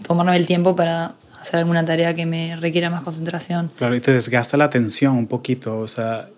tomarme 0.06 0.36
el 0.36 0.46
tiempo 0.46 0.76
para 0.76 1.14
hacer 1.40 1.56
alguna 1.60 1.84
tarea 1.84 2.14
que 2.14 2.26
me 2.26 2.56
requiera 2.56 2.90
más 2.90 3.02
concentración. 3.02 3.70
Claro, 3.76 3.94
y 3.94 4.00
te 4.00 4.12
desgasta 4.12 4.56
la 4.56 4.64
atención 4.64 5.16
un 5.16 5.26
poquito. 5.26 5.78
O 5.78 5.88
sea, 5.88 6.28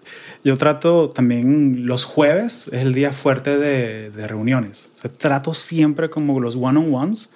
yo 0.44 0.56
trato 0.56 1.08
también 1.10 1.86
los 1.86 2.04
jueves, 2.04 2.68
es 2.68 2.82
el 2.82 2.94
día 2.94 3.12
fuerte 3.12 3.58
de, 3.58 4.10
de 4.10 4.26
reuniones. 4.26 4.90
O 4.92 4.96
sea, 4.96 5.10
trato 5.10 5.54
siempre 5.54 6.10
como 6.10 6.40
los 6.40 6.56
one-on-ones 6.56 7.30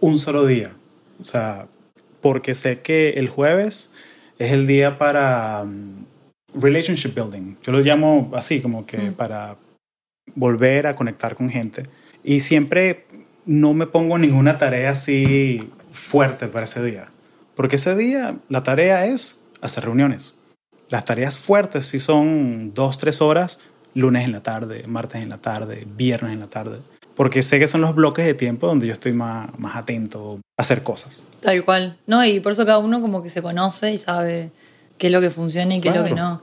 un 0.00 0.18
solo 0.18 0.46
día. 0.46 0.70
O 1.20 1.24
sea, 1.24 1.66
porque 2.20 2.54
sé 2.54 2.80
que 2.80 3.10
el 3.10 3.28
jueves 3.28 3.92
es 4.38 4.52
el 4.52 4.66
día 4.66 4.96
para, 4.96 5.66
relationship 6.54 7.14
building. 7.14 7.56
Yo 7.62 7.72
lo 7.72 7.80
llamo 7.80 8.30
así, 8.34 8.60
como 8.60 8.86
que 8.86 8.98
Mm. 8.98 9.12
para 9.14 9.56
volver 10.34 10.86
a 10.86 10.94
conectar 10.94 11.34
con 11.34 11.48
gente. 11.48 11.82
Y 12.22 12.40
siempre 12.40 13.06
no 13.46 13.74
me 13.74 13.86
pongo 13.86 14.18
ninguna 14.18 14.58
tarea 14.58 14.90
así 14.90 15.70
fuerte 16.00 16.48
para 16.48 16.64
ese 16.64 16.82
día. 16.82 17.08
Porque 17.54 17.76
ese 17.76 17.94
día 17.94 18.36
la 18.48 18.62
tarea 18.62 19.06
es 19.06 19.40
hacer 19.60 19.84
reuniones. 19.84 20.34
Las 20.88 21.04
tareas 21.04 21.36
fuertes 21.36 21.86
sí 21.86 21.98
son 21.98 22.72
dos, 22.74 22.98
tres 22.98 23.20
horas, 23.20 23.60
lunes 23.94 24.24
en 24.24 24.32
la 24.32 24.42
tarde, 24.42 24.84
martes 24.86 25.22
en 25.22 25.28
la 25.28 25.38
tarde, 25.38 25.86
viernes 25.94 26.32
en 26.32 26.40
la 26.40 26.48
tarde. 26.48 26.78
Porque 27.14 27.42
sé 27.42 27.58
que 27.58 27.66
son 27.66 27.82
los 27.82 27.94
bloques 27.94 28.24
de 28.24 28.34
tiempo 28.34 28.66
donde 28.66 28.86
yo 28.86 28.92
estoy 28.92 29.12
más, 29.12 29.56
más 29.58 29.76
atento 29.76 30.40
a 30.56 30.62
hacer 30.62 30.82
cosas. 30.82 31.22
Tal 31.40 31.64
cual. 31.64 31.98
No, 32.06 32.24
y 32.24 32.40
por 32.40 32.52
eso 32.52 32.64
cada 32.64 32.78
uno 32.78 33.00
como 33.00 33.22
que 33.22 33.28
se 33.28 33.42
conoce 33.42 33.92
y 33.92 33.98
sabe 33.98 34.50
qué 34.98 35.08
es 35.08 35.12
lo 35.12 35.20
que 35.20 35.30
funciona 35.30 35.74
y 35.74 35.80
qué 35.80 35.90
es 35.90 35.96
lo 35.96 36.04
que 36.04 36.14
no. 36.14 36.42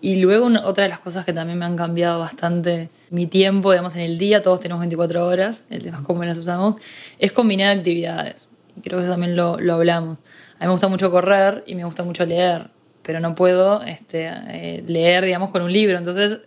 Y 0.00 0.20
luego 0.20 0.48
otra 0.64 0.84
de 0.84 0.90
las 0.90 1.00
cosas 1.00 1.24
que 1.24 1.32
también 1.32 1.58
me 1.58 1.64
han 1.64 1.76
cambiado 1.76 2.20
bastante 2.20 2.88
mi 3.10 3.26
tiempo, 3.26 3.72
digamos, 3.72 3.96
en 3.96 4.02
el 4.02 4.16
día, 4.16 4.42
todos 4.42 4.60
tenemos 4.60 4.80
24 4.80 5.26
horas, 5.26 5.64
el 5.70 5.82
tema 5.82 5.98
es 5.98 6.04
cómo 6.04 6.22
las 6.24 6.38
usamos, 6.38 6.76
es 7.18 7.32
combinar 7.32 7.76
actividades. 7.76 8.48
Creo 8.88 8.98
que 8.98 9.04
eso 9.04 9.12
también 9.12 9.36
lo, 9.36 9.58
lo 9.60 9.74
hablamos. 9.74 10.18
A 10.58 10.62
mí 10.62 10.66
me 10.66 10.72
gusta 10.72 10.88
mucho 10.88 11.10
correr 11.10 11.62
y 11.66 11.74
me 11.74 11.84
gusta 11.84 12.02
mucho 12.02 12.24
leer, 12.26 12.68
pero 13.02 13.20
no 13.20 13.34
puedo 13.34 13.82
este, 13.84 14.28
eh, 14.48 14.82
leer, 14.86 15.24
digamos, 15.24 15.50
con 15.50 15.62
un 15.62 15.72
libro. 15.72 15.96
Entonces 15.98 16.38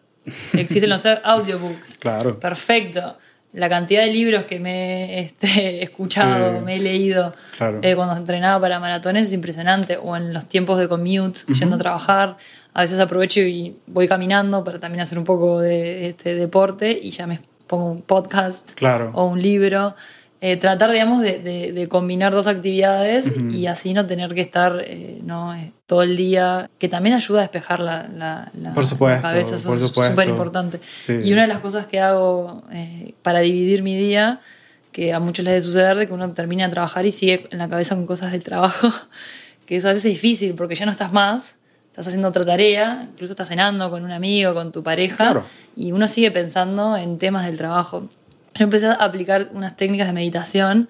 existen 0.53 0.89
los 0.89 1.05
audiobooks. 1.23 1.97
Claro. 1.97 2.39
Perfecto. 2.39 3.17
La 3.53 3.67
cantidad 3.67 4.03
de 4.03 4.11
libros 4.13 4.45
que 4.45 4.59
me 4.59 5.15
he 5.19 5.19
este, 5.21 5.83
escuchado, 5.83 6.59
Sí. 6.59 6.65
me 6.65 6.75
he 6.77 6.79
leído 6.79 7.33
Claro. 7.57 7.79
eh, 7.81 7.95
cuando 7.95 8.15
entrenaba 8.15 8.59
para 8.61 8.79
maratones 8.79 9.27
es 9.27 9.33
impresionante. 9.33 9.97
O 10.01 10.15
en 10.15 10.33
los 10.33 10.47
tiempos 10.47 10.79
de 10.79 10.87
commute, 10.87 11.39
yendo 11.59 11.75
a 11.75 11.79
trabajar. 11.79 12.37
A 12.73 12.81
veces 12.81 12.99
aprovecho 12.99 13.41
y 13.41 13.75
voy 13.87 14.07
caminando 14.07 14.63
para 14.63 14.79
también 14.79 15.01
hacer 15.01 15.17
un 15.17 15.25
poco 15.25 15.59
de 15.59 16.07
este, 16.09 16.35
deporte 16.35 16.97
y 17.01 17.09
ya 17.09 17.27
me 17.27 17.39
pongo 17.67 17.91
un 17.91 18.01
podcast 18.01 18.71
Claro. 18.75 19.11
o 19.13 19.25
un 19.25 19.41
libro. 19.41 19.95
Eh, 20.43 20.57
tratar, 20.57 20.89
digamos, 20.89 21.21
de, 21.21 21.37
de- 21.37 21.71
de 21.71 21.87
combinar 21.87 22.31
dos 22.33 22.47
actividades 22.47 23.31
y 23.51 23.67
así 23.67 23.93
no 23.93 24.07
tener 24.07 24.33
que 24.33 24.41
estar 24.41 24.81
eh, 24.83 25.21
¿no? 25.23 25.53
eh, 25.53 25.71
todo 25.85 26.01
el 26.01 26.17
día, 26.17 26.67
que 26.79 26.89
también 26.89 27.13
ayuda 27.15 27.39
a 27.39 27.41
despejar 27.43 27.79
la, 27.79 28.07
la, 28.07 28.51
la- 28.55 28.73
Por 28.73 28.87
supuesto, 28.87 29.17
la 29.17 29.33
cabeza, 29.33 29.53
eso 29.55 29.69
por 29.69 29.77
es 29.77 29.83
súper 29.91 30.27
importante. 30.29 30.79
Sí. 30.93 31.13
Y 31.23 31.31
una 31.33 31.43
de 31.43 31.47
las 31.47 31.59
cosas 31.59 31.85
que 31.85 31.99
hago 31.99 32.63
para 33.21 33.41
dividir 33.41 33.83
mi 33.83 33.95
día, 33.95 34.39
que 34.91 35.13
a 35.13 35.19
muchos 35.19 35.45
les 35.45 35.51
debe 35.53 35.61
suceder, 35.61 35.95
de 35.97 36.07
que 36.07 36.13
uno 36.13 36.27
termina 36.33 36.65
de 36.65 36.71
trabajar 36.73 37.05
y 37.05 37.11
sigue 37.11 37.47
en 37.51 37.59
la 37.59 37.69
cabeza 37.69 37.93
con 37.95 38.07
cosas 38.07 38.31
del 38.31 38.43
trabajo, 38.43 38.89
que 39.67 39.75
eso 39.75 39.89
a 39.89 39.91
veces 39.91 40.05
es 40.05 40.11
difícil 40.13 40.55
porque 40.55 40.73
ya 40.73 40.85
no 40.85 40.91
estás 40.91 41.13
más, 41.13 41.57
estás 41.91 42.07
haciendo 42.07 42.29
otra 42.29 42.43
tarea, 42.45 43.07
incluso 43.11 43.33
estás 43.33 43.47
cenando 43.49 43.91
con 43.91 44.03
un 44.03 44.11
amigo, 44.11 44.55
con 44.55 44.71
tu 44.71 44.81
pareja, 44.81 45.17
Claro. 45.33 45.45
y 45.75 45.91
uno 45.91 46.07
sigue 46.07 46.31
pensando 46.31 46.97
en 46.97 47.19
temas 47.19 47.45
del 47.45 47.57
trabajo. 47.57 48.09
Yo 48.55 48.65
empecé 48.65 48.87
a 48.87 48.93
aplicar 48.93 49.49
unas 49.53 49.77
técnicas 49.77 50.07
de 50.07 50.13
meditación 50.13 50.89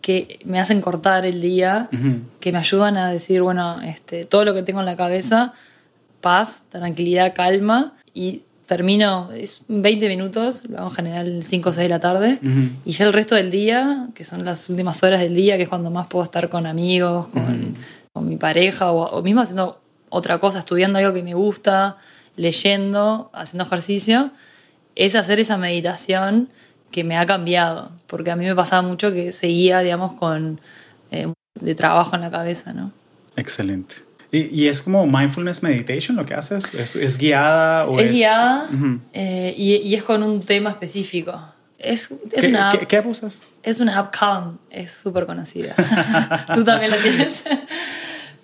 que 0.00 0.38
me 0.44 0.60
hacen 0.60 0.80
cortar 0.80 1.24
el 1.24 1.40
día, 1.40 1.88
Ujú. 1.92 2.20
que 2.40 2.52
me 2.52 2.58
ayudan 2.58 2.96
a 2.96 3.10
decir, 3.10 3.42
bueno, 3.42 3.80
este, 3.82 4.24
todo 4.24 4.44
lo 4.44 4.54
que 4.54 4.62
tengo 4.62 4.80
en 4.80 4.86
la 4.86 4.96
cabeza, 4.96 5.52
paz, 6.20 6.64
tranquilidad, 6.70 7.34
calma, 7.34 7.94
y 8.12 8.42
termino, 8.66 9.30
es 9.32 9.60
20 9.68 10.08
minutos, 10.08 10.62
lo 10.68 10.78
hago 10.78 10.88
en 10.88 10.94
general 10.94 11.42
5 11.42 11.68
o 11.70 11.72
6 11.72 11.84
de 11.84 11.88
la 11.88 12.00
tarde, 12.00 12.38
Ujú. 12.42 12.68
y 12.86 12.92
ya 12.92 13.04
el 13.06 13.12
resto 13.12 13.34
del 13.34 13.50
día, 13.50 14.08
que 14.14 14.24
son 14.24 14.44
las 14.44 14.68
últimas 14.68 15.02
horas 15.02 15.20
del 15.20 15.34
día, 15.34 15.56
que 15.56 15.64
es 15.64 15.68
cuando 15.68 15.90
más 15.90 16.06
puedo 16.06 16.24
estar 16.24 16.48
con 16.48 16.66
amigos, 16.66 17.28
con, 17.28 17.74
con 18.12 18.28
mi 18.28 18.36
pareja, 18.36 18.92
o, 18.92 19.04
o 19.18 19.22
mismo 19.22 19.40
haciendo 19.42 19.80
otra 20.08 20.38
cosa, 20.38 20.58
estudiando 20.58 20.98
algo 20.98 21.12
que 21.12 21.22
me 21.22 21.34
gusta, 21.34 21.96
leyendo, 22.36 23.30
haciendo 23.34 23.64
ejercicio, 23.64 24.30
es 24.96 25.14
hacer 25.14 25.40
esa 25.40 25.56
meditación 25.56 26.48
que 26.94 27.02
me 27.02 27.16
ha 27.16 27.26
cambiado, 27.26 27.90
porque 28.06 28.30
a 28.30 28.36
mí 28.36 28.44
me 28.44 28.54
pasaba 28.54 28.80
mucho 28.80 29.12
que 29.12 29.32
seguía, 29.32 29.80
digamos, 29.80 30.12
con 30.12 30.60
eh, 31.10 31.26
de 31.60 31.74
trabajo 31.74 32.14
en 32.14 32.22
la 32.22 32.30
cabeza, 32.30 32.72
¿no? 32.72 32.92
Excelente. 33.34 33.96
¿Y, 34.30 34.62
y 34.62 34.68
es 34.68 34.80
como 34.80 35.04
mindfulness 35.04 35.64
meditation 35.64 36.16
lo 36.16 36.24
que 36.24 36.34
haces? 36.34 36.72
¿Es, 36.72 36.94
es 36.94 37.18
guiada 37.18 37.86
o 37.86 37.98
es...? 37.98 38.06
es 38.06 38.12
guiada 38.12 38.68
eh, 39.12 39.52
y, 39.56 39.74
y 39.74 39.96
es 39.96 40.04
con 40.04 40.22
un 40.22 40.40
tema 40.40 40.70
específico. 40.70 41.36
Es, 41.80 42.12
es 42.30 42.42
¿Qué, 42.42 42.46
una 42.46 42.70
app, 42.70 42.78
qué, 42.78 42.86
qué 42.86 42.96
app 42.98 43.06
usas? 43.06 43.42
es 43.64 43.80
una 43.80 43.98
app 43.98 44.14
Calm, 44.16 44.58
es 44.70 44.92
súper 44.92 45.26
conocida. 45.26 45.74
¿Tú 46.54 46.62
también 46.62 46.92
la 46.92 46.98
tienes? 46.98 47.42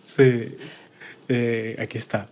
Sí. 0.05 0.57
Eh, 1.29 1.77
aquí 1.81 1.97
está. 1.97 2.27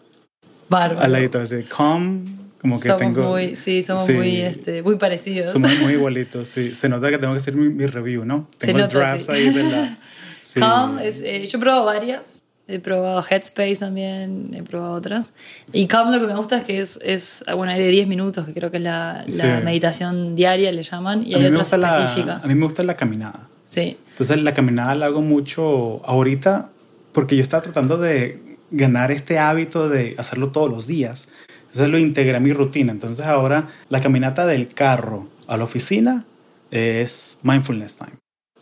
Bárbaro. 0.68 1.00
Al 1.00 1.12
ladito, 1.12 1.38
así, 1.38 1.62
calm, 1.62 2.47
como 2.60 2.80
que 2.80 2.88
somos 2.88 3.00
tengo... 3.00 3.30
muy, 3.30 3.56
sí, 3.56 3.82
somos 3.82 4.06
Sí. 4.06 4.12
muy, 4.12 4.40
este, 4.40 4.82
muy 4.82 4.96
parecidos. 4.96 5.50
Somos 5.50 5.78
muy 5.80 5.92
igualitos, 5.98 6.48
sí. 6.48 6.74
Se 6.74 6.88
nota 6.88 7.10
que 7.10 7.18
tengo 7.18 7.32
que 7.32 7.38
hacer 7.38 7.54
mi, 7.54 7.68
mi 7.68 7.86
review, 7.86 8.24
¿no? 8.24 8.48
Tengo 8.58 8.78
el 8.78 8.82
nota, 8.84 8.98
drafts 8.98 9.26
sí. 9.26 9.32
ahí 9.32 9.50
de 9.50 9.64
la... 9.64 9.98
Sí. 10.40 10.60
Calm, 10.60 10.98
es, 10.98 11.20
eh, 11.20 11.44
yo 11.44 11.58
he 11.58 11.60
probado 11.60 11.84
varias. 11.84 12.40
He 12.68 12.78
probado 12.78 13.22
Headspace 13.22 13.76
también, 13.76 14.50
he 14.54 14.62
probado 14.62 14.94
otras. 14.94 15.32
Y 15.74 15.86
Calm 15.86 16.10
lo 16.10 16.18
que 16.18 16.26
me 16.26 16.34
gusta 16.36 16.56
es 16.58 16.64
que 16.64 16.78
es, 16.78 16.98
es 17.02 17.44
bueno, 17.54 17.72
hay 17.72 17.80
de 17.80 17.88
10 17.88 18.08
minutos, 18.08 18.46
que 18.46 18.54
creo 18.54 18.70
que 18.70 18.78
es 18.78 18.82
la, 18.82 19.24
la 19.26 19.60
meditación 19.60 20.34
diaria, 20.34 20.72
le 20.72 20.82
llaman, 20.82 21.22
y 21.26 21.34
a 21.34 21.36
hay 21.36 21.44
otras 21.46 21.60
gusta 21.60 21.76
la, 21.78 21.98
específicas. 21.98 22.44
a 22.44 22.48
mí 22.48 22.54
me 22.54 22.64
gusta 22.64 22.82
la 22.82 22.94
caminada. 22.96 23.48
Sí, 23.66 23.98
Entonces 24.12 24.42
la 24.42 24.54
caminada 24.54 24.94
la 24.94 25.06
hago 25.06 25.20
mucho 25.20 26.00
ahorita 26.06 26.70
porque 27.12 27.36
yo 27.36 27.42
estaba 27.42 27.62
tratando 27.62 27.98
de 27.98 28.40
ganar 28.70 29.10
este 29.12 29.38
hábito 29.38 29.88
de 29.88 30.14
hacerlo 30.18 30.50
todos 30.50 30.70
los 30.70 30.86
días. 30.86 31.28
Entonces 31.78 31.92
lo 31.92 31.98
integré 32.00 32.36
a 32.36 32.40
mi 32.40 32.52
rutina. 32.52 32.90
Entonces 32.90 33.24
ahora 33.24 33.68
la 33.88 34.00
caminata 34.00 34.46
del 34.46 34.66
carro 34.66 35.28
a 35.46 35.56
la 35.56 35.62
oficina 35.62 36.24
es 36.72 37.38
mindfulness 37.44 37.94
time. 37.94 38.12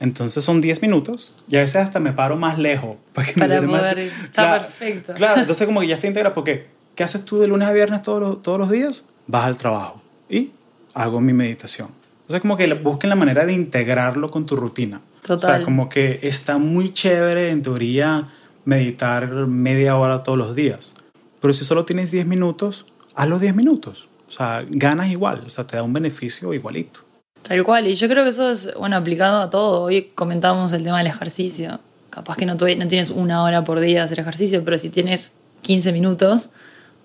Entonces 0.00 0.44
son 0.44 0.60
10 0.60 0.82
minutos 0.82 1.34
y 1.48 1.56
a 1.56 1.60
veces 1.60 1.76
hasta 1.76 1.98
me 1.98 2.12
paro 2.12 2.36
más 2.36 2.58
lejos 2.58 2.98
para, 3.14 3.26
que 3.26 3.32
me 3.40 3.46
Para 3.48 3.56
dure 3.56 3.68
más- 3.72 3.80
poder 3.80 3.98
ir. 4.00 4.12
Está 4.22 4.52
perfecto. 4.60 5.14
Claro, 5.14 5.40
entonces 5.40 5.66
como 5.66 5.80
que 5.80 5.86
ya 5.86 5.94
está 5.94 6.06
integrado 6.08 6.34
porque 6.34 6.66
¿qué 6.94 7.04
haces 7.04 7.24
tú 7.24 7.38
de 7.38 7.46
lunes 7.46 7.66
a 7.66 7.72
viernes 7.72 8.02
todos 8.02 8.20
los, 8.20 8.42
todos 8.42 8.58
los 8.58 8.70
días? 8.70 9.06
Vas 9.26 9.46
al 9.46 9.56
trabajo 9.56 10.02
y 10.28 10.50
hago 10.92 11.22
mi 11.22 11.32
meditación. 11.32 11.88
Entonces 12.22 12.42
como 12.42 12.58
que 12.58 12.70
busquen 12.74 13.08
la 13.08 13.16
manera 13.16 13.46
de 13.46 13.54
integrarlo 13.54 14.30
con 14.30 14.44
tu 14.44 14.56
rutina. 14.56 15.00
O 15.24 15.26
Total. 15.26 15.56
sea, 15.56 15.64
como 15.64 15.88
que 15.88 16.20
está 16.22 16.58
muy 16.58 16.92
chévere 16.92 17.48
en 17.48 17.62
teoría 17.62 18.28
meditar 18.66 19.30
media 19.46 19.96
hora 19.96 20.22
todos 20.22 20.36
los 20.36 20.54
días. 20.54 20.92
Pero 21.40 21.54
si 21.54 21.64
solo 21.64 21.84
tienes 21.86 22.10
10 22.10 22.26
minutos, 22.26 22.84
haz 23.16 23.28
los 23.28 23.40
10 23.40 23.54
minutos. 23.56 24.08
O 24.28 24.30
sea, 24.30 24.64
ganas 24.68 25.08
igual. 25.08 25.42
O 25.46 25.50
sea, 25.50 25.66
te 25.66 25.76
da 25.76 25.82
un 25.82 25.92
beneficio 25.92 26.52
igualito. 26.54 27.00
Tal 27.42 27.62
cual, 27.64 27.86
y 27.86 27.94
yo 27.94 28.08
creo 28.08 28.22
que 28.24 28.30
eso 28.30 28.50
es, 28.50 28.74
bueno, 28.76 28.96
aplicado 28.96 29.40
a 29.40 29.50
todo. 29.50 29.82
Hoy 29.82 30.10
comentábamos 30.14 30.72
el 30.72 30.82
tema 30.82 30.98
del 30.98 31.06
ejercicio. 31.08 31.80
Capaz 32.10 32.36
que 32.36 32.46
no, 32.46 32.54
no 32.54 32.58
tienes 32.88 33.10
una 33.10 33.42
hora 33.42 33.62
por 33.64 33.78
día 33.80 33.98
de 33.98 34.04
hacer 34.04 34.20
ejercicio, 34.20 34.64
pero 34.64 34.78
si 34.78 34.90
tienes 34.90 35.32
15 35.62 35.92
minutos, 35.92 36.50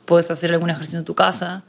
puedes 0.06 0.32
hacer 0.32 0.52
algún 0.52 0.70
ejercicio 0.70 1.00
en 1.00 1.06
tu 1.06 1.16
casa. 1.16 1.64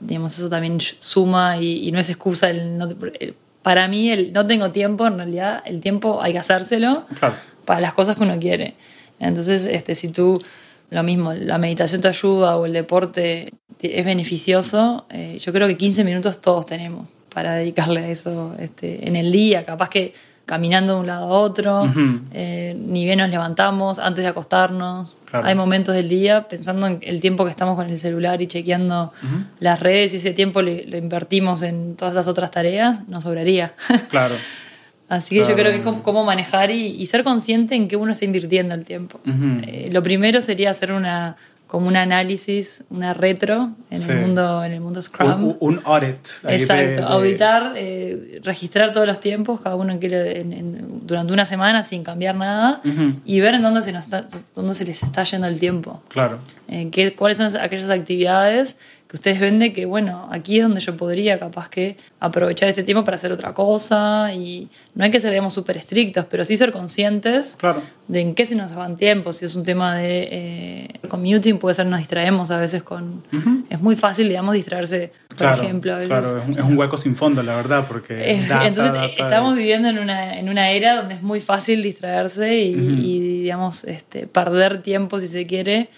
Digamos, 0.00 0.38
eso 0.38 0.48
también 0.48 0.78
suma 0.80 1.56
y, 1.58 1.88
y 1.88 1.92
no 1.92 1.98
es 2.00 2.10
excusa. 2.10 2.50
El 2.50 2.76
no 2.78 2.86
el- 3.18 3.34
para 3.62 3.88
mí, 3.88 4.10
el 4.10 4.32
no 4.32 4.46
tengo 4.46 4.70
tiempo, 4.72 5.06
en 5.06 5.16
realidad, 5.16 5.62
el 5.66 5.80
tiempo 5.80 6.22
hay 6.22 6.32
que 6.32 6.38
hacérselo 6.38 7.06
Claro. 7.18 7.34
para 7.64 7.80
las 7.80 7.92
cosas 7.94 8.16
que 8.16 8.22
uno 8.22 8.38
quiere. 8.38 8.76
Entonces, 9.18 9.66
este, 9.66 9.94
si 9.94 10.08
tú, 10.10 10.40
lo 10.90 11.02
mismo, 11.02 11.32
la 11.34 11.58
meditación 11.58 12.00
te 12.00 12.08
ayuda 12.08 12.56
o 12.56 12.66
el 12.66 12.72
deporte 12.72 13.52
te- 13.78 13.98
es 14.00 14.04
beneficioso, 14.06 15.06
eh, 15.10 15.38
yo 15.40 15.52
creo 15.52 15.68
que 15.68 15.76
15 15.76 16.04
minutos 16.04 16.40
todos 16.40 16.66
tenemos 16.66 17.08
para 17.32 17.54
dedicarle 17.54 18.00
a 18.00 18.08
eso 18.08 18.54
este, 18.58 19.06
en 19.06 19.14
el 19.16 19.30
día, 19.30 19.64
capaz 19.64 19.88
que 19.90 20.14
caminando 20.46 20.94
de 20.94 21.00
un 21.00 21.06
lado 21.06 21.24
a 21.26 21.38
otro, 21.40 21.86
eh, 22.32 22.74
ni 22.78 23.04
bien 23.04 23.18
nos 23.18 23.28
levantamos 23.28 23.98
antes 23.98 24.24
de 24.24 24.30
acostarnos. 24.30 25.18
Claro. 25.26 25.46
Hay 25.46 25.54
momentos 25.54 25.94
del 25.94 26.08
día 26.08 26.48
pensando 26.48 26.86
en 26.86 27.00
el 27.02 27.20
tiempo 27.20 27.44
que 27.44 27.50
estamos 27.50 27.76
con 27.76 27.90
el 27.90 27.98
celular 27.98 28.40
y 28.40 28.46
chequeando 28.46 29.12
las 29.60 29.78
redes 29.78 30.14
y 30.14 30.16
ese 30.16 30.32
tiempo 30.32 30.62
lo 30.62 30.96
invertimos 30.96 31.60
en 31.60 31.96
todas 31.96 32.14
las 32.14 32.28
otras 32.28 32.50
tareas, 32.50 33.06
nos 33.08 33.24
sobraría. 33.24 33.74
Claro. 34.08 34.36
Así 35.08 35.30
que 35.34 35.40
yo 35.40 35.46
Claro. 35.46 35.56
creo 35.60 35.72
que 35.72 35.78
es 35.78 35.84
como, 35.84 36.02
cómo 36.02 36.24
manejar 36.24 36.70
y, 36.70 36.88
y 36.88 37.06
ser 37.06 37.24
consciente 37.24 37.74
en 37.74 37.88
qué 37.88 37.96
uno 37.96 38.12
está 38.12 38.24
invirtiendo 38.24 38.74
el 38.74 38.84
tiempo. 38.84 39.20
Ujú. 39.26 39.62
Eh, 39.66 39.88
lo 39.90 40.02
primero 40.02 40.40
sería 40.40 40.70
hacer 40.70 40.92
una 40.92 41.36
como 41.66 41.86
un 41.86 41.96
análisis, 41.96 42.82
una 42.88 43.12
retro 43.12 43.72
en 43.90 43.98
Sí. 43.98 44.10
el 44.10 44.20
mundo 44.20 44.64
en 44.64 44.72
el 44.72 44.80
mundo 44.80 45.02
Scrum. 45.02 45.44
Un, 45.44 45.56
un 45.60 45.80
audit. 45.84 46.16
ahí 46.44 46.56
de- 46.56 46.62
Exacto, 46.62 47.00
de- 47.02 47.02
auditar, 47.02 47.72
eh, 47.76 48.40
registrar 48.42 48.90
todos 48.92 49.06
los 49.06 49.20
tiempos, 49.20 49.60
cada 49.60 49.76
uno 49.76 49.92
en 49.92 50.00
que 50.00 50.08
le- 50.08 50.40
en- 50.40 50.52
en- 50.54 51.06
durante 51.06 51.30
una 51.34 51.44
semana 51.44 51.82
sin 51.82 52.04
cambiar 52.04 52.36
nada 52.36 52.80
Ujú. 52.86 53.20
y 53.22 53.40
ver 53.40 53.54
en 53.54 53.60
dónde 53.62 53.82
se, 53.82 53.92
nos 53.92 54.04
está, 54.04 54.26
dónde 54.54 54.72
se 54.72 54.86
les 54.86 55.02
está 55.02 55.24
yendo 55.24 55.46
el 55.46 55.60
tiempo. 55.60 56.02
Claro. 56.08 56.38
Eh, 56.68 56.88
qué- 56.90 57.12
cuáles 57.14 57.36
son 57.36 57.54
aquellas 57.60 57.90
actividades 57.90 58.76
que 59.08 59.16
ustedes 59.16 59.40
ven 59.40 59.58
de 59.58 59.72
que, 59.72 59.86
bueno, 59.86 60.28
aquí 60.30 60.58
es 60.58 60.64
donde 60.64 60.80
yo 60.82 60.94
podría 60.96 61.38
capaz 61.38 61.70
que 61.70 61.96
aprovechar 62.20 62.68
este 62.68 62.82
tiempo 62.82 63.04
para 63.04 63.14
hacer 63.14 63.32
otra 63.32 63.54
cosa 63.54 64.34
y 64.34 64.68
no 64.94 65.02
hay 65.04 65.10
que 65.10 65.18
ser, 65.18 65.30
digamos, 65.30 65.54
súper 65.54 65.78
estrictos, 65.78 66.26
pero 66.28 66.44
sí 66.44 66.56
ser 66.58 66.72
conscientes 66.72 67.54
Claro. 67.56 67.82
de 68.06 68.20
en 68.20 68.34
qué 68.34 68.44
se 68.44 68.54
nos 68.54 68.74
van 68.74 68.98
tiempos. 68.98 69.36
Si 69.36 69.46
es 69.46 69.54
un 69.54 69.64
tema 69.64 69.94
de 69.96 70.28
eh, 70.30 70.88
commuting, 71.08 71.56
puede 71.58 71.74
ser 71.74 71.86
nos 71.86 72.00
distraemos 72.00 72.50
a 72.50 72.58
veces 72.58 72.82
con... 72.82 73.22
Es 73.70 73.80
muy 73.80 73.96
fácil, 73.96 74.28
digamos, 74.28 74.52
distraerse, 74.54 75.10
por 75.28 75.38
Claro, 75.38 75.62
ejemplo. 75.62 75.92
A 75.94 75.96
veces. 75.96 76.08
claro, 76.10 76.42
es 76.46 76.58
un, 76.58 76.76
hueco 76.76 76.98
sin 76.98 77.16
fondo, 77.16 77.42
la 77.42 77.56
verdad, 77.56 77.86
porque 77.88 78.30
es 78.32 78.46
data, 78.46 78.66
Entonces 78.66 78.92
data, 78.92 79.06
eh, 79.06 79.14
estamos 79.18 79.54
y- 79.54 79.58
viviendo 79.58 79.88
en 79.88 79.98
una, 80.00 80.38
en 80.38 80.50
una 80.50 80.70
era 80.70 80.96
donde 80.96 81.14
es 81.14 81.22
muy 81.22 81.40
fácil 81.40 81.82
distraerse 81.82 82.58
y, 82.58 82.72
y, 82.74 83.20
digamos, 83.42 83.84
este, 83.84 84.26
perder 84.26 84.82
tiempo 84.82 85.18
si 85.18 85.28
se 85.28 85.46
quiere. 85.46 85.88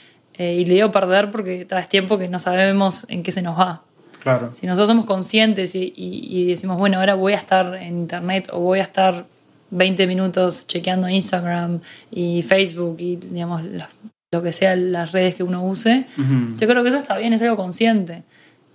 Eh, 0.40 0.54
y 0.54 0.64
le 0.64 0.74
digo 0.76 0.90
perder 0.90 1.30
porque 1.30 1.66
ta, 1.66 1.78
es 1.78 1.88
tiempo 1.90 2.16
que 2.16 2.26
no 2.26 2.38
sabemos 2.38 3.04
en 3.10 3.22
qué 3.22 3.30
se 3.30 3.42
nos 3.42 3.58
va. 3.58 3.82
Claro, 4.22 4.50
Si 4.54 4.66
nosotros 4.66 4.88
somos 4.88 5.04
conscientes 5.04 5.74
y, 5.74 5.92
y- 5.94 6.28
y 6.30 6.46
decimos, 6.46 6.78
bueno, 6.78 6.98
ahora 6.98 7.14
voy 7.14 7.34
a 7.34 7.36
estar 7.36 7.74
en 7.74 7.98
internet 8.00 8.48
o 8.52 8.60
voy 8.60 8.78
a 8.78 8.82
estar 8.84 9.26
20 9.70 10.06
minutos 10.06 10.66
chequeando 10.66 11.08
Instagram 11.10 11.80
y 12.10 12.40
Facebook 12.42 12.96
y, 13.00 13.16
digamos, 13.16 13.62
lo, 13.64 13.84
lo 14.32 14.42
que 14.42 14.52
sea 14.54 14.76
las 14.76 15.12
redes 15.12 15.34
que 15.34 15.42
uno 15.42 15.62
use, 15.62 16.06
Ujú. 16.16 16.56
yo 16.58 16.66
creo 16.66 16.82
que 16.82 16.88
eso 16.88 16.98
está 16.98 17.18
bien, 17.18 17.34
es 17.34 17.42
algo 17.42 17.56
consciente. 17.56 18.22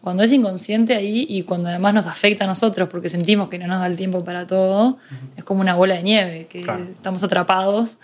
Cuando 0.01 0.21
es 0.21 0.31
inconsciente 0.33 0.93
ahí 0.95 1.25
y 1.27 1.41
cuando 1.43 1.67
además 1.69 1.95
nos 1.95 2.05
afecta 2.05 2.43
a 2.43 2.47
nosotros 2.47 2.89
porque 2.89 3.09
sentimos 3.09 3.49
que 3.49 3.57
no 3.57 3.65
nos 3.65 3.79
da 3.79 3.87
el 3.87 3.95
tiempo 3.95 4.19
para 4.23 4.45
todo, 4.45 4.99
es 5.35 5.43
como 5.43 5.61
una 5.61 5.73
bola 5.75 5.95
de 5.95 6.03
nieve, 6.03 6.45
que 6.47 6.61
Claro. 6.61 6.83
estamos 6.83 7.23
atrapados 7.23 7.97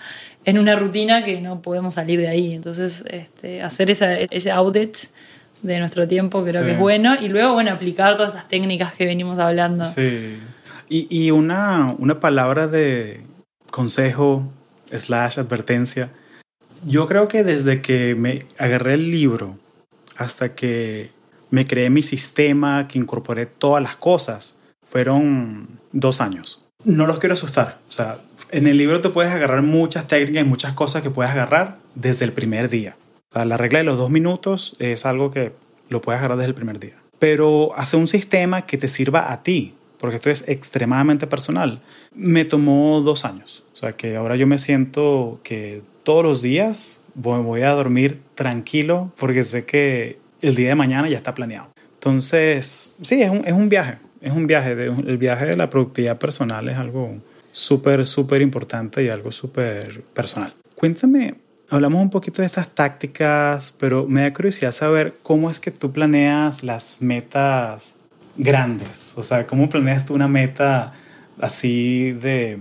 en 0.45 0.57
una 0.59 0.75
rutina 0.75 1.23
que 1.23 1.39
no 1.41 1.61
podemos 1.61 1.95
salir 1.95 2.19
de 2.19 2.27
ahí. 2.27 2.53
Entonces, 2.53 3.03
este, 3.09 3.61
hacer 3.61 3.91
esa, 3.91 4.17
ese 4.19 4.51
audit 4.51 4.97
de 5.61 5.79
nuestro 5.79 6.07
tiempo 6.07 6.43
creo 6.43 6.61
Sí. 6.61 6.67
que 6.67 6.73
es 6.73 6.79
bueno 6.79 7.15
y 7.21 7.27
luego, 7.27 7.53
bueno, 7.53 7.71
aplicar 7.71 8.15
todas 8.15 8.33
esas 8.33 8.47
técnicas 8.47 8.93
que 8.93 9.05
venimos 9.05 9.37
hablando. 9.39 9.83
Sí. 9.83 10.37
Y, 10.89 11.07
y 11.25 11.31
una, 11.31 11.95
una 11.99 12.19
palabra 12.19 12.67
de 12.67 13.21
consejo 13.69 14.51
slash 14.91 15.39
advertencia. 15.39 16.09
Yo 16.85 17.05
creo 17.07 17.27
que 17.27 17.43
desde 17.43 17.81
que 17.81 18.15
me 18.15 18.45
agarré 18.57 18.95
el 18.95 19.11
libro 19.11 19.57
hasta 20.17 20.55
que 20.55 21.11
me 21.49 21.65
creé 21.65 21.89
mi 21.89 22.01
sistema, 22.01 22.87
que 22.87 22.97
incorporé 22.97 23.45
todas 23.45 23.81
las 23.83 23.95
cosas, 23.97 24.57
fueron 24.89 25.67
dos 25.91 26.21
años. 26.21 26.65
No 26.83 27.05
los 27.05 27.19
quiero 27.19 27.33
asustar. 27.33 27.79
O 27.87 27.91
sea, 27.91 28.17
en 28.51 28.67
el 28.67 28.77
libro 28.77 29.01
te 29.01 29.09
puedes 29.09 29.31
agarrar 29.31 29.61
muchas 29.61 30.07
técnicas 30.07 30.45
y 30.45 30.47
muchas 30.47 30.73
cosas 30.73 31.01
que 31.01 31.09
puedes 31.09 31.31
agarrar 31.31 31.77
desde 31.95 32.25
el 32.25 32.33
primer 32.33 32.69
día. 32.69 32.95
O 33.29 33.33
sea, 33.33 33.45
la 33.45 33.57
regla 33.57 33.79
de 33.79 33.85
los 33.85 33.97
dos 33.97 34.09
minutos 34.09 34.75
es 34.79 35.05
algo 35.05 35.31
que 35.31 35.53
lo 35.89 36.01
puedes 36.01 36.19
agarrar 36.19 36.37
desde 36.37 36.49
el 36.49 36.55
primer 36.55 36.79
día. 36.79 36.95
Pero 37.17 37.73
hacer 37.75 37.99
un 37.99 38.07
sistema 38.07 38.65
que 38.65 38.77
te 38.77 38.87
sirva 38.87 39.31
a 39.31 39.43
ti, 39.43 39.73
porque 39.99 40.17
esto 40.17 40.29
es 40.29 40.47
extremadamente 40.47 41.27
personal, 41.27 41.81
me 42.13 42.45
tomó 42.45 43.01
dos 43.01 43.25
años. 43.25 43.63
O 43.73 43.77
sea, 43.77 43.93
que 43.93 44.15
ahora 44.15 44.35
yo 44.35 44.47
me 44.47 44.59
siento 44.59 45.39
que 45.43 45.81
todos 46.03 46.23
los 46.23 46.41
días 46.41 47.01
voy, 47.13 47.61
a 47.61 47.71
dormir 47.71 48.21
tranquilo 48.35 49.11
porque 49.17 49.43
sé 49.43 49.65
que 49.65 50.19
el 50.41 50.55
día 50.55 50.69
de 50.69 50.75
mañana 50.75 51.09
ya 51.09 51.17
está 51.17 51.33
planeado. 51.33 51.71
Entonces, 51.93 52.95
sí, 53.01 53.21
es 53.21 53.29
un, 53.29 53.45
es 53.45 53.53
un 53.53 53.69
viaje. 53.69 53.97
Es 54.21 54.33
un 54.33 54.47
viaje. 54.47 54.75
De, 54.75 54.85
el 54.85 55.17
viaje 55.17 55.45
de 55.45 55.55
la 55.55 55.69
productividad 55.69 56.17
personal 56.17 56.67
es 56.67 56.77
algo 56.77 57.15
súper, 57.51 58.05
súper 58.05 58.41
importante 58.41 59.03
y 59.03 59.09
algo 59.09 59.31
súper 59.31 60.03
personal. 60.13 60.53
Cuéntame, 60.75 61.35
hablamos 61.69 62.01
un 62.01 62.09
poquito 62.09 62.41
de 62.41 62.47
estas 62.47 62.69
tácticas, 62.69 63.73
pero 63.77 64.07
me 64.07 64.21
da 64.21 64.33
curiosidad 64.33 64.71
saber 64.71 65.15
cómo 65.23 65.49
es 65.49 65.59
que 65.59 65.71
tú 65.71 65.91
planeas 65.91 66.63
las 66.63 67.01
metas 67.01 67.95
grandes. 68.37 69.13
O 69.17 69.23
sea, 69.23 69.47
¿cómo 69.47 69.69
planeas 69.69 70.05
tú 70.05 70.13
una 70.13 70.27
meta 70.27 70.93
así 71.39 72.11
de 72.11 72.59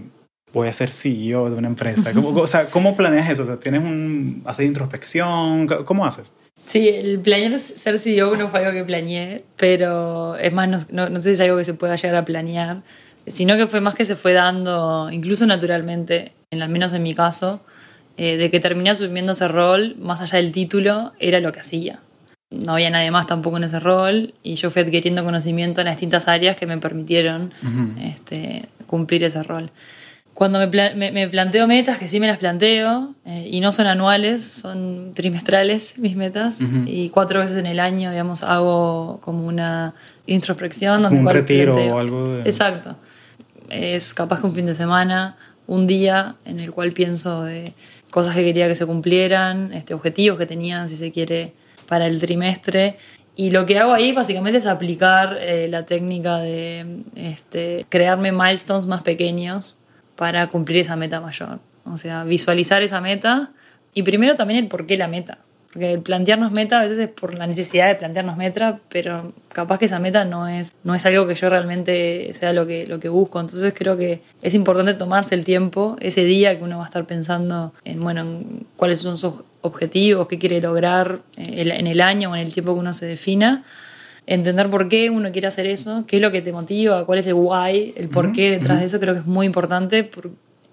voy 0.53 0.69
a 0.69 0.73
ser 0.73 0.91
CEO 0.91 1.51
de 1.51 1.57
una 1.57 1.69
empresa? 1.69 2.13
¿Cómo, 2.13 2.31
o 2.31 2.47
sea, 2.47 2.71
¿cómo 2.71 2.97
planeas 2.97 3.31
eso? 3.31 3.43
O 3.45 3.47
sea, 3.47 3.59
¿tienes 3.59 3.83
un, 3.83 4.43
haces 4.45 4.67
introspección? 4.67 5.67
¿Cómo 5.85 6.05
haces? 6.05 6.33
Sí, 6.67 6.89
el 6.89 7.19
planear 7.19 7.59
ser 7.59 7.99
CEO 7.99 8.37
no 8.37 8.49
fue 8.49 8.61
algo 8.61 8.73
que 8.73 8.85
planeé, 8.85 9.43
pero 9.57 10.37
es 10.37 10.53
más, 10.53 10.69
no, 10.69 10.79
no, 10.93 11.11
no 11.11 11.21
sé 11.21 11.31
si 11.31 11.35
es 11.35 11.41
algo 11.41 11.57
que 11.57 11.65
se 11.65 11.75
pueda 11.75 11.97
llegar 11.97 12.17
a 12.17 12.25
planear, 12.25 12.83
sino 13.31 13.57
que 13.57 13.67
fue 13.67 13.81
más 13.81 13.95
que 13.95 14.05
se 14.05 14.17
fue 14.17 14.33
dando, 14.33 15.09
incluso 15.11 15.47
naturalmente, 15.47 16.33
en 16.51 16.63
al 16.63 16.69
menos 16.69 16.93
en 16.93 17.03
mi 17.03 17.15
caso, 17.15 17.61
eh, 18.17 18.37
de 18.37 18.51
que 18.51 18.61
terminé 18.61 18.91
asumiendo 18.91 19.33
ese 19.33 19.49
rol, 19.49 19.97
más 19.99 20.21
allá 20.21 20.37
del 20.39 20.53
título, 20.53 21.13
era 21.19 21.41
lo 21.41 21.53
que 21.53 21.61
hacía. 21.61 22.01
No 22.51 22.73
había 22.75 22.91
nadie 22.91 23.11
más 23.11 23.27
tampoco 23.27 23.57
en 23.59 23.65
ese 23.65 23.79
rol 23.79 24.35
y 24.43 24.55
yo 24.57 24.71
fui 24.71 24.83
adquiriendo 24.83 25.25
conocimiento 25.25 25.81
en 25.81 25.87
las 25.87 25.95
distintas 25.95 26.27
áreas 26.29 26.57
que 26.57 26.67
me 26.67 26.77
permitieron 26.79 27.53
Ujú. 27.63 28.01
este, 28.03 28.69
cumplir 28.89 29.23
ese 29.25 29.43
rol. 29.43 29.71
Cuando 30.35 30.59
me, 30.59 30.69
pla- 30.69 30.95
me- 30.97 31.13
me 31.13 31.29
planteo 31.29 31.67
metas, 31.67 31.99
que 31.99 32.09
sí 32.09 32.19
me 32.19 32.27
las 32.27 32.39
planteo, 32.39 33.15
eh, 33.27 33.49
y 33.53 33.61
no 33.61 33.73
son 33.73 33.87
anuales, 33.87 34.43
son 34.43 35.13
trimestrales 35.15 35.99
mis 35.99 36.17
metas, 36.17 36.61
Ujú. 36.61 36.85
y 36.87 37.11
cuatro 37.11 37.41
veces 37.41 37.57
en 37.57 37.67
el 37.67 37.79
año, 37.79 38.11
digamos, 38.11 38.43
hago 38.43 39.21
como 39.23 39.47
una 39.47 39.95
introspección. 40.27 41.03
Donde 41.03 41.21
un 41.21 41.29
retiro 41.29 41.75
planteo- 41.75 41.95
o 41.95 41.99
algo 41.99 42.35
de- 42.35 42.49
Exacto. 42.49 42.97
Es 43.71 44.15
capaz 44.15 44.41
que 44.41 44.47
un 44.47 44.55
fin 44.55 44.67
de 44.67 44.75
semana, 44.75 45.37
un 45.67 45.87
día 45.87 46.37
en 46.45 46.61
el 46.61 46.73
cual 46.73 46.93
pienso 46.93 47.45
de 47.45 47.73
cosas 48.11 48.35
que 48.35 48.45
quería 48.45 48.69
que 48.69 48.75
se 48.75 48.87
cumplieran, 48.87 49.73
este, 49.73 49.95
objetivos 49.95 50.39
que 50.39 50.47
tenía, 50.47 50.87
si 50.89 50.97
se 50.97 51.13
quiere, 51.13 51.55
para 51.87 52.07
el 52.07 52.21
trimestre. 52.21 52.97
Y 53.37 53.51
lo 53.51 53.65
que 53.67 53.79
hago 53.79 53.93
ahí 53.93 54.13
básicamente 54.13 54.59
es 54.59 54.67
aplicar 54.67 55.39
eh, 55.41 55.69
la 55.69 55.85
técnica 55.85 56.39
de 56.39 57.05
este, 57.15 57.87
crearme 57.89 58.33
milestones 58.33 58.87
más 58.87 59.03
pequeños 59.03 59.79
para 60.17 60.49
cumplir 60.49 60.81
esa 60.81 60.97
meta 60.97 61.21
mayor. 61.21 61.61
O 61.85 61.97
sea, 61.97 62.25
visualizar 62.25 62.83
esa 62.83 63.01
meta 63.01 63.53
y 63.95 64.03
primero 64.03 64.35
también 64.35 64.65
el 64.65 64.69
por 64.69 64.87
qué 64.87 64.97
la 64.97 65.09
meta. 65.09 65.39
Porque 65.73 65.99
plantearnos 65.99 66.51
meta 66.51 66.81
a 66.81 66.83
veces 66.83 66.99
es 66.99 67.09
por 67.09 67.35
la 67.35 67.47
necesidad 67.47 67.87
de 67.87 67.95
plantearnos 67.95 68.37
meta, 68.37 68.81
pero 68.89 69.33
capaz 69.53 69.79
que 69.79 69.85
esa 69.85 70.01
meta 70.01 70.25
no 70.25 70.49
es, 70.49 70.75
no 70.83 70.97
es 70.97 71.07
algo 71.07 71.29
que 71.29 71.37
yo 71.37 71.49
realmente 71.49 72.33
sea 72.33 72.53
lo 72.53 72.67
que, 72.67 72.87
lo 72.89 72.99
que 72.99 73.09
busco. 73.09 73.39
Entonces 73.39 73.73
creo 73.77 73.97
que 73.97 74.21
es 74.43 74.55
importante 74.55 74.95
tomarse 74.95 75.37
el 75.37 75.45
tiempo, 75.45 75.97
ese 76.01 76.25
día 76.25 76.59
que 76.59 76.65
uno 76.65 76.79
va 76.79 76.85
a 76.85 76.87
estar 76.87 77.07
pensando 77.07 77.73
en, 77.85 78.01
bueno, 78.01 78.23
en 78.23 78.67
cuáles 78.77 78.99
son 78.99 79.17
sus 79.17 79.35
objetivos, 79.61 80.27
qué 80.27 80.39
quiere 80.39 80.61
lograr 80.61 81.21
eh, 81.37 81.63
en 81.65 81.87
el 81.87 82.01
año 82.01 82.33
o 82.33 82.35
en 82.35 82.41
el 82.41 82.53
tiempo 82.53 82.75
que 82.75 82.81
uno 82.81 82.93
se 82.93 83.07
defina. 83.07 83.65
Entender 84.27 84.71
por 84.71 84.89
qué 84.89 85.11
uno 85.11 85.33
quiere 85.33 85.49
hacer 85.49 85.67
eso, 85.67 86.05
qué 86.07 86.17
es 86.17 86.23
lo 86.23 86.31
que 86.31 86.43
te 86.43 86.53
motiva, 86.53 87.05
cuál 87.05 87.19
es 87.19 87.27
el 87.27 87.35
why, 87.35 87.95
el 87.97 88.09
por 88.09 88.33
qué 88.33 88.51
detrás 88.51 88.79
de 88.81 88.87
eso, 88.87 89.01
creo 89.01 89.15
que 89.15 89.21
es 89.21 89.27
muy 89.27 89.47
importante. 89.47 90.09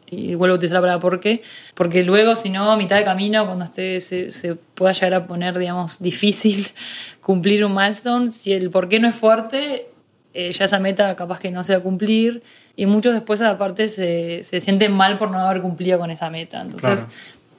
Y 0.10 0.36
vuelvo 0.36 0.54
a 0.54 0.58
utilizar 0.58 0.76
la 0.76 0.82
palabra 0.82 1.00
por 1.02 1.20
qué, 1.20 1.42
porque 1.76 2.04
luego, 2.04 2.36
si 2.36 2.50
no, 2.50 2.72
a 2.72 2.78
mitad 2.78 2.96
de 2.98 3.04
camino, 3.04 3.46
cuando 3.46 3.66
esté, 3.66 4.00
se, 4.00 4.32
se 4.32 4.56
pueda 4.56 4.94
llegar 4.94 5.14
a 5.14 5.28
poner, 5.28 5.58
digamos, 5.58 6.00
difícil 6.02 6.68
cumplir 7.22 7.66
un 7.66 7.74
milestone, 7.76 8.32
si 8.32 8.54
el 8.54 8.70
por 8.70 8.88
qué 8.88 9.00
no 9.00 9.08
es 9.10 9.16
fuerte, 9.16 9.88
eh, 10.34 10.52
ya 10.52 10.66
esa 10.66 10.80
meta 10.80 11.16
capaz 11.16 11.40
que 11.40 11.52
no 11.52 11.64
se 11.64 11.74
va 11.74 11.80
a 11.80 11.84
cumplir, 11.84 12.44
y 12.76 12.86
muchos 12.86 13.14
después, 13.14 13.42
aparte, 13.42 13.88
se, 13.88 14.44
se 14.44 14.60
sienten 14.62 14.92
mal 14.94 15.18
por 15.18 15.32
no 15.32 15.40
haber 15.40 15.62
cumplido 15.62 15.98
con 15.98 16.12
esa 16.12 16.30
meta. 16.30 16.62
Entonces, 16.62 17.00
Claro. 17.00 17.12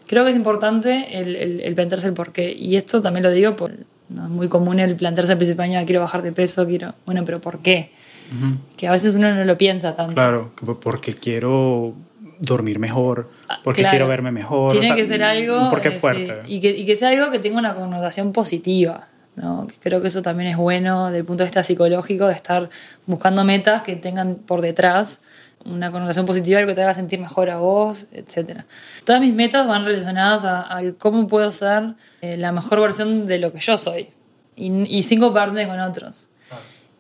creo 0.07 0.25
que 0.25 0.31
es 0.31 0.37
importante 0.37 1.19
el, 1.19 1.35
el, 1.35 1.61
el 1.61 1.75
plantearse 1.75 2.07
el 2.07 2.15
por 2.15 2.33
qué. 2.33 2.53
Y 2.53 2.77
esto 2.77 3.03
también 3.03 3.25
lo 3.25 3.33
digo, 3.33 3.57
por, 3.57 3.73
no 4.09 4.25
es 4.25 4.31
muy 4.31 4.49
común 4.49 4.79
el 4.79 4.95
plantearse 4.95 5.33
al 5.33 5.39
principio 5.39 5.65
de 5.65 5.77
año, 5.77 5.87
quiero 5.87 6.01
bajar 6.03 6.23
de 6.23 6.31
peso, 6.31 6.67
quiero. 6.69 6.95
Bueno, 7.05 7.25
pero 7.25 7.41
¿por 7.41 7.59
qué? 7.63 7.91
Ujú. 8.33 8.59
Que 8.77 8.87
a 8.87 8.93
veces 8.93 9.15
uno 9.15 9.35
no 9.35 9.45
lo 9.45 9.59
piensa 9.59 9.97
tanto. 9.97 10.15
Claro, 10.15 10.53
que 10.55 10.65
porque 10.67 11.15
quiero 11.15 11.95
dormir 12.41 12.79
mejor, 12.79 13.31
porque 13.65 13.83
Claro. 13.83 13.93
quiero 13.93 14.09
verme 14.09 14.31
mejor. 14.33 14.73
Tiene 14.73 14.87
o 14.87 14.89
sea, 14.89 14.97
que 14.97 15.07
ser 15.07 15.23
algo. 15.23 15.69
Porque 15.71 15.89
eh, 15.89 15.93
fuerte. 15.93 16.41
sí, 16.45 16.55
y, 16.55 16.61
que, 16.61 16.71
y 16.71 16.87
que 16.87 16.97
sea 16.97 17.11
algo 17.11 17.31
que 17.31 17.39
tenga 17.39 17.59
una 17.59 17.75
connotación 17.75 18.33
positiva. 18.33 19.09
¿no? 19.37 19.67
Creo 19.81 20.01
que 20.01 20.09
eso 20.09 20.21
también 20.23 20.51
es 20.51 20.57
bueno 20.57 21.07
desde 21.07 21.19
el 21.19 21.25
punto 21.25 21.43
de 21.45 21.47
vista 21.49 21.63
psicológico, 21.63 22.27
de 22.27 22.35
estar 22.35 22.71
buscando 23.07 23.45
metas 23.45 23.83
que 23.83 23.95
tengan 23.97 24.35
por 24.35 24.61
detrás 24.61 25.21
una 25.65 25.91
connotación 25.93 26.27
positiva, 26.27 26.59
algo 26.61 26.71
que 26.71 26.75
te 26.75 26.83
haga 26.83 26.95
sentir 26.95 27.21
mejor 27.21 27.51
a 27.51 27.59
vos, 27.59 28.07
etc. 28.13 28.63
Todas 29.05 29.21
mis 29.21 29.35
metas 29.35 29.67
van 29.67 29.85
relacionadas 29.85 30.45
a, 30.45 30.77
a 30.77 30.83
cómo 30.99 31.27
puedo 31.29 31.51
ser 31.53 31.95
eh, 32.21 32.37
la 32.37 32.53
mejor 32.53 32.81
versión 32.81 33.27
de 33.27 33.39
lo 33.39 33.53
que 33.53 33.59
yo 33.61 33.77
soy 33.77 34.09
y, 34.57 34.73
y 34.97 35.03
sin 35.03 35.21
compararme 35.21 35.67
con 35.69 35.79
otros. 35.81 36.29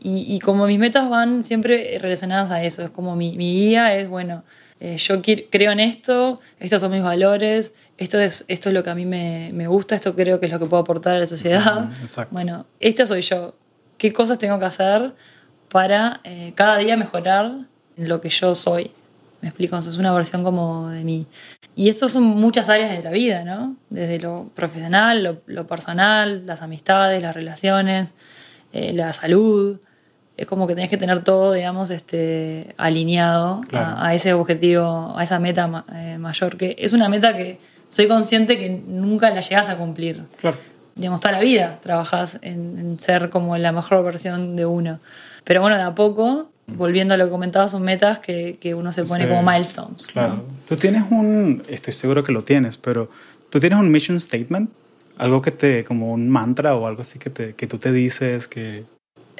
Y, 0.00 0.32
y 0.32 0.38
como 0.38 0.66
mis 0.66 0.78
metas 0.78 1.08
van 1.10 1.42
siempre 1.42 1.98
relacionadas 2.00 2.52
a 2.52 2.62
eso, 2.62 2.82
es 2.84 2.90
como 2.90 3.16
mi, 3.16 3.36
mi 3.36 3.52
guía 3.52 3.96
es, 3.96 4.08
bueno, 4.08 4.44
eh, 4.80 4.96
yo 4.96 5.20
creo 5.50 5.72
en 5.72 5.80
esto, 5.80 6.40
estos 6.60 6.80
son 6.80 6.92
mis 6.92 7.02
valores, 7.02 7.72
esto 7.96 8.20
es, 8.20 8.44
esto 8.48 8.68
es 8.68 8.74
lo 8.74 8.84
que 8.84 8.90
a 8.90 8.94
mí 8.94 9.06
me, 9.06 9.50
me 9.52 9.66
gusta, 9.66 9.96
esto 9.96 10.14
creo 10.14 10.38
que 10.38 10.46
es 10.46 10.52
lo 10.52 10.58
que 10.58 10.66
puedo 10.66 10.82
aportar 10.82 11.16
a 11.16 11.18
la 11.18 11.26
sociedad. 11.26 11.90
Exacto. 12.00 12.32
Bueno, 12.32 12.66
esta 12.78 13.04
soy 13.04 13.22
yo. 13.22 13.54
¿Qué 13.96 14.12
cosas 14.12 14.38
tengo 14.38 14.58
que 14.60 14.64
hacer 14.64 15.14
para 15.68 16.20
eh, 16.22 16.52
cada 16.54 16.78
día 16.78 16.96
mejorar 16.96 17.66
en 17.96 18.08
lo 18.08 18.20
que 18.20 18.28
yo 18.28 18.54
soy? 18.54 18.92
Me 19.40 19.48
explico, 19.48 19.76
eso 19.76 19.90
es 19.90 19.96
una 19.98 20.12
versión 20.12 20.44
como 20.44 20.88
de 20.90 21.02
mí. 21.02 21.26
Y 21.74 21.88
esto 21.88 22.08
son 22.08 22.24
muchas 22.24 22.68
áreas 22.68 22.90
de 22.90 23.02
la 23.02 23.10
vida, 23.10 23.44
¿no? 23.44 23.76
Desde 23.90 24.20
lo 24.20 24.50
profesional, 24.54 25.42
lo, 25.46 25.66
personal, 25.66 26.44
las 26.46 26.62
amistades, 26.62 27.22
las 27.22 27.34
relaciones, 27.34 28.14
eh, 28.72 28.92
la 28.92 29.12
salud. 29.12 29.80
Es 30.38 30.46
como 30.46 30.66
que 30.66 30.74
tenés 30.74 30.88
que 30.88 30.96
tener 30.96 31.22
todo, 31.22 31.52
digamos, 31.52 31.90
este, 31.90 32.74
alineado 32.78 33.60
a, 33.72 34.14
ese 34.14 34.32
objetivo, 34.32 35.14
a 35.14 35.22
esa 35.22 35.38
meta 35.38 35.84
eh, 35.92 36.16
mayor, 36.18 36.56
que 36.56 36.76
es 36.78 36.94
una 36.94 37.10
meta 37.10 37.36
que 37.36 37.58
soy 37.90 38.08
consciente 38.08 38.58
que 38.58 38.70
nunca 38.70 39.28
la 39.28 39.40
llegas 39.40 39.68
a 39.68 39.76
cumplir. 39.76 40.22
Claro. 40.40 40.56
Digamos, 40.94 41.20
toda 41.20 41.32
la 41.32 41.40
vida 41.40 41.78
trabajas 41.82 42.38
en, 42.40 42.78
en 42.78 42.98
ser 42.98 43.28
como 43.28 43.58
la 43.58 43.72
mejor 43.72 44.02
versión 44.02 44.56
de 44.56 44.64
uno. 44.64 45.00
Pero 45.44 45.60
bueno, 45.60 45.76
de 45.76 45.82
a 45.82 45.94
poco 45.94 46.48
volviendo 46.68 47.14
a 47.14 47.16
lo 47.16 47.24
que 47.24 47.30
comentabas, 47.30 47.70
son 47.70 47.82
metas 47.82 48.18
que, 48.18 48.58
que 48.60 48.74
uno 48.74 48.92
se 48.92 49.04
pone 49.04 49.26
como 49.26 49.42
milestones. 49.42 50.08
Claro. 50.08 50.44
Tú 50.68 50.76
tienes 50.76 51.04
un, 51.10 51.62
estoy 51.68 51.92
seguro 51.92 52.22
que 52.22 52.32
lo 52.32 52.44
tienes, 52.44 52.76
pero 52.76 53.10
tú 53.50 53.58
tienes 53.58 53.78
un 53.78 53.90
mission 53.90 54.20
statement, 54.20 54.70
algo 55.16 55.42
que 55.42 55.50
te, 55.50 55.84
como 55.84 56.12
un 56.12 56.28
mantra 56.28 56.76
o 56.76 56.86
algo 56.86 57.02
así 57.02 57.18
que, 57.18 57.30
te, 57.30 57.54
que 57.54 57.66
tú 57.66 57.78
te 57.78 57.90
dices 57.90 58.46
que... 58.48 58.84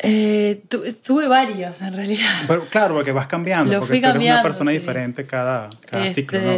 Eh, 0.02 0.62
tuve 1.04 1.26
varios 1.28 1.82
en 1.82 1.92
realidad. 1.92 2.44
Pero, 2.46 2.68
claro, 2.68 2.94
porque 2.94 3.10
vas 3.10 3.26
cambiando, 3.26 3.72
lo 3.72 3.80
porque 3.80 3.94
fui 3.94 4.00
tú 4.00 4.08
eres 4.10 4.22
una 4.22 4.42
persona 4.42 4.70
diferente 4.70 5.26
cada, 5.26 5.68
cada 5.90 6.04
este, 6.04 6.22
ciclo. 6.22 6.40
¿no? 6.40 6.52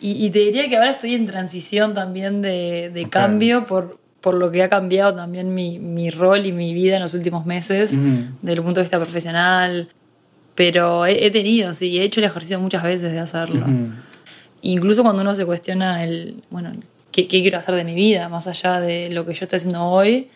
Y, 0.00 0.26
y, 0.26 0.30
te 0.30 0.38
diría 0.38 0.68
que 0.68 0.76
ahora 0.76 0.90
estoy 0.90 1.14
en 1.14 1.26
transición 1.26 1.92
también 1.92 2.40
de, 2.40 2.90
de 2.92 3.08
cambio 3.10 3.66
por, 3.66 3.98
por 4.20 4.34
lo 4.34 4.50
que 4.50 4.62
ha 4.62 4.68
cambiado 4.68 5.14
también 5.14 5.52
mi, 5.54 5.78
mi, 5.78 6.08
rol 6.10 6.46
y 6.46 6.52
mi 6.52 6.72
vida 6.72 6.96
en 6.96 7.02
los 7.02 7.14
últimos 7.14 7.44
meses, 7.44 7.90
desde 7.90 8.58
el 8.58 8.62
punto 8.62 8.76
de 8.76 8.82
vista 8.82 8.98
profesional, 8.98 9.88
pero 10.54 11.06
he, 11.06 11.30
tenido, 11.30 11.74
sí, 11.74 11.98
he 11.98 12.02
hecho 12.02 12.20
el 12.20 12.26
ejercicio 12.26 12.58
muchas 12.58 12.82
veces 12.82 13.12
de 13.12 13.18
hacerlo. 13.18 13.66
Incluso 14.62 15.02
cuando 15.02 15.22
uno 15.22 15.34
se 15.34 15.46
cuestiona 15.46 16.02
el, 16.02 16.42
bueno, 16.50 16.72
¿qué, 17.12 17.28
¿qué, 17.28 17.42
quiero 17.42 17.58
hacer 17.58 17.74
de 17.74 17.84
mi 17.84 17.94
vida? 17.94 18.28
Más 18.28 18.46
allá 18.48 18.80
de 18.80 19.10
lo 19.10 19.24
que 19.24 19.34
yo 19.34 19.44
estoy 19.44 19.58
haciendo 19.58 19.84
hoy, 19.84 20.28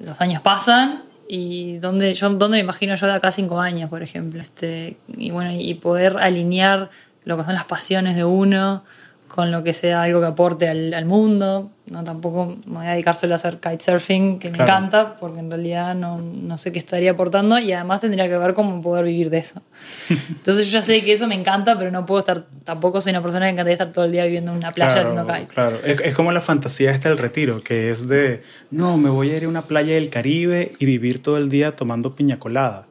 los 0.00 0.20
años 0.20 0.42
pasan 0.42 1.11
y 1.34 1.78
dónde, 1.78 2.12
yo, 2.12 2.28
dónde 2.28 2.58
me 2.58 2.62
imagino 2.62 2.94
yo 2.94 3.06
de 3.06 3.14
acá 3.14 3.32
cinco 3.32 3.58
años, 3.58 3.88
por 3.88 4.02
ejemplo. 4.02 4.42
Este, 4.42 4.98
y 5.16 5.30
bueno, 5.30 5.50
y 5.50 5.72
poder 5.72 6.18
alinear 6.18 6.90
lo 7.24 7.38
que 7.38 7.44
son 7.44 7.54
las 7.54 7.64
pasiones 7.64 8.16
de 8.16 8.24
uno 8.24 8.84
con 9.32 9.50
lo 9.50 9.64
que 9.64 9.72
sea 9.72 10.02
algo 10.02 10.20
que 10.20 10.26
aporte 10.26 10.68
al, 10.68 10.92
al 10.92 11.06
mundo. 11.06 11.70
No, 11.90 12.04
tampoco 12.04 12.58
me 12.66 12.78
voy 12.78 12.86
a 12.86 12.90
dedicar 12.90 13.16
solo 13.16 13.32
a 13.32 13.36
hacer 13.36 13.58
kitesurfing, 13.60 14.38
que 14.38 14.50
me 14.50 14.58
encanta, 14.58 15.16
porque 15.16 15.40
en 15.40 15.50
realidad 15.50 15.94
no, 15.94 16.18
no, 16.20 16.58
sé 16.58 16.70
qué 16.70 16.78
estaría 16.78 17.12
aportando 17.12 17.58
y 17.58 17.72
además 17.72 18.02
tendría 18.02 18.28
que 18.28 18.36
ver 18.36 18.52
cómo 18.52 18.82
poder 18.82 19.06
vivir 19.06 19.30
de 19.30 19.38
eso. 19.38 19.62
Entonces 20.28 20.70
yo 20.70 20.74
ya 20.78 20.82
sé 20.82 21.00
que 21.02 21.14
eso 21.14 21.26
me 21.28 21.34
encanta, 21.34 21.78
pero 21.78 21.90
no 21.90 22.04
puedo 22.04 22.18
estar, 22.18 22.44
tampoco 22.64 23.00
soy 23.00 23.10
una 23.10 23.22
persona 23.22 23.46
que 23.46 23.52
encantaría 23.52 23.72
estar 23.72 23.90
todo 23.90 24.04
el 24.04 24.12
día 24.12 24.24
viviendo 24.24 24.52
en 24.52 24.58
una 24.58 24.70
playa 24.70 25.00
haciendo 25.00 25.26
kite. 25.26 25.46
Claro, 25.46 25.78
es, 25.82 25.98
es, 26.00 26.14
como 26.14 26.30
la 26.30 26.42
fantasía 26.42 26.90
esta 26.90 27.08
del 27.08 27.18
retiro, 27.18 27.62
que 27.62 27.90
es 27.90 28.08
de, 28.08 28.42
no, 28.70 28.98
me 28.98 29.08
voy 29.08 29.30
a 29.30 29.38
ir 29.38 29.44
a 29.44 29.48
una 29.48 29.62
playa 29.62 29.94
del 29.94 30.10
Caribe 30.10 30.72
y 30.78 30.84
vivir 30.84 31.22
todo 31.22 31.38
el 31.38 31.48
día 31.48 31.74
tomando 31.74 32.14
piña 32.14 32.38
colada. 32.38 32.86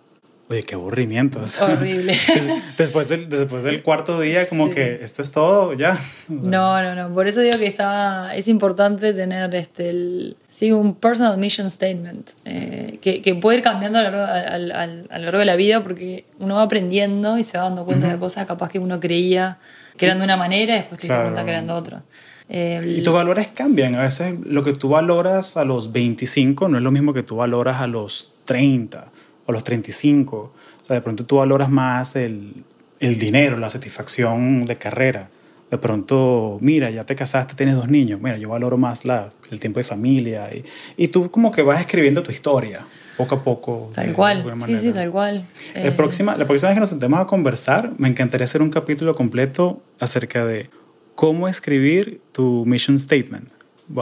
Oye, 0.52 0.64
qué 0.64 0.76
aburrimiento. 0.76 1.39
Horrible. 1.62 2.14
después, 2.78 3.08
del, 3.08 3.30
después 3.30 3.64
del 3.64 3.82
cuarto 3.82 4.20
día, 4.20 4.45
como 4.49 4.68
sí. 4.68 4.74
que 4.74 4.99
esto 5.02 5.22
es 5.22 5.32
todo, 5.32 5.72
ya. 5.74 5.97
No, 6.28 6.82
no, 6.84 6.93
no. 6.93 7.14
Por 7.14 7.30
eso 7.30 7.39
digo 7.39 7.58
que 7.58 7.68
está, 7.68 8.36
es 8.36 8.49
importante 8.49 9.14
tener 9.14 9.56
este, 9.56 9.89
el, 9.89 10.36
sí, 10.49 10.74
un 10.74 10.95
personal 10.95 11.38
mission 11.38 11.70
statement, 11.70 12.32
eh, 12.43 12.99
que, 13.02 13.22
que, 13.22 13.34
puede 13.36 13.60
ir 13.60 13.64
cambiando 13.64 13.99
a 13.99 14.04
lo, 14.04 14.12
largo, 14.12 14.74
a, 14.74 14.82
a, 14.82 14.84
a 14.84 15.20
lo 15.20 15.24
largo 15.24 15.39
de 15.39 15.45
la 15.45 15.56
vida 15.56 15.82
porque 15.84 16.26
uno 16.39 16.56
va 16.56 16.64
aprendiendo 16.64 17.38
y 17.38 17.43
se 17.43 17.58
va 17.58 17.64
dando 17.64 17.86
cuenta 17.86 18.08
uh 18.08 18.10
-huh. 18.10 18.14
de 18.14 18.20
cosas 18.20 18.45
capaz 18.45 18.70
que 18.70 18.80
uno 18.80 18.99
creía 18.99 19.58
que 19.95 20.06
eran 20.06 20.18
de 20.18 20.26
una 20.26 20.36
manera 20.36 20.74
y 20.74 20.80
después 20.80 20.99
te 20.99 21.08
claro. 21.08 21.24
cuenta 21.24 21.45
que 21.45 21.49
eran 21.49 21.68
de 21.68 21.74
otra. 21.74 22.04
Eh, 22.49 22.97
y 22.97 23.02
tus 23.02 23.14
valores 23.14 23.47
cambian. 23.54 23.95
A 23.95 24.02
veces 24.02 24.36
lo 24.43 24.66
que 24.66 24.74
tú 24.74 24.89
valoras 24.89 25.56
a 25.56 25.64
los 25.64 25.93
25 25.93 26.68
no 26.68 26.78
es 26.78 26.84
lo 26.84 26.91
mismo 26.91 27.14
que 27.14 27.24
tú 27.24 27.38
valoras 27.38 27.80
a 27.80 27.88
los 27.88 28.34
30 28.43 29.11
o 29.45 29.51
los 29.51 29.63
35. 29.63 30.37
O 30.37 30.85
sea, 30.85 30.95
de 30.95 31.01
pronto 31.01 31.25
tú 31.25 31.37
valoras 31.37 31.69
más 31.69 32.15
el, 32.15 32.63
el 32.99 33.19
dinero, 33.19 33.57
la 33.57 33.69
satisfacción 33.69 34.65
de 34.65 34.75
carrera. 34.75 35.29
De 35.69 35.77
pronto, 35.77 36.57
mira, 36.61 36.89
ya 36.89 37.05
te 37.05 37.15
casaste, 37.15 37.55
tienes 37.55 37.75
dos 37.75 37.87
niños. 37.87 38.19
Mira, 38.21 38.37
yo 38.37 38.49
valoro 38.49 38.77
más 38.77 39.05
la, 39.05 39.31
el 39.51 39.59
tiempo 39.59 39.79
de 39.79 39.85
familia. 39.85 40.49
Y, 40.53 40.65
y 40.97 41.07
tú 41.07 41.31
como 41.31 41.51
que 41.51 41.61
vas 41.61 41.79
escribiendo 41.79 42.23
tu 42.23 42.31
historia 42.31 42.85
poco 43.17 43.35
a 43.35 43.43
poco. 43.43 43.89
Tal 43.93 44.13
cual, 44.13 44.43
sí, 44.65 44.77
sí, 44.79 44.91
tal 44.91 45.11
cual. 45.11 45.47
La, 45.75 45.87
eh... 45.87 45.91
próxima, 45.91 46.37
la 46.37 46.45
próxima 46.45 46.69
vez 46.69 46.75
que 46.75 46.81
nos 46.81 46.89
sentemos 46.89 47.19
a 47.19 47.25
conversar, 47.25 47.91
me 47.97 48.09
encantaría 48.09 48.45
hacer 48.45 48.61
un 48.61 48.69
capítulo 48.69 49.15
completo 49.15 49.81
acerca 49.99 50.45
de 50.45 50.69
cómo 51.15 51.47
escribir 51.47 52.21
tu 52.31 52.65
mission 52.65 52.99
statement 52.99 53.49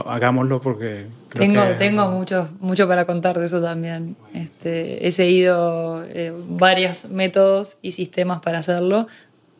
hagámoslo 0.06 0.60
porque 0.60 1.06
tengo 1.32 1.66
que, 1.66 1.74
tengo 1.74 2.08
mucho 2.08 2.48
mucho 2.60 2.88
para 2.88 3.04
contar 3.04 3.38
de 3.38 3.46
eso 3.46 3.60
también 3.60 4.16
este, 4.34 5.06
he 5.06 5.10
seguido 5.12 6.04
eh, 6.04 6.32
varios 6.48 7.08
métodos 7.10 7.76
y 7.82 7.92
sistemas 7.92 8.40
para 8.40 8.58
hacerlo 8.58 9.06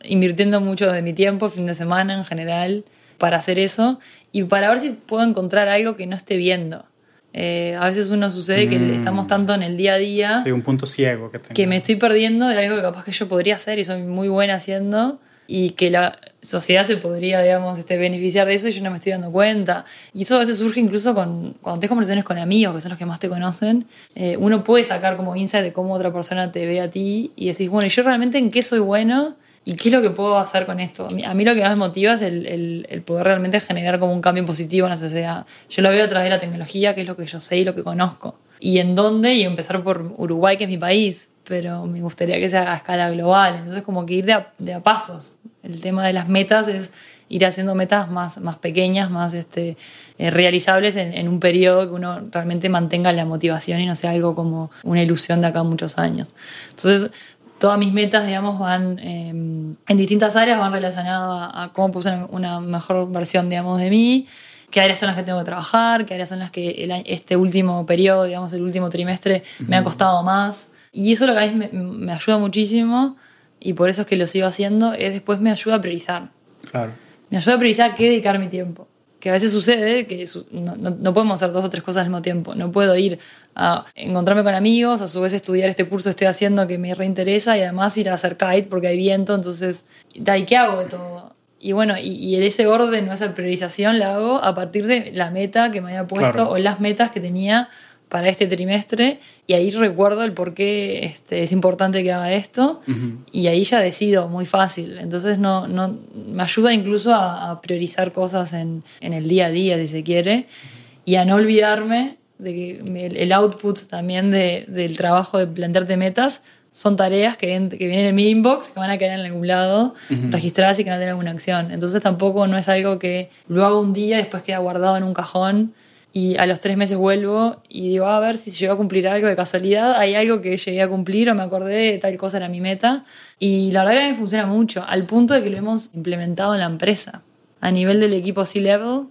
invirtiendo 0.03 0.61
mucho 0.61 0.91
de 0.91 1.01
mi 1.01 1.13
tiempo 1.13 1.49
fin 1.49 1.65
de 1.65 1.73
semana 1.73 2.17
en 2.17 2.25
general 2.25 2.83
para 3.17 3.37
hacer 3.37 3.59
eso 3.59 3.99
y 4.31 4.43
para 4.43 4.69
ver 4.69 4.79
si 4.79 4.91
puedo 4.91 5.23
encontrar 5.23 5.69
algo 5.69 5.95
que 5.95 6.07
no 6.07 6.15
esté 6.15 6.37
viendo 6.37 6.85
eh, 7.33 7.75
a 7.79 7.85
veces 7.85 8.09
uno 8.09 8.29
sucede 8.29 8.67
que 8.67 8.77
mm. 8.77 8.93
estamos 8.95 9.27
tanto 9.27 9.53
en 9.53 9.63
el 9.63 9.77
día 9.77 9.93
a 9.93 9.97
día 9.97 10.43
sí, 10.43 10.51
un 10.51 10.61
punto 10.61 10.85
ciego 10.85 11.31
que, 11.31 11.39
tengo. 11.39 11.53
que 11.53 11.67
me 11.67 11.77
estoy 11.77 11.95
perdiendo 11.95 12.47
de 12.47 12.57
algo 12.57 12.75
que 12.75 12.81
capaz 12.81 13.05
que 13.05 13.11
yo 13.11 13.27
podría 13.27 13.55
hacer 13.55 13.79
y 13.79 13.83
soy 13.83 14.01
muy 14.01 14.27
buena 14.27 14.55
haciendo 14.55 15.19
y 15.47 15.71
que 15.71 15.89
la 15.89 16.17
sociedad 16.41 16.83
se 16.85 16.97
podría, 16.97 17.41
digamos, 17.41 17.77
este, 17.77 17.97
beneficiar 17.97 18.47
de 18.47 18.55
eso 18.55 18.67
y 18.67 18.71
yo 18.71 18.83
no 18.83 18.89
me 18.89 18.95
estoy 18.95 19.11
dando 19.11 19.31
cuenta. 19.31 19.85
Y 20.13 20.23
eso 20.23 20.35
a 20.35 20.39
veces 20.39 20.57
surge 20.57 20.79
incluso 20.79 21.13
con, 21.13 21.55
cuando 21.61 21.79
tienes 21.79 21.89
conversaciones 21.89 22.25
con 22.25 22.37
amigos, 22.37 22.73
que 22.75 22.81
son 22.81 22.89
los 22.89 22.99
que 22.99 23.05
más 23.05 23.19
te 23.19 23.29
conocen, 23.29 23.85
eh, 24.15 24.37
uno 24.37 24.63
puede 24.63 24.83
sacar 24.83 25.17
como 25.17 25.35
insight 25.35 25.63
de 25.63 25.73
cómo 25.73 25.93
otra 25.93 26.11
persona 26.11 26.51
te 26.51 26.65
ve 26.65 26.81
a 26.81 26.89
ti 26.89 27.31
y 27.35 27.47
decís, 27.47 27.69
bueno, 27.69 27.85
¿y 27.87 27.89
yo 27.89 28.03
realmente 28.03 28.37
en 28.37 28.49
qué 28.49 28.61
soy 28.61 28.79
bueno? 28.79 29.35
¿Y 29.63 29.75
qué 29.75 29.89
es 29.89 29.95
lo 29.95 30.01
que 30.01 30.09
puedo 30.09 30.39
hacer 30.39 30.65
con 30.65 30.79
esto? 30.79 31.05
A 31.05 31.09
mí, 31.11 31.23
a 31.23 31.33
mí 31.35 31.45
lo 31.45 31.53
que 31.53 31.61
más 31.61 31.69
me 31.71 31.75
motiva 31.75 32.13
es 32.13 32.23
el, 32.23 32.47
el, 32.47 32.87
el, 32.89 33.03
poder 33.03 33.25
realmente 33.25 33.59
generar 33.59 33.99
como 33.99 34.11
un 34.11 34.21
cambio 34.21 34.43
positivo 34.43 34.87
en 34.87 34.91
la 34.91 34.97
sociedad. 34.97 35.45
Yo 35.69 35.83
lo 35.83 35.89
veo 35.89 36.03
a 36.03 36.07
través 36.07 36.23
de 36.23 36.29
la 36.31 36.39
tecnología, 36.39 36.95
que 36.95 37.01
es 37.01 37.07
lo 37.07 37.15
que 37.15 37.27
yo 37.27 37.39
sé 37.39 37.57
y 37.57 37.63
lo 37.63 37.75
que 37.75 37.83
conozco. 37.83 38.39
¿Y 38.59 38.79
en 38.79 38.95
dónde? 38.95 39.35
Y 39.35 39.43
empezar 39.43 39.83
por 39.83 40.13
Uruguay, 40.17 40.57
que 40.57 40.63
es 40.63 40.69
mi 40.69 40.79
país 40.79 41.30
pero 41.51 41.85
me 41.85 41.99
gustaría 41.99 42.39
que 42.39 42.47
sea 42.47 42.71
a 42.71 42.77
escala 42.77 43.09
global. 43.09 43.55
Entonces, 43.57 43.83
como 43.83 44.05
que 44.05 44.13
ir 44.13 44.25
de 44.25 44.31
a, 44.31 44.53
de 44.57 44.73
a, 44.73 44.79
pasos. 44.79 45.33
El 45.63 45.81
tema 45.81 46.07
de 46.07 46.13
las 46.13 46.29
metas 46.29 46.69
es 46.69 46.91
ir 47.27 47.45
haciendo 47.45 47.75
metas 47.75 48.09
más, 48.09 48.37
más 48.37 48.55
pequeñas, 48.55 49.11
más 49.11 49.33
este, 49.33 49.75
eh, 50.17 50.31
realizables 50.31 50.95
en, 50.95 51.13
en, 51.13 51.27
un 51.27 51.41
periodo 51.41 51.89
que 51.89 51.93
uno 51.93 52.21
realmente 52.31 52.69
mantenga 52.69 53.11
la 53.11 53.25
motivación 53.25 53.81
y 53.81 53.85
no 53.85 53.95
sea 53.95 54.11
algo 54.11 54.33
como 54.33 54.71
una 54.83 55.03
ilusión 55.03 55.41
de 55.41 55.47
acá 55.47 55.59
a 55.59 55.63
muchos 55.63 55.97
años. 55.97 56.33
Entonces, 56.69 57.11
todas 57.59 57.77
mis 57.77 57.91
metas, 57.91 58.25
digamos, 58.25 58.57
van 58.57 58.97
eh, 58.99 59.27
en 59.27 59.97
distintas 59.97 60.37
áreas, 60.37 60.57
van 60.57 60.71
relacionadas 60.71 61.51
a, 61.53 61.63
a 61.63 61.73
cómo 61.73 61.91
puse 61.91 62.17
una 62.29 62.61
mejor 62.61 63.11
versión, 63.11 63.49
digamos, 63.49 63.77
de 63.77 63.89
mí 63.89 64.27
qué 64.71 64.79
áreas 64.79 64.99
son 64.99 65.07
las 65.07 65.17
que 65.17 65.23
tengo 65.23 65.39
que 65.39 65.45
trabajar, 65.45 66.05
qué 66.05 66.13
áreas 66.13 66.29
son 66.29 66.39
las 66.39 66.49
que 66.49 66.69
el, 66.85 67.03
este 67.05 67.35
último 67.35 67.85
periodo, 67.85 68.23
digamos, 68.23 68.53
el 68.53 68.61
último 68.61 68.87
trimestre, 68.87 69.43
me 69.59 69.75
ha 69.75 69.83
costado 69.83 70.23
más. 70.23 70.71
Y 70.91 71.13
eso 71.13 71.25
lo 71.25 71.33
que 71.33 71.39
a 71.39 71.41
veces 71.43 71.55
me, 71.55 71.69
me, 71.69 72.11
ayuda 72.11 72.37
muchísimo 72.37 73.15
y 73.59 73.73
por 73.73 73.89
eso 73.89 74.01
es 74.01 74.07
que 74.07 74.17
lo 74.17 74.27
sigo 74.27 74.47
haciendo, 74.47 74.93
es 74.93 75.13
después 75.13 75.39
me 75.39 75.51
ayuda 75.51 75.75
a 75.75 75.81
priorizar. 75.81 76.31
Claro. 76.69 76.91
Me 77.29 77.37
ayuda 77.37 77.55
a 77.55 77.57
priorizar 77.57 77.95
qué 77.95 78.05
dedicar 78.05 78.37
mi 78.39 78.47
tiempo. 78.47 78.87
Que 79.19 79.29
a 79.29 79.33
veces 79.33 79.51
sucede 79.51 80.07
que 80.07 80.27
no, 80.51 80.75
no, 80.75 80.89
no, 80.89 81.13
podemos 81.13 81.41
hacer 81.41 81.53
dos 81.53 81.63
o 81.63 81.69
tres 81.69 81.83
cosas 81.83 82.01
al 82.01 82.07
mismo 82.07 82.23
tiempo. 82.23 82.55
No 82.55 82.71
puedo 82.71 82.95
ir 82.97 83.19
a 83.55 83.85
encontrarme 83.93 84.43
con 84.43 84.55
amigos, 84.55 85.01
a 85.01 85.07
su 85.07 85.21
vez 85.21 85.31
estudiar 85.33 85.69
este 85.69 85.87
curso 85.87 86.05
que 86.05 86.09
estoy 86.09 86.27
haciendo 86.27 86.65
que 86.65 86.79
me 86.79 86.95
reinteresa 86.95 87.55
y 87.55 87.61
además 87.61 87.95
ir 87.99 88.09
a 88.09 88.15
hacer 88.15 88.35
kite 88.35 88.63
porque 88.63 88.87
hay 88.87 88.97
viento. 88.97 89.35
Entonces, 89.35 89.89
¿y 90.13 90.23
qué 90.23 90.57
hago 90.57 90.79
de 90.79 90.85
todo? 90.85 91.35
Y 91.59 91.73
bueno, 91.73 91.99
y, 91.99 92.09
y 92.09 92.35
ese 92.43 92.65
orden 92.65 93.07
o 93.09 93.13
esa 93.13 93.35
priorización 93.35 93.99
la 93.99 94.15
hago 94.15 94.43
a 94.43 94.55
partir 94.55 94.87
de 94.87 95.11
la 95.13 95.29
meta 95.29 95.69
que 95.69 95.81
me 95.81 95.89
había 95.89 96.07
puesto 96.07 96.33
claro. 96.33 96.49
o 96.49 96.57
las 96.57 96.79
metas 96.79 97.11
que 97.11 97.19
tenía 97.19 97.69
para 98.11 98.27
este 98.27 98.45
trimestre 98.45 99.19
y 99.47 99.53
ahí 99.53 99.71
recuerdo 99.71 100.25
el 100.25 100.33
por 100.33 100.53
qué 100.53 101.05
este, 101.05 101.43
es 101.43 101.53
importante 101.53 102.03
que 102.03 102.11
haga 102.11 102.33
esto 102.33 102.81
uh 102.85 102.91
-huh. 102.91 103.17
y 103.31 103.47
ahí 103.47 103.63
ya 103.63 103.79
decido 103.79 104.27
muy 104.27 104.45
fácil. 104.45 104.97
Entonces 104.97 105.39
no, 105.39 105.65
no, 105.69 105.97
me 106.27 106.43
ayuda 106.43 106.73
incluso 106.73 107.13
a, 107.13 107.49
a 107.49 107.61
priorizar 107.61 108.11
cosas 108.11 108.51
en, 108.51 108.83
en, 108.99 109.13
el 109.13 109.29
día 109.29 109.45
a 109.45 109.49
día, 109.49 109.77
si 109.77 109.87
se 109.87 110.03
quiere, 110.03 110.35
uh 110.35 110.41
-huh. 110.41 111.01
y 111.05 111.15
a 111.15 111.23
no 111.23 111.35
olvidarme 111.35 112.17
de 112.37 112.53
que 112.53 113.23
el 113.23 113.31
output 113.31 113.79
también 113.87 114.29
de, 114.29 114.65
del 114.67 114.97
trabajo 114.97 115.37
de 115.37 115.47
plantearte 115.47 115.95
metas 115.95 116.43
son 116.73 116.97
tareas 116.97 117.37
que, 117.37 117.47
que, 117.47 117.87
vienen 117.87 118.07
en 118.07 118.15
mi 118.15 118.29
inbox, 118.29 118.71
que 118.71 118.79
van 118.81 118.89
a 118.89 118.97
quedar 118.97 119.19
en 119.19 119.25
algún 119.25 119.47
lado, 119.47 119.93
uh 120.09 120.13
-huh. 120.13 120.31
registradas 120.31 120.77
y 120.79 120.83
que 120.83 120.89
van 120.89 120.97
a 120.97 120.99
tener 120.99 121.11
alguna 121.11 121.31
acción. 121.31 121.71
Entonces 121.71 122.01
tampoco 122.01 122.45
no 122.47 122.57
es 122.57 122.67
algo 122.67 122.99
que 122.99 123.29
lo 123.47 123.65
hago 123.65 123.79
un 123.79 123.93
día 123.93 124.15
y 124.17 124.21
después 124.23 124.43
queda 124.43 124.57
guardado 124.57 124.97
en 124.97 125.03
un 125.03 125.13
cajón 125.13 125.73
y 126.13 126.37
a 126.37 126.45
los 126.45 126.59
tres 126.59 126.75
meses 126.75 126.97
vuelvo 126.97 127.61
y 127.69 127.89
digo, 127.89 128.05
a 128.05 128.19
ver 128.19 128.37
si 128.37 128.51
llego 128.51 128.73
a 128.73 128.77
cumplir 128.77 129.07
algo 129.07 129.27
de 129.27 129.35
casualidad, 129.35 129.95
hay 129.95 130.15
algo 130.15 130.41
que 130.41 130.57
llegué 130.57 130.81
a 130.81 130.89
cumplir 130.89 131.29
o 131.29 131.35
me 131.35 131.43
acordé 131.43 131.91
de 131.91 131.97
tal 131.99 132.17
cosa 132.17 132.37
era 132.37 132.49
mi 132.49 132.59
meta. 132.59 133.05
Y 133.39 133.71
la 133.71 133.85
verdad 133.85 133.93
que 133.93 133.99
a 133.99 134.03
mí 134.07 134.11
me 134.11 134.17
funciona 134.17 134.45
mucho, 134.45 134.83
al 134.85 135.05
punto 135.05 135.33
de 135.33 135.41
que 135.41 135.49
lo 135.49 135.57
hemos 135.57 135.93
implementado 135.93 136.53
en 136.53 136.59
la 136.59 136.65
empresa. 136.65 137.21
A 137.61 137.71
nivel 137.71 137.99
del 138.01 138.13
equipo 138.13 138.45
C-Level, 138.45 139.05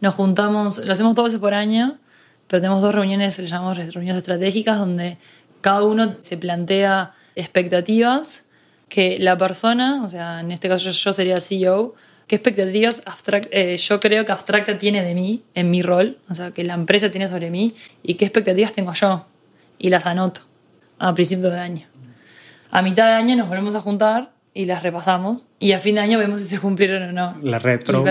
nos 0.00 0.14
juntamos, 0.14 0.84
lo 0.84 0.92
hacemos 0.92 1.14
dos 1.14 1.24
veces 1.24 1.40
por 1.40 1.54
año, 1.54 1.98
pero 2.48 2.60
tenemos 2.60 2.82
dos 2.82 2.94
reuniones, 2.94 3.38
le 3.38 3.46
llamamos 3.46 3.78
reuniones 3.78 4.16
estratégicas, 4.16 4.78
donde 4.78 5.16
cada 5.62 5.84
uno 5.84 6.16
se 6.20 6.36
plantea 6.36 7.14
expectativas 7.34 8.44
que 8.90 9.18
la 9.18 9.38
persona, 9.38 10.02
o 10.02 10.08
sea, 10.08 10.40
en 10.40 10.50
este 10.50 10.68
caso 10.68 10.90
yo 10.90 11.12
sería 11.14 11.36
CEO, 11.36 11.94
qué 12.32 12.36
expectativas 12.36 13.02
eh, 13.50 13.76
yo 13.76 14.00
creo 14.00 14.24
que 14.24 14.32
abstracta 14.32 14.78
tiene 14.78 15.04
de 15.04 15.14
mí 15.14 15.42
en 15.54 15.70
mi 15.70 15.82
rol, 15.82 16.16
o 16.30 16.34
sea, 16.34 16.50
que 16.50 16.64
la 16.64 16.72
empresa 16.72 17.10
tiene 17.10 17.28
sobre 17.28 17.50
mí 17.50 17.74
y 18.02 18.14
qué 18.14 18.24
expectativas 18.24 18.72
tengo 18.72 18.94
yo. 18.94 19.26
Y 19.78 19.90
las 19.90 20.06
anoto 20.06 20.40
a 20.98 21.12
principio 21.12 21.50
de 21.50 21.60
año. 21.60 21.86
A 22.70 22.80
mitad 22.80 23.04
de 23.08 23.12
año 23.12 23.36
nos 23.36 23.50
volvemos 23.50 23.74
a 23.74 23.82
juntar 23.82 24.30
y 24.54 24.64
las 24.64 24.82
repasamos 24.82 25.44
y 25.58 25.72
a 25.72 25.78
fin 25.78 25.96
de 25.96 26.00
año 26.00 26.18
vemos 26.18 26.40
si 26.40 26.48
se 26.48 26.58
cumplieron 26.58 27.02
o 27.02 27.12
no. 27.12 27.36
La 27.42 27.58
retro. 27.58 28.02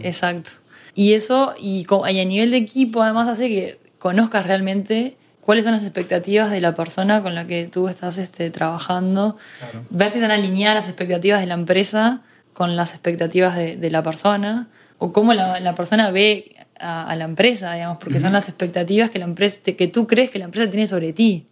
Exacto. 0.00 0.52
Y 0.94 1.12
eso, 1.12 1.54
y, 1.60 1.84
a 1.90 2.24
nivel 2.24 2.52
de 2.52 2.56
equipo, 2.56 3.02
además 3.02 3.28
hace 3.28 3.48
que 3.48 3.78
conozcas 3.98 4.46
realmente 4.46 5.18
cuáles 5.42 5.64
son 5.64 5.74
las 5.74 5.82
expectativas 5.82 6.50
de 6.50 6.62
la 6.62 6.74
persona 6.74 7.22
con 7.22 7.34
la 7.34 7.46
que 7.46 7.66
tú 7.70 7.90
estás 7.90 8.16
este, 8.16 8.48
trabajando, 8.48 9.36
ver 9.90 10.08
si 10.08 10.16
están 10.16 10.30
alineadas 10.30 10.76
las 10.76 10.88
expectativas 10.88 11.40
de 11.40 11.46
la 11.46 11.54
empresa 11.54 12.22
con 12.56 12.74
las 12.74 12.94
expectativas 12.94 13.54
de, 13.54 13.90
la 13.90 14.02
persona 14.02 14.68
o 14.96 15.12
cómo 15.12 15.34
la, 15.34 15.74
persona 15.74 16.10
ve 16.10 16.56
a, 16.80 17.14
la 17.14 17.24
empresa, 17.24 17.74
digamos, 17.74 17.98
porque 17.98 18.18
son 18.18 18.32
las 18.32 18.48
expectativas 18.48 19.10
que, 19.10 19.18
la 19.18 19.26
empresa, 19.26 19.60
que 19.62 19.86
tú 19.88 20.06
crees 20.06 20.30
que 20.30 20.38
la 20.38 20.46
empresa 20.46 20.70
tiene 20.70 20.86
sobre 20.86 21.12
ti. 21.12 21.44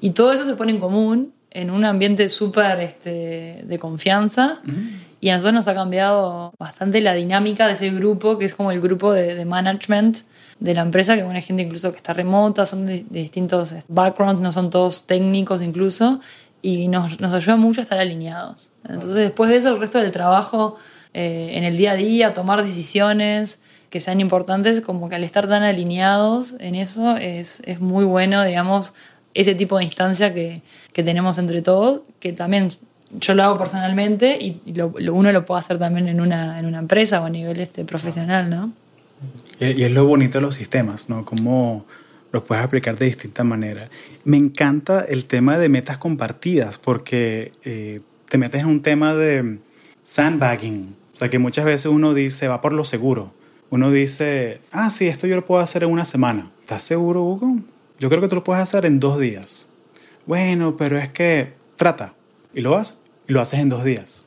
Y 0.00 0.10
todo 0.10 0.32
eso 0.32 0.44
se 0.44 0.54
pone 0.54 0.72
en 0.72 0.78
común 0.80 1.34
en 1.50 1.70
un 1.70 1.84
ambiente 1.84 2.30
súper 2.30 2.80
este, 2.80 3.64
de 3.66 3.78
confianza 3.78 4.62
y 5.20 5.28
a 5.28 5.34
nosotros 5.34 5.54
nos 5.54 5.68
ha 5.68 5.74
cambiado 5.74 6.54
bastante 6.58 7.02
la 7.02 7.12
dinámica 7.12 7.66
de 7.66 7.74
ese 7.74 7.90
grupo, 7.90 8.38
que 8.38 8.46
es 8.46 8.54
como 8.54 8.72
el 8.72 8.80
grupo 8.80 9.12
de, 9.12 9.44
management 9.44 10.20
de 10.58 10.72
la 10.72 10.80
empresa, 10.80 11.16
que 11.16 11.22
bueno, 11.22 11.36
hay 11.36 11.42
gente 11.42 11.62
incluso 11.62 11.90
que 11.90 11.98
está 11.98 12.14
remota, 12.14 12.64
son 12.64 12.86
de, 12.86 13.04
de 13.10 13.20
distintos 13.20 13.74
backgrounds, 13.88 14.40
no 14.40 14.52
son 14.52 14.70
todos 14.70 15.06
técnicos 15.06 15.60
incluso, 15.60 16.20
y 16.64 16.88
nos, 16.88 17.20
nos 17.20 17.34
ayuda 17.34 17.56
mucho 17.56 17.82
a 17.82 17.84
estar 17.84 17.98
alineados. 17.98 18.70
Entonces, 18.88 19.16
después 19.16 19.50
de 19.50 19.56
eso, 19.56 19.68
el 19.68 19.78
resto 19.78 19.98
del 19.98 20.12
trabajo 20.12 20.78
eh, 21.12 21.50
en 21.52 21.64
el 21.64 21.76
día 21.76 21.92
a 21.92 21.94
día, 21.94 22.32
tomar 22.32 22.64
decisiones 22.64 23.60
que 23.90 24.00
sean 24.00 24.18
importantes, 24.18 24.80
como 24.80 25.10
que 25.10 25.16
al 25.16 25.24
estar 25.24 25.46
tan 25.46 25.62
alineados 25.62 26.56
en 26.60 26.74
eso, 26.74 27.18
es, 27.18 27.60
es 27.66 27.80
muy 27.80 28.06
bueno, 28.06 28.42
digamos, 28.44 28.94
ese 29.34 29.54
tipo 29.54 29.76
de 29.76 29.84
instancia 29.84 30.32
que, 30.32 30.62
que, 30.94 31.02
tenemos 31.02 31.36
entre 31.36 31.60
todos, 31.60 32.00
que 32.18 32.32
también 32.32 32.70
yo 33.20 33.34
lo 33.34 33.42
hago 33.42 33.58
personalmente 33.58 34.38
y, 34.40 34.72
lo, 34.72 34.94
uno 35.12 35.32
lo 35.32 35.44
puede 35.44 35.58
hacer 35.58 35.78
también 35.78 36.08
en 36.08 36.18
una, 36.18 36.58
en 36.58 36.64
una 36.64 36.78
empresa 36.78 37.20
o 37.20 37.26
a 37.26 37.30
nivel 37.30 37.60
este, 37.60 37.84
profesional, 37.84 38.48
¿no? 38.48 38.72
Y, 39.60 39.82
es 39.82 39.90
lo 39.90 40.06
bonito 40.06 40.38
de 40.38 40.42
los 40.46 40.54
sistemas, 40.54 41.10
¿no? 41.10 41.26
Como 41.26 41.84
los 42.34 42.42
puedes 42.42 42.64
aplicar 42.64 42.98
de 42.98 43.06
distintas 43.06 43.46
maneras. 43.46 43.88
Me 44.24 44.36
encanta 44.36 45.04
el 45.08 45.24
tema 45.24 45.56
de 45.56 45.68
metas 45.68 45.98
compartidas 45.98 46.78
porque 46.78 47.52
eh, 47.64 48.00
te 48.28 48.38
metes 48.38 48.62
en 48.62 48.68
un 48.68 48.82
tema 48.82 49.14
de 49.14 49.58
sandbagging. 50.02 50.96
O 51.12 51.16
sea, 51.16 51.30
que 51.30 51.38
muchas 51.38 51.64
veces 51.64 51.86
uno 51.86 52.12
dice, 52.12 52.48
va 52.48 52.60
por 52.60 52.72
lo 52.72 52.84
seguro. 52.84 53.32
Uno 53.70 53.90
dice, 53.90 54.60
ah, 54.72 54.90
sí, 54.90 55.06
esto 55.06 55.26
yo 55.26 55.36
lo 55.36 55.44
puedo 55.44 55.62
hacer 55.62 55.84
en 55.84 55.90
una 55.90 56.04
semana. 56.04 56.50
¿Estás 56.60 56.82
seguro, 56.82 57.22
Hugo? 57.22 57.56
Yo 58.00 58.08
creo 58.08 58.20
que 58.20 58.28
tú 58.28 58.34
lo 58.34 58.44
puedes 58.44 58.62
hacer 58.62 58.84
en 58.84 58.98
dos 58.98 59.18
días. 59.18 59.68
Bueno, 60.26 60.76
pero 60.76 60.98
es 60.98 61.08
que 61.08 61.52
trata. 61.76 62.14
Y 62.52 62.60
lo 62.62 62.72
vas 62.72 62.98
y 63.28 63.32
lo 63.32 63.40
haces 63.40 63.60
en 63.60 63.68
dos 63.68 63.84
días. 63.84 64.24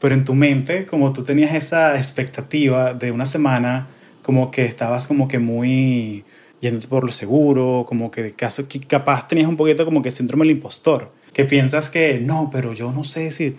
Pero 0.00 0.14
en 0.14 0.24
tu 0.24 0.34
mente, 0.34 0.84
como 0.84 1.12
tú 1.12 1.24
tenías 1.24 1.54
esa 1.54 1.96
expectativa 1.96 2.92
de 2.92 3.10
una 3.10 3.26
semana, 3.26 3.88
como 4.22 4.50
que 4.50 4.66
estabas 4.66 5.06
como 5.06 5.28
que 5.28 5.38
muy 5.38 6.24
yendo 6.60 6.88
por 6.88 7.04
lo 7.04 7.12
seguro, 7.12 7.84
como 7.86 8.10
que 8.10 8.34
capaz 8.34 9.28
tenías 9.28 9.48
un 9.48 9.56
poquito 9.56 9.84
como 9.84 10.02
que 10.02 10.10
síndrome 10.10 10.44
del 10.44 10.56
impostor, 10.56 11.12
que 11.32 11.44
piensas 11.44 11.90
que 11.90 12.18
no, 12.18 12.50
pero 12.52 12.72
yo 12.72 12.92
no 12.92 13.04
sé 13.04 13.30
si... 13.30 13.56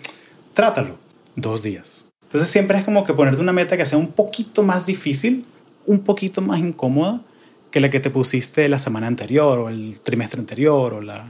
Trátalo, 0.54 0.98
dos 1.36 1.62
días. 1.62 2.04
Entonces 2.22 2.48
siempre 2.48 2.78
es 2.78 2.84
como 2.84 3.04
que 3.04 3.14
ponerte 3.14 3.40
una 3.40 3.52
meta 3.52 3.76
que 3.76 3.86
sea 3.86 3.98
un 3.98 4.08
poquito 4.08 4.62
más 4.62 4.86
difícil, 4.86 5.44
un 5.86 6.00
poquito 6.00 6.40
más 6.42 6.60
incómoda 6.60 7.22
que 7.70 7.80
la 7.80 7.88
que 7.88 8.00
te 8.00 8.10
pusiste 8.10 8.68
la 8.68 8.78
semana 8.78 9.06
anterior 9.06 9.58
o 9.58 9.68
el 9.68 10.00
trimestre 10.00 10.40
anterior 10.40 10.94
o 10.94 11.00
la... 11.00 11.24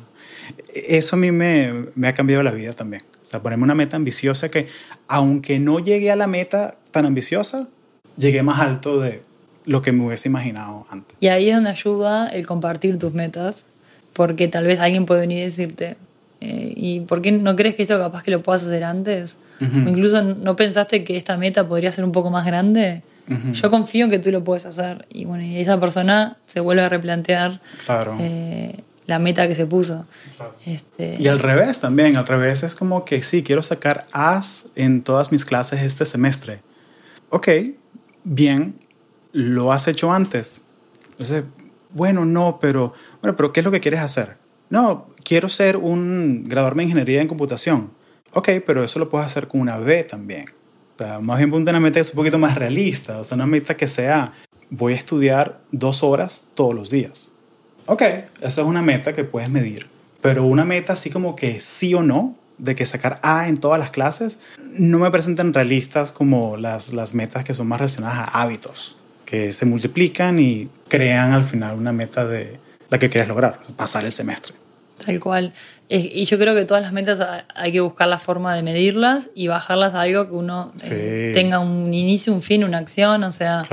Eso 0.74 1.16
a 1.16 1.18
mí 1.18 1.30
me, 1.30 1.86
me 1.94 2.08
ha 2.08 2.14
cambiado 2.14 2.42
la 2.42 2.50
vida 2.50 2.72
también. 2.72 3.02
O 3.22 3.26
sea, 3.26 3.42
ponerme 3.42 3.64
una 3.64 3.74
meta 3.74 3.96
ambiciosa 3.96 4.50
que, 4.50 4.66
aunque 5.06 5.60
no 5.60 5.78
llegue 5.78 6.10
a 6.10 6.16
la 6.16 6.26
meta 6.26 6.78
tan 6.90 7.06
ambiciosa, 7.06 7.68
llegué 8.16 8.42
más 8.42 8.60
alto 8.60 9.00
de 9.00 9.22
lo 9.64 9.82
que 9.82 9.92
me 9.92 10.06
hubiese 10.06 10.28
imaginado 10.28 10.86
antes. 10.90 11.16
Y 11.20 11.28
ahí 11.28 11.48
es 11.48 11.54
donde 11.54 11.70
ayuda 11.70 12.28
el 12.28 12.46
compartir 12.46 12.98
tus 12.98 13.12
metas, 13.12 13.66
porque 14.12 14.48
tal 14.48 14.66
vez 14.66 14.80
alguien 14.80 15.06
puede 15.06 15.20
venir 15.20 15.38
y 15.38 15.42
decirte, 15.42 15.96
eh, 16.40 16.72
¿y 16.74 17.00
por 17.00 17.22
qué 17.22 17.32
no 17.32 17.54
crees 17.56 17.74
que 17.74 17.82
eso 17.82 17.98
capaz 17.98 18.22
que 18.22 18.30
lo 18.30 18.42
puedas 18.42 18.64
hacer 18.64 18.84
antes? 18.84 19.38
incluso 19.60 20.22
no 20.22 20.56
pensaste 20.56 21.04
que 21.04 21.18
esta 21.18 21.36
meta 21.36 21.68
podría 21.68 21.92
ser 21.92 22.04
un 22.04 22.12
poco 22.12 22.30
más 22.30 22.46
grande. 22.46 23.02
Yo 23.52 23.70
confío 23.70 24.06
en 24.06 24.10
que 24.10 24.18
tú 24.18 24.32
lo 24.32 24.42
puedes 24.42 24.64
hacer. 24.64 25.06
Y 25.10 25.24
bueno, 25.24 25.44
y 25.44 25.58
esa 25.58 25.78
persona 25.78 26.38
se 26.46 26.60
vuelve 26.60 26.82
a 26.82 26.88
replantear 26.88 27.60
eh, 28.18 28.80
la 29.06 29.18
meta 29.18 29.46
que 29.46 29.54
se 29.54 29.66
puso. 29.66 30.06
Este... 30.64 31.16
Y 31.18 31.28
al 31.28 31.38
revés 31.38 31.78
también, 31.78 32.16
al 32.16 32.26
revés 32.26 32.62
es 32.62 32.74
como 32.74 33.04
que 33.04 33.22
sí, 33.22 33.42
quiero 33.44 33.62
sacar 33.62 34.06
As 34.12 34.70
en 34.74 35.02
todas 35.02 35.30
mis 35.30 35.44
clases 35.44 35.82
este 35.82 36.06
semestre. 36.06 36.60
Ok, 37.28 37.48
bien, 38.24 38.74
lo 39.32 39.72
has 39.72 39.88
hecho 39.88 40.12
antes. 40.12 40.64
Entonces, 41.12 41.44
bueno, 41.90 42.24
no, 42.24 42.58
pero, 42.60 42.94
bueno, 43.22 43.36
pero 43.36 43.52
¿qué 43.52 43.60
es 43.60 43.64
lo 43.64 43.70
que 43.70 43.80
quieres 43.80 44.00
hacer? 44.00 44.36
No, 44.68 45.08
quiero 45.24 45.48
ser 45.48 45.76
un 45.76 46.44
graduarme 46.46 46.84
en 46.84 46.90
ingeniería 46.90 47.20
en 47.20 47.28
computación. 47.28 47.90
Ok, 48.32 48.48
pero 48.64 48.84
eso 48.84 48.98
lo 48.98 49.08
puedes 49.08 49.26
hacer 49.26 49.48
con 49.48 49.60
una 49.60 49.78
B 49.78 50.04
también. 50.04 50.46
O 50.94 51.02
sea, 51.02 51.18
más 51.18 51.38
bien 51.38 51.50
ponte 51.50 51.70
una 51.70 51.80
meta 51.80 51.94
que 51.94 52.00
es 52.00 52.10
un 52.10 52.16
poquito 52.16 52.38
más 52.38 52.54
realista. 52.54 53.18
O 53.18 53.24
sea, 53.24 53.34
una 53.34 53.46
meta 53.46 53.76
que 53.76 53.88
sea, 53.88 54.32
voy 54.70 54.92
a 54.92 54.96
estudiar 54.96 55.60
dos 55.72 56.04
horas 56.04 56.52
todos 56.54 56.74
los 56.74 56.90
días. 56.90 57.32
Ok, 57.86 58.02
esa 58.02 58.60
es 58.60 58.66
una 58.66 58.82
meta 58.82 59.12
que 59.14 59.24
puedes 59.24 59.50
medir. 59.50 59.88
Pero 60.20 60.44
una 60.44 60.64
meta 60.64 60.92
así 60.92 61.10
como 61.10 61.34
que 61.34 61.58
sí 61.58 61.92
o 61.94 62.02
no, 62.02 62.36
de 62.58 62.76
que 62.76 62.86
sacar 62.86 63.18
A 63.22 63.48
en 63.48 63.56
todas 63.56 63.80
las 63.80 63.90
clases, 63.90 64.38
no 64.72 64.98
me 64.98 65.10
presentan 65.10 65.54
realistas 65.54 66.12
como 66.12 66.56
las, 66.56 66.92
las 66.92 67.14
metas 67.14 67.42
que 67.42 67.54
son 67.54 67.66
más 67.66 67.80
relacionadas 67.80 68.18
a 68.18 68.42
hábitos 68.42 68.96
que 69.30 69.52
se 69.52 69.64
multiplican 69.64 70.40
y 70.40 70.68
crean 70.88 71.32
al 71.32 71.44
final 71.44 71.76
una 71.76 71.92
meta 71.92 72.26
de 72.26 72.58
la 72.90 72.98
que 72.98 73.08
quieres 73.08 73.28
lograr, 73.28 73.60
pasar 73.76 74.04
el 74.04 74.10
semestre. 74.10 74.54
Tal 75.04 75.20
cual. 75.20 75.52
Y 75.88 76.24
yo 76.24 76.38
creo 76.38 76.54
que 76.54 76.64
todas 76.64 76.82
las 76.82 76.92
metas 76.92 77.24
hay 77.54 77.72
que 77.72 77.80
buscar 77.80 78.08
la 78.08 78.18
forma 78.18 78.54
de 78.54 78.62
medirlas 78.62 79.30
y 79.34 79.48
bajarlas 79.48 79.94
a 79.94 80.02
algo 80.02 80.28
que 80.28 80.34
uno 80.34 80.72
eh, 80.90 81.30
tenga 81.32 81.60
un 81.60 81.94
inicio, 81.94 82.32
un 82.32 82.42
fin, 82.42 82.64
una 82.64 82.78
acción, 82.78 83.22
o 83.24 83.30
sea, 83.30 83.64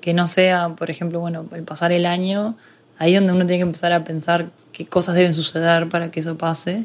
que 0.00 0.12
no 0.14 0.26
sea, 0.26 0.70
por 0.70 0.90
ejemplo, 0.90 1.20
bueno, 1.20 1.46
el 1.54 1.62
pasar 1.62 1.92
el 1.92 2.04
año, 2.04 2.56
ahí 2.98 3.14
es 3.14 3.20
donde 3.20 3.34
uno 3.34 3.46
tiene 3.46 3.58
que 3.58 3.66
empezar 3.66 3.92
a 3.92 4.04
pensar 4.04 4.46
qué 4.72 4.86
cosas 4.86 5.14
deben 5.14 5.34
suceder 5.34 5.88
para 5.88 6.10
que 6.10 6.20
eso 6.20 6.36
pase. 6.36 6.84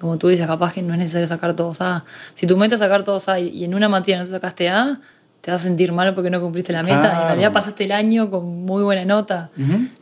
Como 0.00 0.18
tú 0.18 0.28
dices, 0.28 0.46
capaz 0.46 0.72
que 0.72 0.82
no 0.82 0.92
es 0.94 0.98
necesario 0.98 1.26
sacar 1.26 1.56
todos 1.56 1.80
A. 1.80 2.04
Si 2.34 2.46
tu 2.46 2.56
meta 2.56 2.74
es 2.74 2.80
sacar 2.80 3.02
todos 3.02 3.28
A 3.28 3.40
y 3.40 3.64
en 3.64 3.74
una 3.74 3.88
materia 3.88 4.18
no 4.18 4.24
te 4.24 4.30
sacaste 4.30 4.68
A, 4.68 5.00
te 5.40 5.50
vas 5.50 5.60
a 5.60 5.64
sentir 5.64 5.92
mal 5.92 6.14
porque 6.14 6.30
no 6.30 6.40
cumpliste 6.40 6.72
la 6.72 6.82
meta. 6.82 7.14
Y 7.18 7.22
en 7.22 7.28
realidad 7.28 7.52
pasaste 7.52 7.84
el 7.84 7.92
año 7.92 8.30
con 8.30 8.64
muy 8.64 8.82
buena 8.82 9.04
nota. 9.04 9.50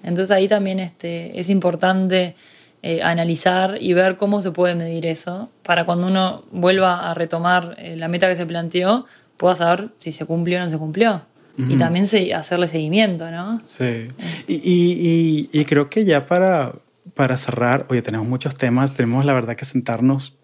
Entonces 0.03 0.31
ahí 0.31 0.49
también 0.49 0.81
este, 0.81 1.39
es 1.39 1.51
importante 1.51 2.35
eh, 2.83 3.03
analizar 3.03 3.79
y 3.81 3.93
ver 3.95 4.17
cómo 4.17 4.41
se 4.41 4.51
puede 4.51 4.75
medir 4.75 5.07
eso 5.07 5.51
para 5.63 5.85
cuando 5.85 6.07
uno 6.07 6.45
vuelva 6.53 7.11
a 7.11 7.15
retomar 7.15 7.75
eh, 7.79 7.97
la 7.97 8.07
meta 8.09 8.29
que 8.29 8.37
se 8.37 8.47
planteó, 8.47 9.07
pueda 9.37 9.55
saber 9.55 9.89
si 9.99 10.13
se 10.13 10.25
cumplió 10.25 10.59
o 10.59 10.63
no 10.63 10.69
se 10.69 10.79
cumplió. 10.79 11.23
Y 11.59 11.79
también 11.79 12.07
se, 12.07 12.35
hacerle 12.35 12.69
seguimiento, 12.69 13.31
¿no? 13.31 13.63
Sí. 13.65 14.09
Y, 14.47 14.55
y, 14.57 15.49
y, 15.51 15.65
creo 15.65 15.89
que 15.89 16.05
ya 16.05 16.27
para, 16.27 16.75
para 17.15 17.39
cerrar, 17.39 17.87
oye, 17.89 18.03
tenemos 18.03 18.29
muchos 18.29 18.57
temas, 18.57 18.93
tenemos 18.93 19.25
la 19.25 19.33
verdad 19.33 19.57
que 19.57 19.65
sentarnos. 19.65 20.37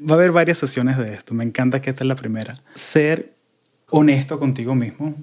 Va 0.00 0.12
a 0.12 0.14
haber 0.14 0.30
varias 0.30 0.58
sesiones 0.58 0.96
de 0.96 1.12
esto. 1.12 1.34
Me 1.34 1.42
encanta 1.42 1.82
que 1.82 1.90
esta 1.90 2.04
es 2.04 2.08
la 2.08 2.14
primera. 2.14 2.54
Ser 2.74 3.32
honesto 3.90 4.38
contigo 4.38 4.74
mismo, 4.74 5.14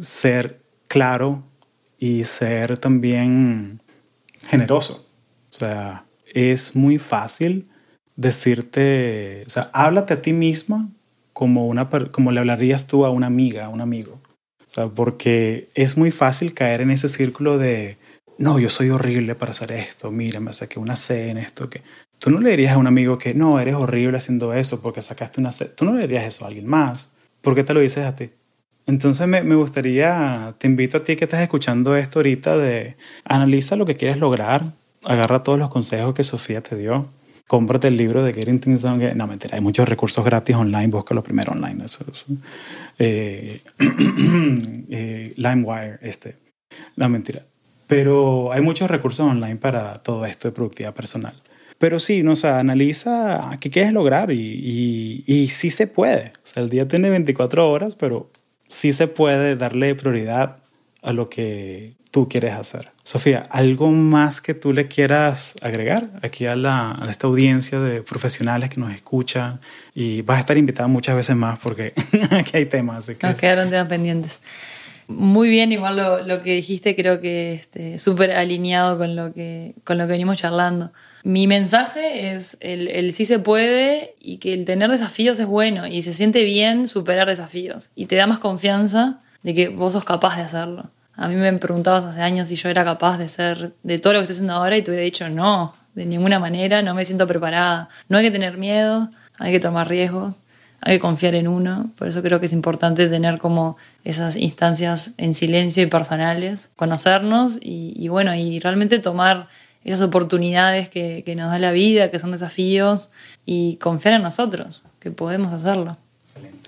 ser 0.00 0.60
claro 0.88 1.42
y 1.98 2.24
ser 2.24 2.78
también 2.78 3.80
generoso. 4.48 5.06
O 5.52 5.56
sea, 5.56 6.04
es 6.32 6.74
muy 6.74 6.98
fácil 6.98 7.68
decirte, 8.16 9.44
o 9.46 9.50
sea, 9.50 9.70
háblate 9.72 10.14
a 10.14 10.22
ti 10.22 10.32
misma 10.32 10.88
como, 11.32 11.66
una, 11.66 11.88
como 11.88 12.32
le 12.32 12.40
hablarías 12.40 12.86
tú 12.86 13.04
a 13.04 13.10
una 13.10 13.26
amiga, 13.26 13.66
a 13.66 13.68
un 13.68 13.80
amigo. 13.80 14.20
O 14.66 14.70
sea, 14.74 14.88
porque 14.88 15.68
es 15.74 15.96
muy 15.96 16.10
fácil 16.10 16.54
caer 16.54 16.80
en 16.80 16.90
ese 16.90 17.08
círculo 17.08 17.58
de, 17.58 17.96
no, 18.38 18.58
yo 18.58 18.70
soy 18.70 18.90
horrible 18.90 19.34
para 19.34 19.52
hacer 19.52 19.72
esto, 19.72 20.10
mira, 20.10 20.40
me 20.40 20.52
saqué 20.52 20.78
una 20.78 20.96
C 20.96 21.30
en 21.30 21.38
esto, 21.38 21.70
que 21.70 21.82
tú 22.18 22.30
no 22.30 22.40
le 22.40 22.50
dirías 22.50 22.74
a 22.74 22.78
un 22.78 22.86
amigo 22.86 23.18
que, 23.18 23.34
no, 23.34 23.60
eres 23.60 23.74
horrible 23.74 24.18
haciendo 24.18 24.52
eso 24.54 24.82
porque 24.82 25.02
sacaste 25.02 25.40
una 25.40 25.52
C, 25.52 25.66
tú 25.66 25.84
no 25.84 25.94
le 25.94 26.02
dirías 26.02 26.24
eso 26.24 26.44
a 26.44 26.48
alguien 26.48 26.66
más, 26.66 27.10
¿por 27.44 27.54
qué 27.54 27.62
te 27.62 27.74
lo 27.74 27.80
dices 27.80 28.04
a 28.04 28.16
ti? 28.16 28.30
Entonces 28.86 29.28
me, 29.28 29.42
me, 29.42 29.54
gustaría, 29.54 30.54
te 30.58 30.66
invito 30.66 30.98
a 30.98 31.04
ti 31.04 31.14
que 31.16 31.24
estás 31.24 31.40
escuchando 31.40 31.96
esto 31.96 32.18
ahorita 32.18 32.58
de 32.58 32.96
analiza 33.24 33.76
lo 33.76 33.86
que 33.86 33.94
quieres 33.94 34.18
lograr, 34.18 34.64
agarra 35.04 35.42
todos 35.42 35.58
los 35.58 35.70
consejos 35.70 36.14
que 36.14 36.24
Sofía 36.24 36.60
te 36.60 36.76
dio, 36.76 37.08
cómprate 37.46 37.88
el 37.88 37.96
libro 37.96 38.24
de 38.24 38.34
Getting 38.34 38.60
Things 38.60 38.82
Done. 38.82 39.14
No, 39.14 39.26
mentira, 39.26 39.56
hay 39.56 39.62
muchos 39.62 39.88
recursos 39.88 40.24
gratis 40.24 40.56
online, 40.56 40.88
búscalo 40.88 41.22
primero 41.22 41.52
online. 41.52 41.84
Eso, 41.84 42.04
eso. 42.10 42.26
Eh, 42.98 43.60
eh, 44.90 45.32
LimeWire, 45.36 45.98
este. 46.02 46.36
No, 46.96 47.08
mentira. 47.08 47.42
Pero 47.86 48.52
hay 48.52 48.60
muchos 48.60 48.90
recursos 48.90 49.26
online 49.26 49.56
para 49.56 50.02
todo 50.02 50.24
esto 50.26 50.48
de 50.48 50.52
productividad 50.52 50.94
personal. 50.94 51.34
Pero 51.78 52.00
sí, 52.00 52.22
no, 52.22 52.32
o 52.32 52.36
sea, 52.36 52.58
analiza 52.58 53.50
qué 53.60 53.68
quieres 53.68 53.92
lograr 53.92 54.32
y, 54.32 54.38
y, 54.38 55.24
y 55.26 55.48
sí 55.48 55.70
se 55.70 55.86
puede. 55.86 56.32
El 56.54 56.70
día 56.70 56.86
tiene 56.88 57.10
24 57.10 57.68
horas, 57.70 57.96
pero 57.96 58.30
sí 58.68 58.92
se 58.92 59.08
puede 59.08 59.56
darle 59.56 59.94
prioridad 59.94 60.58
a 61.02 61.12
lo 61.12 61.28
que 61.28 61.94
tú 62.10 62.28
quieres 62.28 62.54
hacer. 62.54 62.90
Sofía, 63.02 63.42
¿algo 63.50 63.90
más 63.90 64.40
que 64.40 64.54
tú 64.54 64.72
le 64.72 64.86
quieras 64.88 65.56
agregar 65.60 66.04
aquí 66.22 66.46
a, 66.46 66.54
la, 66.54 66.92
a 66.92 67.10
esta 67.10 67.26
audiencia 67.26 67.80
de 67.80 68.02
profesionales 68.02 68.70
que 68.70 68.80
nos 68.80 68.94
escuchan? 68.94 69.60
Y 69.94 70.22
vas 70.22 70.38
a 70.38 70.40
estar 70.40 70.56
invitada 70.56 70.86
muchas 70.86 71.16
veces 71.16 71.36
más 71.36 71.58
porque 71.58 71.92
aquí 72.30 72.56
hay 72.56 72.66
temas. 72.66 73.06
que... 73.06 73.26
Nos 73.26 73.34
quedaron 73.34 73.68
temas 73.68 73.88
pendientes. 73.88 74.38
Muy 75.08 75.48
bien, 75.48 75.72
igual 75.72 75.96
lo, 75.96 76.22
lo 76.22 76.42
que 76.42 76.54
dijiste 76.54 76.96
creo 76.96 77.20
que 77.20 77.54
este, 77.54 77.98
súper 77.98 78.32
alineado 78.32 78.96
con 78.96 79.16
lo, 79.16 79.32
que, 79.32 79.74
con 79.84 79.98
lo 79.98 80.06
que 80.06 80.12
venimos 80.12 80.38
charlando. 80.38 80.92
Mi 81.24 81.46
mensaje 81.46 82.34
es 82.34 82.58
el, 82.60 82.86
el 82.88 83.12
sí 83.14 83.24
se 83.24 83.38
puede 83.38 84.14
y 84.20 84.36
que 84.36 84.52
el 84.52 84.66
tener 84.66 84.90
desafíos 84.90 85.38
es 85.38 85.46
bueno 85.46 85.86
y 85.86 86.02
se 86.02 86.12
siente 86.12 86.44
bien 86.44 86.86
superar 86.86 87.26
desafíos 87.26 87.92
y 87.94 88.04
te 88.06 88.16
da 88.16 88.26
más 88.26 88.40
confianza 88.40 89.20
de 89.42 89.54
que 89.54 89.68
vos 89.70 89.94
sos 89.94 90.04
capaz 90.04 90.36
de 90.36 90.42
hacerlo. 90.42 90.90
A 91.16 91.28
mí 91.28 91.36
me 91.36 91.50
preguntabas 91.54 92.04
hace 92.04 92.20
años 92.20 92.48
si 92.48 92.56
yo 92.56 92.68
era 92.68 92.84
capaz 92.84 93.16
de 93.16 93.28
ser 93.28 93.72
de 93.82 93.98
todo 93.98 94.12
lo 94.12 94.18
que 94.18 94.24
estoy 94.24 94.34
haciendo 94.34 94.52
ahora 94.52 94.76
y 94.76 94.82
te 94.82 94.90
hubiera 94.90 95.04
dicho 95.04 95.30
no, 95.30 95.74
de 95.94 96.04
ninguna 96.04 96.38
manera, 96.38 96.82
no 96.82 96.92
me 96.92 97.06
siento 97.06 97.26
preparada. 97.26 97.88
No 98.10 98.18
hay 98.18 98.24
que 98.24 98.30
tener 98.30 98.58
miedo, 98.58 99.10
hay 99.38 99.50
que 99.50 99.60
tomar 99.60 99.88
riesgos, 99.88 100.40
hay 100.82 100.96
que 100.96 101.00
confiar 101.00 101.34
en 101.36 101.48
uno. 101.48 101.90
Por 101.96 102.06
eso 102.06 102.22
creo 102.22 102.38
que 102.38 102.46
es 102.46 102.52
importante 102.52 103.08
tener 103.08 103.38
como 103.38 103.78
esas 104.04 104.36
instancias 104.36 105.12
en 105.16 105.32
silencio 105.32 105.82
y 105.84 105.86
personales, 105.86 106.68
conocernos 106.76 107.56
y, 107.62 107.94
y 107.96 108.08
bueno, 108.08 108.34
y 108.34 108.58
realmente 108.58 108.98
tomar 108.98 109.48
esas 109.84 110.02
oportunidades 110.02 110.88
que, 110.88 111.22
que, 111.24 111.36
nos 111.36 111.50
da 111.50 111.58
la 111.58 111.72
vida, 111.72 112.10
que 112.10 112.18
son 112.18 112.30
desafíos, 112.30 113.10
y 113.44 113.76
confiar 113.76 114.14
en 114.14 114.22
nosotros, 114.22 114.84
que 114.98 115.10
podemos 115.10 115.52
hacerlo. 115.52 115.96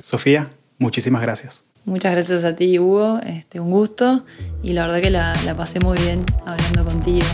Sofía, 0.00 0.50
muchísimas 0.78 1.22
gracias. 1.22 1.62
Muchas 1.86 2.12
gracias 2.12 2.44
a 2.44 2.56
ti, 2.56 2.78
Hugo. 2.78 3.20
Este, 3.24 3.60
un 3.60 3.70
gusto 3.70 4.24
y 4.62 4.72
la 4.72 4.86
verdad 4.86 5.00
que 5.00 5.10
la, 5.10 5.32
la 5.46 5.54
pasé 5.54 5.78
muy 5.80 5.96
bien 5.98 6.24
hablando 6.44 6.84
contigo. 6.84 7.24